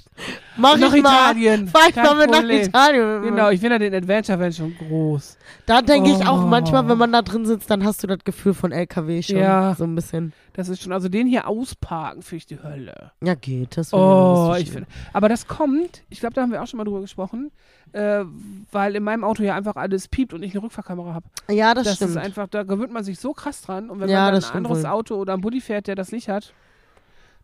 Mach 0.56 0.76
nach 0.78 0.94
ich 0.94 1.02
mal. 1.02 1.32
Italien. 1.32 1.66
Fahr 1.68 1.88
ich 1.88 1.94
Kein 1.96 2.04
mal 2.04 2.16
mit 2.16 2.30
nach. 2.30 2.42
Italien. 2.44 3.22
Genau, 3.22 3.50
ich 3.50 3.58
finde 3.60 3.78
den 3.80 3.92
Adventure 3.94 4.38
Van 4.38 4.52
schon 4.52 4.76
groß. 4.78 5.36
Da 5.66 5.82
denke 5.82 6.10
ich 6.10 6.26
auch 6.26 6.44
Oh. 6.44 6.46
manchmal, 6.46 6.88
wenn 6.88 6.98
man 6.98 7.10
da 7.12 7.22
drin 7.22 7.44
sitzt, 7.44 7.68
dann 7.70 7.84
hast 7.84 8.02
du 8.04 8.06
das 8.06 8.18
Gefühl 8.24 8.54
von 8.54 8.70
LKW 8.70 9.20
schon 9.22 9.38
Ja. 9.38 9.74
so 9.76 9.82
ein 9.84 9.94
bisschen. 9.96 10.32
Das 10.57 10.70
ist 10.70 10.82
schon, 10.82 10.92
also 10.92 11.11
den 11.11 11.26
hier 11.26 11.46
ausparken 11.46 12.22
finde 12.22 12.36
ich 12.38 12.46
die 12.46 12.62
Hölle. 12.62 13.12
Ja, 13.22 13.34
geht. 13.34 13.76
Das 13.76 13.92
Oh, 13.92 14.54
ich 14.59 14.70
finde. 14.70 14.88
Aber 15.12 15.28
das 15.28 15.46
kommt, 15.46 16.02
ich 16.09 16.18
glaube, 16.20 16.32
da 16.32 16.40
haben 16.40 16.50
wir 16.50 16.62
auch 16.62 16.66
schon 16.66 16.78
mal 16.78 16.84
drüber 16.84 17.02
gesprochen, 17.02 17.50
äh, 17.92 18.24
weil 18.72 18.96
in 18.96 19.02
meinem 19.02 19.22
Auto 19.22 19.42
ja 19.42 19.54
einfach 19.54 19.76
alles 19.76 20.09
piept 20.09 20.32
und 20.32 20.42
ich 20.42 20.54
eine 20.54 20.62
Rückfahrkamera 20.62 21.12
habe. 21.12 21.26
Ja, 21.50 21.74
das, 21.74 21.84
Das, 21.84 21.96
stimmt. 21.96 22.12
ist 22.12 22.16
einfach, 22.16 22.48
da 22.48 22.62
gewöhnt 22.62 22.90
man 22.90 23.04
sich 23.04 23.20
so 23.20 23.34
krass 23.34 23.61
dran. 23.61 23.90
Und 23.90 24.00
wenn 24.00 24.09
Ja, 24.09 24.24
man 24.24 24.34
das 24.34 24.44
dann 24.46 24.52
ein 24.54 24.57
anderes 24.64 24.84
wohl. 24.84 24.86
Auto 24.90 25.16
oder 25.16 25.34
ein 25.34 25.42
Bulli 25.42 25.61
fährt, 25.61 25.88
der 25.88 25.94
das 25.94 26.11
nicht 26.11 26.30
hat, 26.30 26.54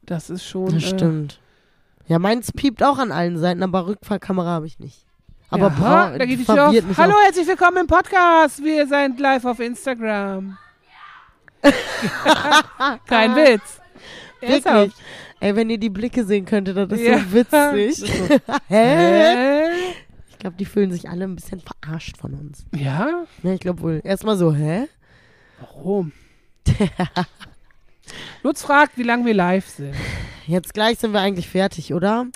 das 0.06 0.30
ist 0.30 0.46
schon. 0.46 0.72
das 0.72 0.82
äh, 0.84 0.86
stimmt. 0.96 1.38
Ja, 2.06 2.18
meins 2.18 2.50
piept 2.50 2.82
auch 2.82 2.96
an 2.96 3.12
allen 3.12 3.36
Seiten, 3.36 3.62
aber 3.62 3.86
Rückfahrkamera 3.88 4.46
habe 4.48 4.66
ich 4.66 4.78
nicht. 4.78 5.04
Aber 5.50 5.70
ja, 5.82 6.16
da 6.16 6.24
geht 6.24 6.40
die 6.40 6.44
Tür 6.46 6.68
auf. 6.70 6.74
Hallo, 6.96 7.14
herzlich 7.26 7.46
willkommen 7.46 7.76
im 7.76 7.86
Podcast. 7.86 8.64
Wir 8.64 8.86
sind 8.86 9.20
live 9.20 9.44
auf 9.44 9.60
Instagram. 9.60 10.56
Kein 13.06 13.36
Witz. 13.36 13.80
Wirklich. 14.40 14.92
Ey, 15.40 15.56
wenn 15.56 15.70
ihr 15.70 15.78
die 15.78 15.90
Blicke 15.90 16.24
sehen 16.24 16.44
könntet, 16.44 16.76
das 16.76 16.98
ist 16.98 17.06
Ja. 17.06 17.18
so 17.18 17.32
witzig. 17.32 18.02
Ist 18.04 18.06
so, 18.28 18.36
Hä? 18.68 19.64
Ich 20.30 20.38
glaube, 20.38 20.56
die 20.56 20.64
fühlen 20.64 20.90
sich 20.92 21.08
alle 21.08 21.24
ein 21.24 21.36
bisschen 21.36 21.60
verarscht 21.60 22.16
von 22.16 22.34
uns. 22.34 22.64
Ja? 22.74 23.24
Ne, 23.42 23.54
ich 23.54 23.60
glaube 23.60 23.80
wohl. 23.82 24.00
Erstmal 24.04 24.36
so, 24.36 24.52
hä? 24.54 24.88
Warum? 25.60 26.12
Lutz 28.42 28.62
fragt, 28.62 28.98
wie 28.98 29.04
lange 29.04 29.24
wir 29.26 29.34
live 29.34 29.68
sind. 29.68 29.94
Jetzt 30.46 30.74
gleich 30.74 30.98
sind 30.98 31.12
wir 31.12 31.20
eigentlich 31.20 31.48
fertig, 31.48 31.94
oder? 31.94 32.26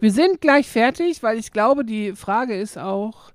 Wir 0.00 0.12
sind 0.12 0.40
gleich 0.40 0.68
fertig, 0.68 1.22
weil 1.24 1.38
ich 1.38 1.50
glaube, 1.52 1.84
die 1.84 2.12
Frage 2.14 2.54
ist 2.56 2.78
auch, 2.78 3.32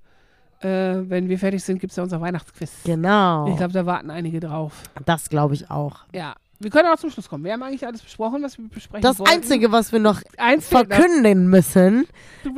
Äh, 0.64 1.10
wenn 1.10 1.28
wir 1.30 1.40
fertig 1.40 1.64
sind, 1.64 1.80
gibt 1.80 1.92
es 1.92 1.98
ja 1.98 2.04
unser 2.04 2.22
Weihnachtsquiz. 2.22 2.72
Genau. 2.84 3.48
Ich 3.50 3.58
glaube, 3.58 3.74
da 3.74 3.86
warten 3.86 4.10
einige 4.12 4.40
drauf. 4.40 4.74
das 5.06 5.30
glaube 5.30 5.54
ich 5.56 5.70
auch. 5.72 6.02
Ja. 6.14 6.36
Wir 6.60 6.70
können 6.70 6.90
auch 6.90 6.98
zum 6.98 7.10
Schluss 7.10 7.28
kommen. 7.28 7.44
Wir 7.44 7.54
haben 7.54 7.64
eigentlich 7.64 7.88
alles 7.88 8.04
besprochen, 8.04 8.44
was 8.44 8.56
wir 8.60 8.68
besprechen 8.70 9.02
Das 9.02 9.18
wollten. 9.18 9.34
Einzige, 9.34 9.72
was 9.72 9.92
wir 9.92 10.00
noch 10.00 10.22
Eins 10.38 10.68
verkünden 10.68 11.48
müssen, 11.48 12.06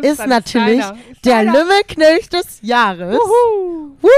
ist 0.01 0.28
natürlich 0.28 0.84
Steiner. 0.84 0.97
der 1.24 1.32
Steiner. 1.32 1.54
Lümmelknecht 1.54 2.34
des 2.34 2.60
Jahres. 2.62 3.16
Wuhu. 3.18 3.95
Woo! 4.01 4.10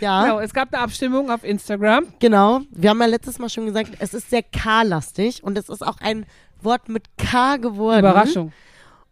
Ja, 0.00 0.22
Genau, 0.24 0.40
es 0.40 0.52
gab 0.52 0.74
eine 0.74 0.82
Abstimmung 0.82 1.30
auf 1.30 1.42
Instagram. 1.42 2.04
genau. 2.20 2.60
Wir 2.70 2.90
haben 2.90 3.00
ja 3.00 3.06
letztes 3.06 3.38
Mal 3.38 3.48
schon 3.48 3.64
gesagt, 3.64 3.92
es 3.98 4.12
ist 4.12 4.28
sehr 4.28 4.42
K-lastig 4.42 5.42
und 5.42 5.56
es 5.56 5.70
ist 5.70 5.84
auch 5.84 5.96
ein 6.02 6.26
Wort 6.60 6.90
mit 6.90 7.04
K 7.16 7.56
geworden. 7.56 8.00
Überraschung. 8.00 8.52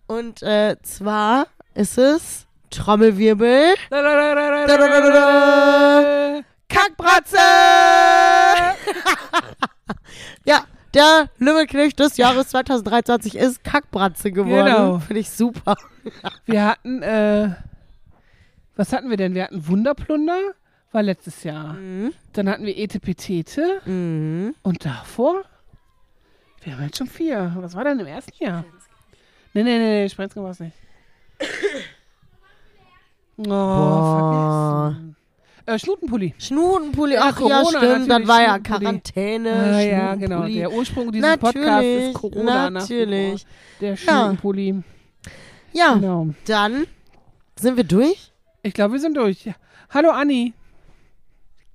Und 0.07 0.43
äh, 0.43 0.77
zwar 0.83 1.47
ist 1.75 1.97
es 1.97 2.47
Trommelwirbel. 2.71 3.75
Da, 3.91 4.03
da, 4.03 4.35
da. 5.11 6.41
Kackbratze! 6.69 7.37
Ja, 10.45 10.65
der 10.95 11.29
Lümmelknecht 11.39 11.99
des 11.99 12.17
Jahres 12.17 12.49
2023 12.49 13.35
ist 13.35 13.65
Kackbratze 13.65 14.31
geworden. 14.31 14.67
Genau. 14.67 14.99
Finde 15.01 15.21
ich 15.21 15.31
super. 15.31 15.75
Wir 16.47 16.65
hatten, 16.65 17.03
äh, 17.03 17.51
was 18.77 18.93
hatten 18.93 19.11
wir 19.11 19.17
denn? 19.17 19.35
Wir 19.35 19.43
hatten 19.45 19.67
Wunderplunder, 19.67 20.39
war 20.93 21.03
letztes 21.03 21.43
Jahr. 21.43 21.73
Mhm. 21.75 22.13
Dann 22.33 22.49
hatten 22.49 22.65
wir 22.65 22.77
Etepetete 22.79 23.81
Mhm. 23.87 24.55
und 24.63 24.85
davor, 24.85 25.43
wir 26.63 26.75
haben 26.77 26.85
jetzt 26.85 26.99
schon 26.99 27.09
vier. 27.09 27.53
Was 27.57 27.75
war 27.75 27.83
denn 27.85 27.99
im 27.99 28.07
ersten 28.07 28.33
Jahr? 28.45 28.65
Nee, 29.55 29.65
nee, 29.65 29.79
nee, 29.79 30.03
nee 30.03 30.09
Sprenzke 30.09 30.41
war 30.43 30.51
es 30.51 30.61
nicht. 30.61 30.77
Oh, 33.39 33.43
Boah. 33.45 34.91
vergessen. 34.95 35.17
Äh, 35.67 35.79
Schnutenpulli. 35.81 36.35
Schnutenpulli, 36.39 37.15
Ja, 37.15 37.21
ach 37.25 37.41
ja, 37.41 37.61
Corona, 37.63 37.79
stimmt, 37.79 38.11
dann 38.11 38.29
war 38.29 38.41
ja. 38.43 38.59
Quarantäne. 38.61 39.53
Ah, 39.53 39.81
ja, 39.81 40.15
genau. 40.15 40.47
Der 40.47 40.73
Ursprung 40.73 41.11
dieses 41.11 41.37
Podcasts 41.39 41.57
Natürlich, 41.67 42.07
ist 42.09 42.15
Corona. 42.15 42.71
nach 42.71 42.83
natürlich. 42.83 43.41
vor. 43.43 43.51
Der 43.81 43.97
Schnutenpulli. 43.97 44.83
Ja, 45.73 45.95
Genau. 45.95 46.29
dann 46.47 46.87
sind 47.59 47.77
wir 47.77 47.85
durch. 47.85 48.33
Ich 48.63 48.75
glaube, 48.75 48.93
wir 48.95 49.01
sind 49.01 49.17
durch. 49.17 49.45
Ja. 49.45 49.55
Hallo 49.91 50.11
Anni. 50.11 50.55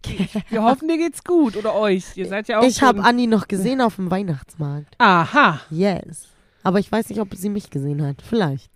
Wir 0.50 0.64
hoffen, 0.64 0.88
dir 0.88 0.98
geht's 0.98 1.24
gut 1.24 1.56
oder 1.56 1.76
euch. 1.76 2.06
Ihr 2.16 2.26
seid 2.28 2.48
ja 2.48 2.58
auch 2.60 2.64
Ich 2.64 2.82
habe 2.82 3.04
Anni 3.04 3.28
noch 3.28 3.48
gesehen 3.48 3.82
auf 3.82 3.98
dem 3.98 4.10
Weihnachtsmarkt. 4.10 4.96
Aha, 4.98 5.60
Yes. 5.70 6.28
Aber 6.64 6.80
ich 6.80 6.92
weiß 6.92 7.10
nicht, 7.10 7.20
ob 7.22 7.36
sie 7.36 7.50
mich 7.50 7.70
gesehen 7.70 8.04
hat. 8.06 8.16
Vielleicht. 8.28 8.72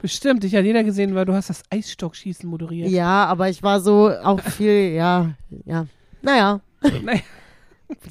Bestimmt. 0.00 0.42
Dich 0.42 0.54
hat 0.54 0.64
jeder 0.64 0.84
gesehen, 0.84 1.14
weil 1.14 1.24
du 1.24 1.32
hast 1.34 1.50
das 1.50 1.62
Eisstockschießen 1.70 2.48
moderiert. 2.48 2.88
Ja, 2.90 3.24
aber 3.26 3.48
ich 3.48 3.62
war 3.62 3.80
so 3.80 4.10
auch 4.10 4.40
viel, 4.56 4.92
ja, 4.94 5.30
ja. 5.64 5.86
Naja, 6.22 6.60
Naja, 7.02 7.20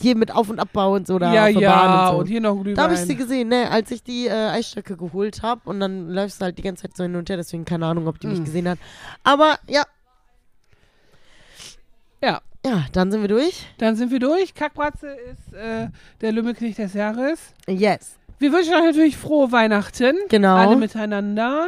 hier 0.02 0.16
mit 0.16 0.32
Auf- 0.34 0.50
und 0.50 0.60
Abbau 0.60 0.94
und 0.96 1.06
so 1.06 1.20
da 1.20 1.34
ja, 1.34 1.46
auf 1.48 1.52
der 1.54 1.62
ja. 1.62 1.76
Bahn 1.76 2.14
und 2.16 2.20
Und 2.22 2.26
so. 2.28 2.32
hier 2.32 2.42
noch 2.42 2.56
Glühwein. 2.56 2.76
da 2.76 2.84
habe 2.84 2.94
ich 2.94 3.00
sie 3.02 3.16
gesehen, 3.16 3.50
ne, 3.50 3.70
als 3.70 3.92
ich 3.92 4.02
die 4.04 4.28
äh, 4.28 4.32
Eisstöcke 4.32 4.96
geholt 4.96 5.42
habe 5.42 5.62
und 5.70 5.80
dann 5.82 6.10
läufst 6.10 6.40
du 6.40 6.46
halt 6.46 6.58
die 6.58 6.62
ganze 6.62 6.84
Zeit 6.84 6.96
so 6.96 7.04
hin 7.04 7.16
und 7.16 7.30
her, 7.30 7.36
deswegen 7.38 7.66
keine 7.66 7.86
Ahnung, 7.86 8.08
ob 8.08 8.20
die 8.20 8.28
mich 8.28 8.40
Mm. 8.40 8.46
gesehen 8.46 8.70
hat. 8.70 8.80
Aber 9.24 9.58
ja, 9.68 9.84
Ja, 12.22 12.42
ja, 12.66 12.86
dann 12.94 13.12
sind 13.12 13.22
wir 13.22 13.28
durch. 13.28 13.66
dann 13.78 13.96
sind 13.96 14.12
wir 14.12 14.20
durch. 14.20 14.54
Kackbratze 14.56 15.08
ist 15.10 15.54
äh, 15.54 15.90
der 16.22 16.32
Lümmelknecht 16.32 16.78
des 16.80 16.94
Jahres. 16.94 17.54
Yes. 17.68 18.16
Wir 18.40 18.52
wünschen 18.52 18.74
euch 18.74 18.84
natürlich 18.84 19.18
frohe 19.18 19.52
Weihnachten. 19.52 20.16
Genau. 20.30 20.56
Alle 20.56 20.76
miteinander. 20.76 21.68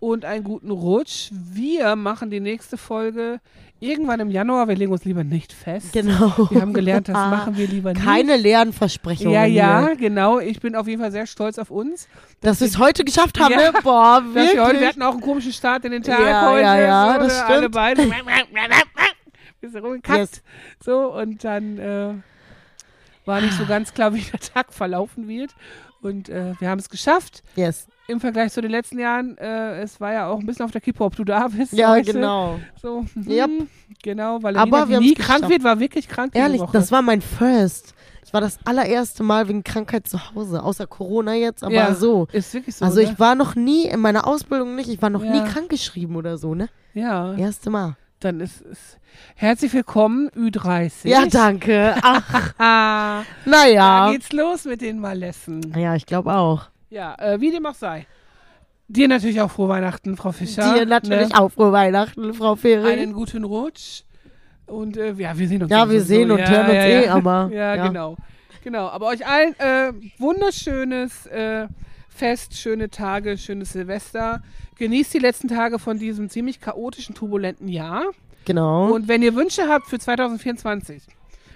Und 0.00 0.24
einen 0.24 0.42
guten 0.42 0.70
Rutsch. 0.72 1.28
Wir 1.30 1.94
machen 1.94 2.28
die 2.30 2.40
nächste 2.40 2.76
Folge 2.76 3.38
irgendwann 3.78 4.18
im 4.18 4.30
Januar. 4.30 4.66
Wir 4.66 4.74
legen 4.74 4.90
uns 4.90 5.04
lieber 5.04 5.22
nicht 5.22 5.52
fest. 5.52 5.92
Genau. 5.92 6.32
Wir 6.50 6.60
haben 6.60 6.72
gelernt, 6.72 7.08
das 7.08 7.14
machen 7.14 7.56
wir 7.56 7.68
lieber 7.68 7.92
nicht. 7.92 8.04
Keine 8.04 8.36
leeren 8.36 8.72
Versprechungen. 8.72 9.32
Ja, 9.32 9.44
ja, 9.44 9.86
hier. 9.86 9.96
genau. 9.96 10.40
Ich 10.40 10.58
bin 10.60 10.74
auf 10.74 10.88
jeden 10.88 11.00
Fall 11.00 11.12
sehr 11.12 11.26
stolz 11.26 11.56
auf 11.58 11.70
uns. 11.70 12.08
Dass 12.40 12.58
wir 12.60 12.66
es 12.66 12.78
heute 12.78 13.04
geschafft 13.04 13.38
haben, 13.38 13.52
Ja. 13.52 13.70
ne? 13.70 13.72
Boah, 13.84 14.22
Dass 14.34 14.34
wir, 14.34 14.42
heute, 14.42 14.56
wir 14.56 14.66
wirklich. 14.72 14.88
hatten 14.88 15.02
auch 15.02 15.12
einen 15.12 15.20
komischen 15.20 15.52
Start 15.52 15.84
in 15.84 15.92
den 15.92 16.02
Tag 16.02 16.18
Ja, 16.18 16.50
heute. 16.50 16.62
ja, 16.62 16.80
ja, 16.80 17.12
so, 17.14 17.20
das 17.20 17.36
ne, 17.38 17.44
Alle 17.46 17.58
stimmt. 17.58 17.74
beide. 17.74 18.02
Bisschen 19.60 19.80
rumgekackt. 19.84 20.18
Yes. 20.18 20.42
So, 20.84 21.12
und 21.14 21.44
dann 21.44 21.78
äh, 21.78 22.14
war 23.24 23.40
nicht 23.40 23.54
so 23.56 23.64
ganz 23.66 23.94
klar, 23.94 24.12
wie 24.14 24.22
der 24.22 24.40
Tag 24.40 24.72
verlaufen 24.72 25.28
wird. 25.28 25.52
Und 26.02 26.28
äh, 26.28 26.54
wir 26.58 26.68
haben 26.68 26.78
es 26.80 26.88
geschafft. 26.90 27.42
Yes. 27.56 27.86
Im 28.08 28.20
Vergleich 28.20 28.52
zu 28.52 28.60
den 28.60 28.72
letzten 28.72 28.98
Jahren, 28.98 29.38
äh, 29.38 29.80
es 29.80 30.00
war 30.00 30.12
ja 30.12 30.28
auch 30.28 30.40
ein 30.40 30.44
bisschen 30.46 30.64
auf 30.64 30.72
der 30.72 30.80
Kippe, 30.80 31.04
ob 31.04 31.14
du 31.16 31.24
da 31.24 31.46
bist. 31.48 31.72
Ja, 31.72 31.90
heute. 31.90 32.12
genau. 32.12 32.58
So, 32.80 33.04
mhm, 33.14 33.30
Yep. 33.30 33.50
Genau, 34.02 34.42
weil 34.42 34.56
Aber 34.56 34.86
die 34.86 34.98
nie 34.98 35.14
krank 35.14 35.36
geschafft. 35.42 35.50
wird, 35.50 35.64
war 35.64 35.78
wirklich 35.78 36.08
krank 36.08 36.32
Ehrlich, 36.34 36.60
das 36.72 36.90
war 36.90 37.02
mein 37.02 37.20
First. 37.22 37.94
Ich 38.24 38.32
war 38.34 38.40
das 38.40 38.58
allererste 38.64 39.22
Mal 39.22 39.46
wegen 39.48 39.62
Krankheit 39.62 40.08
zu 40.08 40.18
Hause, 40.34 40.62
außer 40.62 40.86
Corona 40.86 41.34
jetzt, 41.34 41.62
aber 41.62 41.74
ja, 41.74 41.94
so. 41.94 42.26
Ist 42.32 42.52
wirklich 42.54 42.74
so. 42.74 42.84
Also 42.84 43.00
ne? 43.00 43.04
ich 43.04 43.20
war 43.20 43.34
noch 43.34 43.54
nie 43.54 43.84
in 43.86 44.00
meiner 44.00 44.26
Ausbildung 44.26 44.74
nicht, 44.74 44.88
ich 44.88 45.00
war 45.02 45.10
noch 45.10 45.22
Ja. 45.22 45.30
nie 45.32 45.48
krankgeschrieben 45.48 46.16
oder 46.16 46.38
so, 46.38 46.54
ne? 46.54 46.68
ja, 46.94 47.34
Erste 47.34 47.70
Mal. 47.70 47.96
Dann 48.24 48.40
ist 48.40 48.62
es. 48.62 48.98
Herzlich 49.34 49.72
willkommen, 49.72 50.30
Ü30. 50.30 51.08
Ja, 51.08 51.26
danke. 51.26 51.94
Ach, 52.02 52.54
Ah, 52.58 53.22
da 53.44 53.50
naja. 53.50 54.10
geht's 54.12 54.32
los 54.32 54.64
mit 54.64 54.80
den 54.80 54.98
Malessen. 54.98 55.74
Ja, 55.76 55.94
ich 55.94 56.06
glaube 56.06 56.32
auch. 56.34 56.68
Ja, 56.90 57.14
äh, 57.18 57.40
wie 57.40 57.50
dem 57.50 57.66
auch 57.66 57.74
sei. 57.74 58.06
Dir 58.88 59.08
natürlich 59.08 59.40
auch 59.40 59.50
frohe 59.50 59.68
Weihnachten, 59.68 60.16
Frau 60.16 60.32
Fischer. 60.32 60.74
Dir 60.74 60.86
natürlich 60.86 61.30
ne? 61.30 61.40
auch 61.40 61.50
frohe 61.50 61.72
Weihnachten, 61.72 62.34
Frau 62.34 62.56
Ferry. 62.56 62.92
Einen 62.92 63.12
guten 63.12 63.44
Rutsch. 63.44 64.02
Und 64.66 64.96
äh, 64.96 65.12
ja, 65.12 65.36
wir 65.36 65.48
sehen 65.48 65.62
uns. 65.62 65.70
Ja, 65.70 65.88
wir 65.88 66.02
sehen 66.02 66.30
und 66.30 66.38
ja, 66.38 66.48
hören 66.48 66.66
uns 66.66 66.74
ja, 66.74 66.84
eh, 66.84 67.06
ja. 67.06 67.14
aber, 67.14 67.50
Ja, 67.52 67.74
ja. 67.74 67.86
genau. 67.86 68.16
Genau. 68.62 68.88
Aber 68.88 69.08
euch 69.08 69.26
allen 69.26 69.54
äh, 69.58 69.92
wunderschönes 70.18 71.26
äh, 71.26 71.66
Fest, 72.14 72.56
schöne 72.56 72.90
Tage, 72.90 73.38
schönes 73.38 73.72
Silvester. 73.72 74.42
Genießt 74.76 75.14
die 75.14 75.18
letzten 75.18 75.48
Tage 75.48 75.78
von 75.78 75.98
diesem 75.98 76.28
ziemlich 76.28 76.60
chaotischen, 76.60 77.14
turbulenten 77.14 77.68
Jahr. 77.68 78.04
Genau. 78.44 78.92
Und 78.92 79.08
wenn 79.08 79.22
ihr 79.22 79.34
Wünsche 79.34 79.68
habt 79.68 79.86
für 79.86 79.98
2024, 79.98 81.02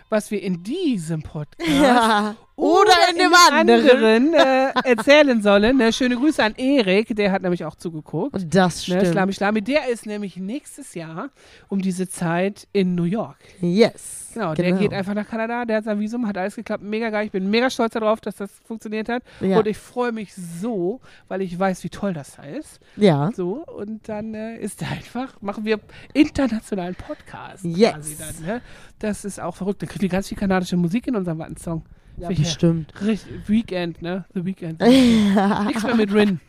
was 0.09 0.31
wir 0.31 0.43
in 0.43 0.63
diesem 0.63 1.23
Podcast 1.23 1.69
ja. 1.69 2.37
Oder, 2.57 2.93
in 3.11 3.19
dem 3.19 3.33
anderen. 3.53 3.91
anderen 3.91 4.35
äh, 4.35 4.73
erzählen 4.85 5.43
sollen, 5.43 5.77
ne? 5.77 5.93
schöne 5.93 6.17
Grüße 6.17 6.43
an 6.43 6.55
Erik, 6.57 7.15
der 7.15 7.31
hat 7.31 7.43
nämlich 7.43 7.65
auch 7.65 7.75
zugeguckt. 7.75 8.35
Das 8.55 8.77
Ne, 8.89 8.99
stimmt. 9.01 9.07
Schlami 9.13 9.33
Schlami, 9.35 9.63
der 9.63 9.89
ist 9.89 10.07
nämlich 10.07 10.37
nächstes 10.39 10.95
Jahr 10.95 11.29
um 11.69 11.83
diese 11.83 12.09
Zeit 12.09 12.67
in 12.73 12.95
New 12.95 13.05
York. 13.05 13.37
Yes. 13.61 14.31
Genau, 14.33 14.55
der 14.55 14.73
geht 14.73 14.93
einfach 14.93 15.15
nach 15.15 15.27
Kanada, 15.27 15.65
der 15.65 15.79
hat 15.79 15.85
sein 15.85 15.99
Visum, 15.99 16.27
hat 16.27 16.37
alles 16.37 16.57
geklappt, 16.57 16.83
mega 16.83 17.09
geil. 17.09 17.25
Ich 17.25 17.33
bin 17.33 17.49
mega 17.49 17.71
stolz 17.71 17.95
darauf, 17.95 18.21
dass 18.21 18.37
das 18.37 18.51
funktioniert 18.67 19.09
hat. 19.09 19.23
Ja. 19.41 19.59
Und 19.59 19.67
ich 19.67 19.79
freue 19.79 20.13
mich 20.13 20.35
so, 20.35 21.01
weil 21.29 21.41
ich 21.41 21.59
weiß, 21.59 21.83
wie 21.85 21.89
toll 21.89 22.13
das 22.13 22.37
da 22.37 22.43
ist. 22.43 22.79
Ja. 22.97 23.31
So, 23.35 23.65
und 23.65 24.07
dann 24.11 24.35
äh, 24.35 24.59
ist 24.59 24.83
da 24.83 24.87
einfach, 24.89 25.41
machen 25.41 25.65
wir 25.65 25.81
internationalen 26.13 26.95
Podcast 26.95 27.65
Yes. 27.65 27.93
quasi 27.95 28.17
dann. 28.19 28.47
Ne? 28.47 28.61
Das 28.99 29.25
ist 29.25 29.41
auch 29.41 29.57
verrückt. 29.57 29.83
Da 29.83 29.87
kriegen 29.87 30.03
wir 30.03 30.09
ganz 30.11 30.29
viel 30.29 30.37
kanadische 30.39 30.77
Musik 30.77 31.07
in 31.07 31.17
unserem 31.17 31.39
Wattensong. 31.39 31.83
Ja, 32.19 32.29
Welche- 32.29 32.43
bestimmt. 32.43 32.93
Richtig, 33.03 33.49
Weekend, 33.49 34.01
ne? 34.03 34.25
The 34.35 34.45
Weekend. 34.45 34.81
Nichts 35.67 35.83
mehr 35.83 35.95
mit 35.97 36.13
Rin. 36.13 36.41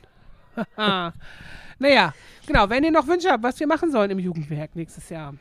naja, 0.77 2.13
genau. 2.45 2.69
Wenn 2.69 2.83
ihr 2.83 2.91
noch 2.91 3.07
Wünsche 3.07 3.29
habt, 3.29 3.43
was 3.43 3.59
wir 3.59 3.67
machen 3.67 3.91
sollen 3.91 4.11
im 4.11 4.19
Jugendwerk 4.19 4.75
nächstes 4.75 5.09
Jahr, 5.09 5.33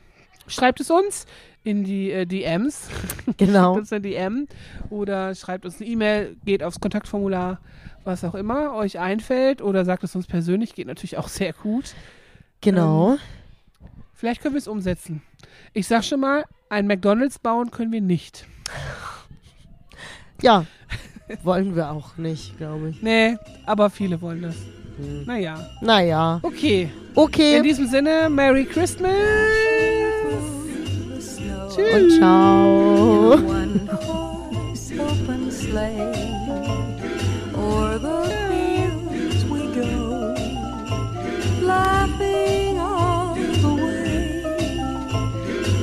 schreibt 0.46 0.80
es 0.80 0.90
uns 0.90 1.26
in 1.64 1.84
die 1.84 2.10
äh, 2.10 2.26
DMs. 2.26 2.88
Genau. 3.38 3.74
Schreibt 3.74 3.78
uns 3.80 3.92
eine 3.92 4.00
DM 4.02 4.46
oder 4.88 5.34
schreibt 5.34 5.64
uns 5.64 5.80
eine 5.80 5.90
E-Mail, 5.90 6.36
geht 6.44 6.62
aufs 6.62 6.78
Kontaktformular, 6.80 7.58
was 8.04 8.22
auch 8.24 8.34
immer 8.36 8.72
euch 8.74 9.00
einfällt 9.00 9.60
oder 9.60 9.84
sagt 9.84 10.04
es 10.04 10.14
uns 10.14 10.26
persönlich, 10.28 10.74
geht 10.74 10.86
natürlich 10.86 11.18
auch 11.18 11.26
sehr 11.28 11.52
gut. 11.52 11.94
Genau. 12.60 13.16
Vielleicht 14.14 14.42
können 14.42 14.54
wir 14.54 14.60
es 14.60 14.68
umsetzen. 14.68 15.22
Ich 15.72 15.86
sag 15.88 16.04
schon 16.04 16.20
mal, 16.20 16.44
ein 16.70 16.86
McDonalds 16.86 17.38
bauen 17.40 17.70
können 17.72 17.90
wir 17.92 18.00
nicht. 18.00 18.46
Ja. 20.46 20.64
Wollen 21.42 21.74
wir 21.74 21.90
auch 21.90 22.16
nicht, 22.16 22.56
glaube 22.56 22.90
ich. 22.90 23.02
Nee, 23.02 23.36
aber 23.66 23.90
viele 23.90 24.20
wollen 24.22 24.42
das. 24.42 24.54
Hm. 24.96 25.24
Naja, 25.26 25.58
Naja. 25.80 26.38
okay. 26.42 26.88
Okay. 27.16 27.56
In 27.56 27.62
diesem 27.64 27.88
Sinne, 27.88 28.28
Merry 28.30 28.64
Christmas. 28.64 29.10
Tschüss. 31.74 31.94
Und 31.94 32.10
ciao. 32.18 33.34
O'er 37.54 37.98
the 37.98 38.16
fields 39.10 39.44
we 39.46 39.60
go, 39.74 40.34
laughing 41.66 42.78
all 42.78 43.34
the 43.34 43.74
way. 43.74 44.42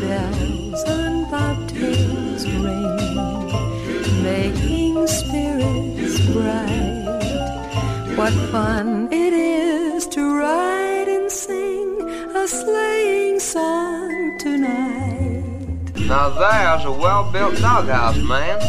Bells 0.01 0.83
and 0.85 1.25
bobtails 1.31 2.45
ring, 2.45 3.12
making 4.23 5.05
spirits 5.07 6.19
bright. 6.31 7.03
What 8.15 8.33
fun 8.51 9.11
it 9.11 9.33
is 9.33 10.07
to 10.07 10.21
ride 10.39 11.09
and 11.09 11.29
sing 11.29 12.01
a 12.33 12.47
sleigh 12.47 13.37
tonight. 14.39 15.43
Now 16.07 16.29
there's 16.29 16.85
a 16.85 16.91
well-built 16.91 17.57
doghouse, 17.57 18.17
man. 18.17 18.59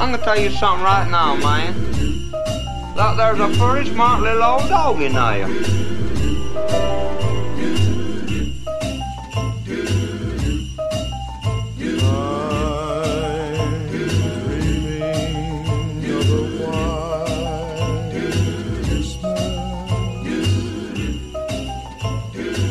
I'm 0.00 0.12
gonna 0.12 0.22
tell 0.22 0.38
you 0.38 0.50
something 0.50 0.84
right 0.84 1.10
now, 1.10 1.34
man. 1.36 1.74
Look, 2.94 3.16
there's 3.16 3.40
a 3.40 3.48
pretty 3.58 3.90
smart 3.90 4.22
little 4.22 4.42
old 4.44 4.68
dog 4.68 5.00
in 5.02 5.12
there. 5.12 5.48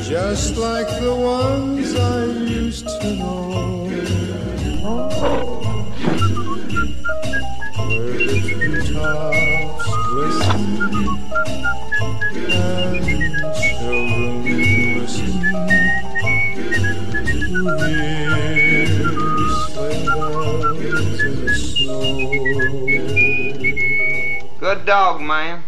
Just 0.07 0.55
like 0.55 0.87
the 1.01 1.13
ones 1.13 1.93
I 1.93 2.25
used 2.25 2.87
to 3.01 3.15
know, 3.15 3.46
Good 24.77 24.85
dog, 24.85 25.21
man. 25.21 25.63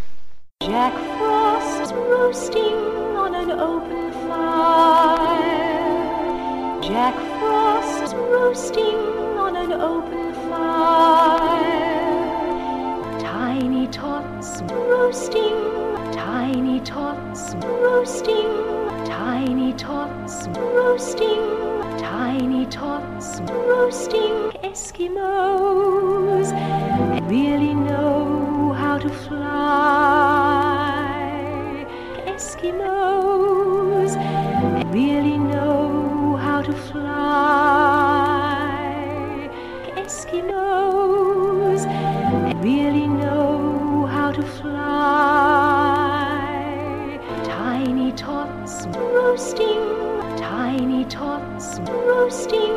Jack 0.61 0.93
Frost 0.93 1.95
roasting 1.95 2.75
on 3.17 3.33
an 3.33 3.49
open 3.49 4.11
fire. 4.27 5.39
Jack 6.83 7.15
Frost 7.39 8.13
roasting 8.15 8.99
on 9.35 9.55
an 9.55 9.71
open 9.73 10.33
fire. 10.47 11.89
Tiny 13.19 13.87
tots 13.87 14.61
roasting, 14.71 15.57
tiny 16.11 16.79
tots 16.81 17.55
roasting, 17.65 18.51
tiny 19.05 19.73
tots 19.73 20.47
roasting, 20.49 21.41
tiny 21.97 22.67
tots 22.67 23.39
roasting. 23.41 24.51
Eskimos 24.61 26.51
really 27.27 27.68
Eskimos 32.59 34.13
really 34.91 35.37
know 35.37 36.35
how 36.35 36.61
to 36.61 36.73
fly. 36.73 37.07
Eskimos 39.95 41.85
really 42.61 43.07
know 43.07 44.05
how 44.07 44.33
to 44.33 44.41
fly. 44.41 44.75
Tiny 47.45 48.11
tots 48.11 48.87
roasting, 48.87 49.79
tiny 50.35 51.05
tots 51.05 51.79
roasting, 51.79 52.75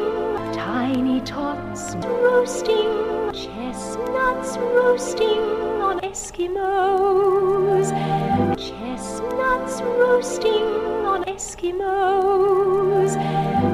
tiny 0.52 1.20
tots 1.22 1.96
roasting, 2.06 3.32
chestnuts 3.32 4.56
roasting 4.58 5.40
on 5.82 5.98
Eskimos, 6.02 7.01
chestnuts 9.62 9.82
roasting 9.82 10.64
on 11.06 11.24
Eskimos, 11.24 13.14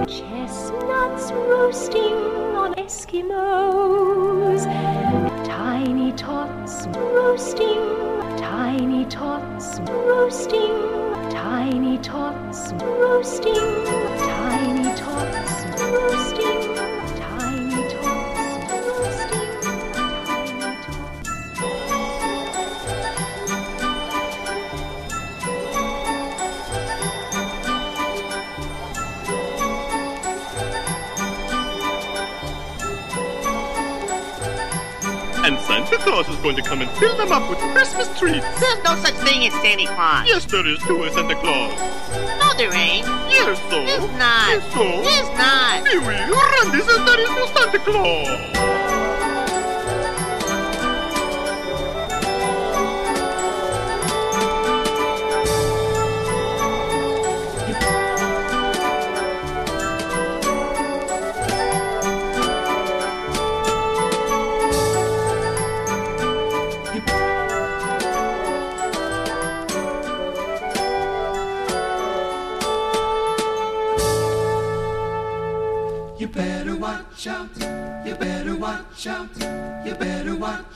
chestnuts 0.07 1.33
roasting 1.33 2.15
on 2.55 2.75
Eskimos, 2.75 4.65
tiny 5.47 6.13
tots 6.13 6.87
roasting, 6.89 7.81
tiny 8.37 9.05
tots 9.07 9.81
roasting, 9.81 10.77
tiny 11.31 11.97
tots 11.99 12.73
roasting, 12.73 13.85
tiny 14.19 14.95
tots 14.95 15.18
Santa 35.79 35.97
Claus 35.99 36.29
is 36.29 36.35
going 36.43 36.57
to 36.57 36.63
come 36.63 36.81
and 36.83 36.91
fill 36.99 37.17
them 37.17 37.31
up 37.31 37.49
with 37.49 37.61
Christmas 37.73 38.09
treats. 38.19 38.45
There's 38.59 38.83
no 38.83 38.97
such 38.97 39.15
thing 39.23 39.47
as 39.47 39.53
Santa 39.63 39.87
Claus. 39.87 40.27
Yes, 40.27 40.45
there 40.47 40.67
is 40.67 40.77
too, 40.81 41.05
a 41.05 41.13
Santa 41.13 41.37
Claus. 41.37 41.73
No, 42.41 42.51
there 42.59 42.75
ain't. 42.75 43.07
Yes, 43.31 43.61
so. 43.71 43.87
There's 43.87 44.11
not. 44.19 44.49
Yes, 44.51 44.75
so. 44.75 44.83
There's 45.07 45.31
not. 45.39 45.87
Anyway, 45.87 46.19
Randy 46.19 46.83
says 46.83 47.05
there 47.07 47.21
is 47.21 47.31
no 47.31 47.47
Santa 47.55 47.79
Claus. 47.79 48.78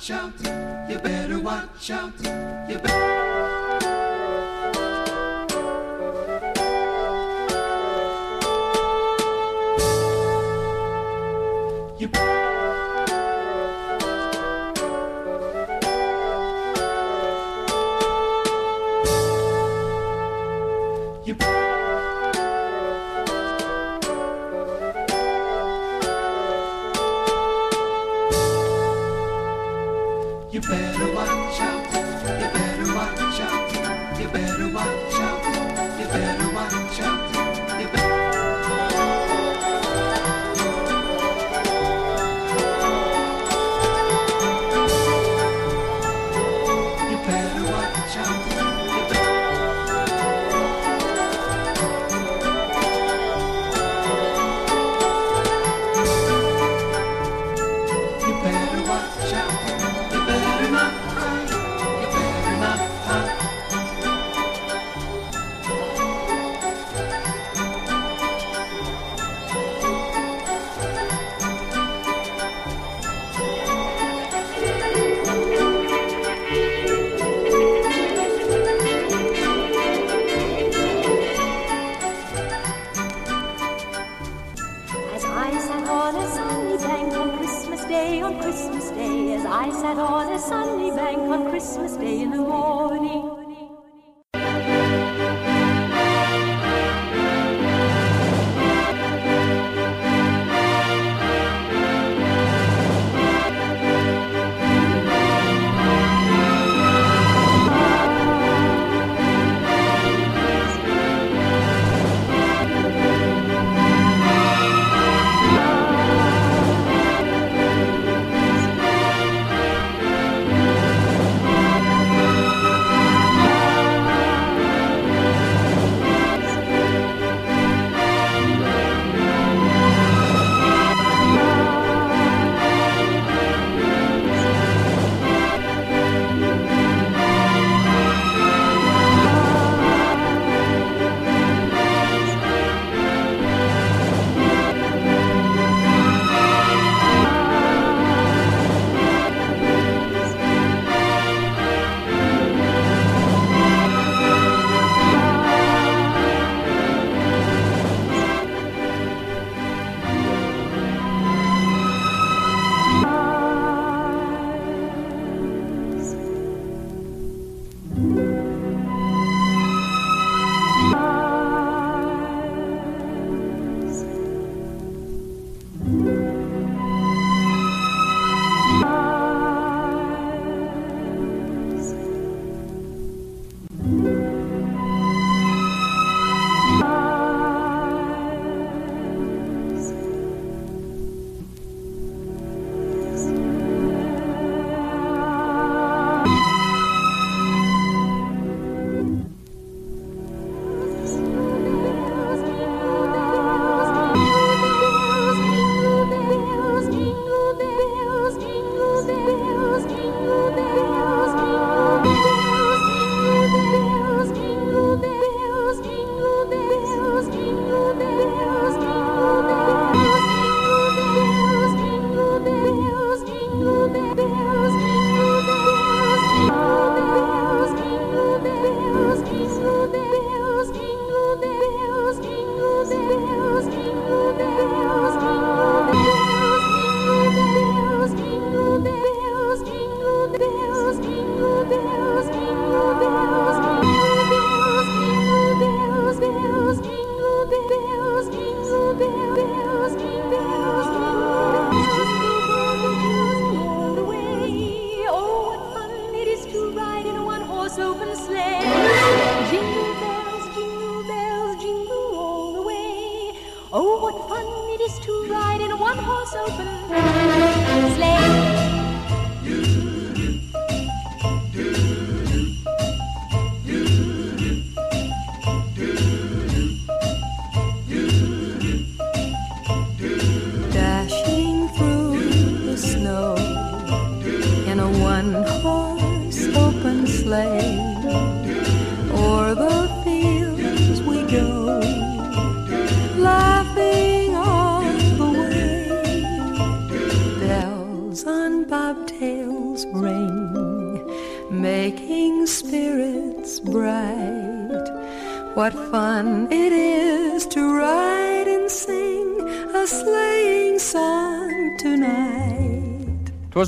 Watch 0.02 0.10
out. 0.10 0.90
You 0.90 0.98
better 0.98 1.38
watch 1.38 1.90
out. 1.92 2.41
Better 30.68 31.12
watch 31.12 31.60
out. 31.60 32.01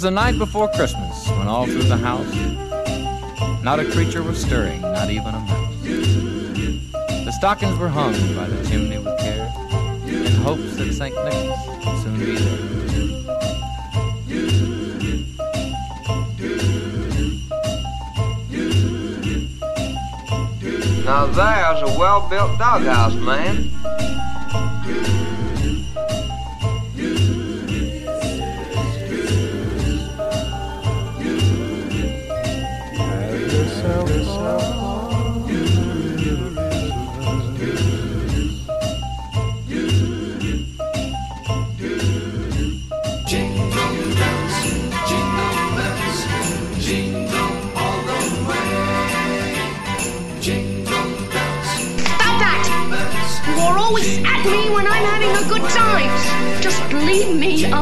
The 0.04 0.10
night 0.10 0.36
before 0.38 0.68
Christmas, 0.68 1.26
when 1.30 1.48
all 1.48 1.64
through 1.64 1.84
the 1.84 1.96
house 1.96 2.30
not 3.64 3.80
a 3.80 3.90
creature 3.90 4.22
was 4.22 4.38
stirring, 4.38 4.82
not 4.82 5.08
even 5.08 5.28
a 5.28 5.40
mouse. 5.40 5.82
The 7.24 7.30
stockings 7.30 7.78
were 7.78 7.88
hung 7.88 8.12
by 8.36 8.46
the 8.46 8.68
chimney 8.68 8.98
with 8.98 9.18
care, 9.18 9.50
in 10.04 10.26
hopes 10.42 10.76
that 10.76 10.92
St. 10.92 11.14
Nicholas 11.14 11.58
would 11.86 12.02
soon 12.02 12.18
be 12.18 12.36
there. 12.36 12.74
Now 21.06 21.24
there's 21.24 21.80
a 21.80 21.98
well-built 21.98 22.58
doghouse, 22.58 23.14
man. 23.14 23.73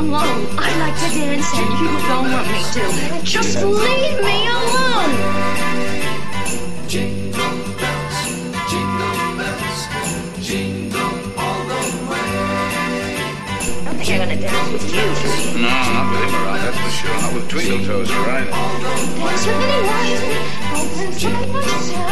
Alone. 0.02 0.46
I 0.58 0.70
like 0.82 0.96
to 0.98 1.08
dance 1.14 1.46
and 1.54 1.70
you 1.78 1.90
don't 2.08 2.26
want 2.32 2.46
me 2.50 2.60
to. 2.74 2.82
Just 3.24 3.56
leave 3.62 4.18
me 4.24 4.46
alone. 4.46 5.12
I 13.74 13.84
don't 13.84 13.96
think 13.96 14.08
you're 14.08 14.18
gonna 14.18 14.36
gonna 14.36 14.40
dance 14.40 14.68
with 14.72 14.86
you. 14.92 15.06
No, 15.62 15.68
not 15.68 16.06
with 16.10 16.22
him 16.22 16.34
around, 16.34 16.60
that's 16.64 16.78
for 16.78 16.90
sure. 16.90 17.16
Not 17.22 17.30
with 17.34 17.46
Twinkle 17.48 17.80
Toes 17.86 18.08
here 18.10 18.18
either. 18.18 18.50
Dance 18.50 19.46
with 19.46 19.66
anyone. 19.66 20.08
I'll 20.72 20.86
dance 20.96 21.22
like 21.22 21.48
myself. 21.52 22.10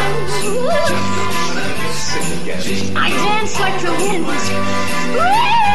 Sick 1.90 2.28
again. 2.42 2.62
I 2.96 2.98
dance 3.10 3.54
like 3.60 3.76
the 3.82 3.90
wind. 3.92 5.69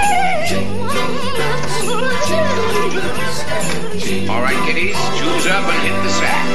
Right, 4.45 4.61
kiddies, 4.67 4.95
choose 5.17 5.47
up 5.47 5.65
and 5.65 5.81
hit 5.81 5.97
the 6.03 6.09
sack. 6.09 6.45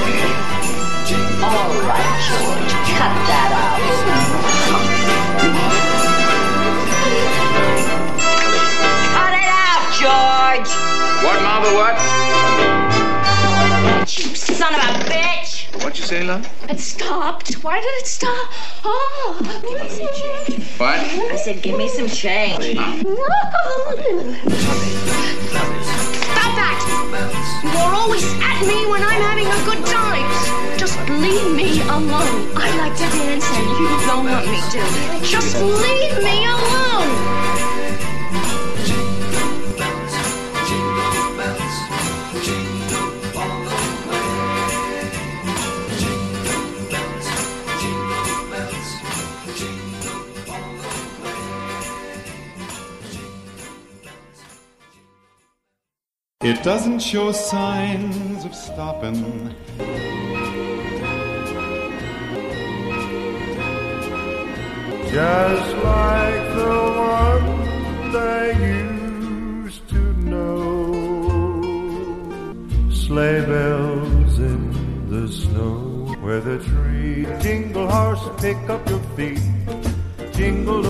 All 1.43 1.74
right, 1.91 2.20
George, 2.28 2.72
cut 2.95 3.12
that 3.26 3.51
out. 3.51 3.78
Cut 9.16 9.34
it 9.34 9.51
out, 9.66 9.91
George. 9.99 10.70
What, 11.24 11.36
Marva, 11.43 11.70
what? 11.74 11.95
You 14.09 14.36
son 14.36 14.72
of 14.72 14.80
a 14.80 14.82
bitch. 15.11 15.51
What'd 15.82 15.99
you 15.99 16.05
say, 16.05 16.22
love? 16.22 16.47
It 16.68 16.78
stopped. 16.78 17.55
Why 17.64 17.80
did 17.80 17.95
it 17.95 18.07
stop? 18.07 18.53
Oh, 18.84 19.36
give 19.62 19.82
me 19.82 19.88
some 19.88 20.09
change. 20.14 20.64
What? 20.78 21.01
I 21.32 21.36
said, 21.36 21.61
give 21.61 21.76
me 21.76 21.88
some 21.88 22.07
change. 22.07 22.76
Stop 25.51 25.99
You're 27.11 27.94
always 27.94 28.24
at 28.40 28.62
me 28.62 28.86
when 28.86 29.02
I'm 29.02 29.20
having 29.20 29.48
a 29.48 29.64
good 29.64 29.84
time. 29.86 30.78
Just 30.78 30.96
leave 31.08 31.56
me 31.56 31.80
alone. 31.82 32.46
I 32.54 32.70
like 32.78 32.94
to 32.98 33.08
dance 33.11 33.44
and 33.50 33.66
you 33.66 33.88
don't 34.06 34.26
want 34.30 34.46
me 34.46 34.61
to. 34.70 35.26
Just 35.26 35.56
leave 35.56 36.22
me 36.22 36.44
alone. 36.44 37.39
It 56.43 56.62
doesn't 56.62 57.01
show 57.01 57.32
signs 57.32 58.47
of 58.47 58.55
stopping. 58.55 59.55
Just 65.12 65.76
like 65.84 66.45
the 66.57 66.78
one 66.97 68.16
I 68.16 68.53
used 68.59 69.86
to 69.91 70.01
know. 70.30 70.95
Sleigh 72.91 73.45
bells 73.45 74.38
in 74.38 75.11
the 75.11 75.28
snow, 75.30 76.16
where 76.22 76.41
the 76.41 76.59
tree 76.59 77.26
jingle 77.43 77.86
horse, 77.86 78.41
pick 78.41 78.57
up 78.70 78.88
your 78.88 79.01
feet, 79.14 79.43
jingle. 80.32 80.89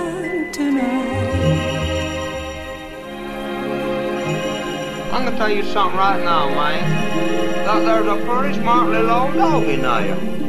I'm 5.21 5.27
gonna 5.27 5.37
tell 5.37 5.51
you 5.51 5.61
something 5.61 5.99
right 5.99 6.19
now, 6.23 6.49
man. 6.49 7.63
That 7.63 7.85
there's 7.85 8.07
a 8.07 8.25
pretty 8.25 8.59
smart 8.59 8.89
little 8.89 9.11
old 9.11 9.35
dog 9.35 9.63
in 9.65 9.83
there. 9.83 10.40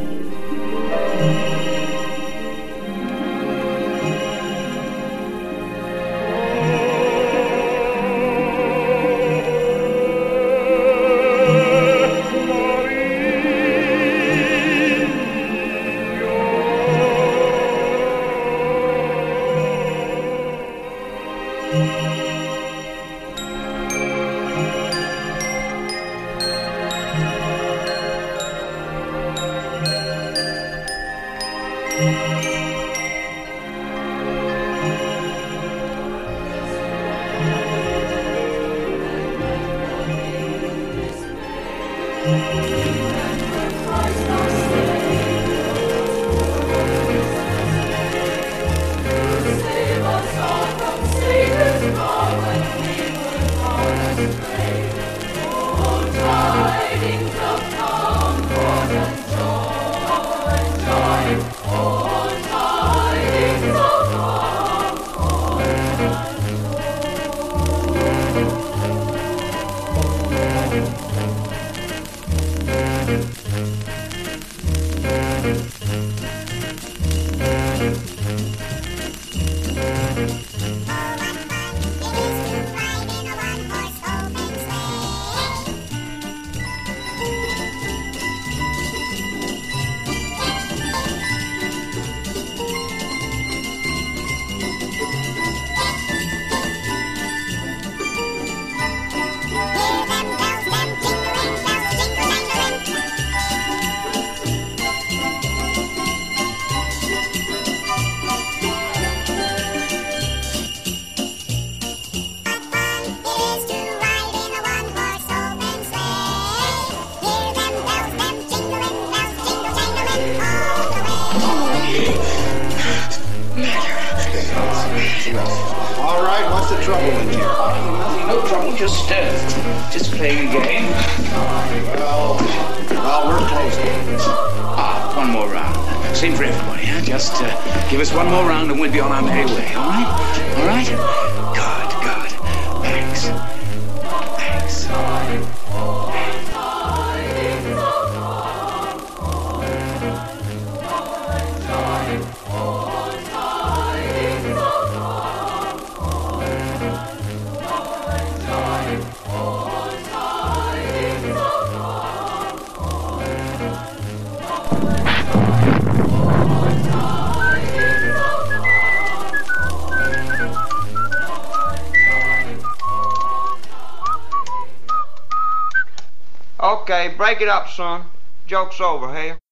son. 177.73 178.05
Joke's 178.47 178.81
over, 178.81 179.13
hey? 179.15 179.35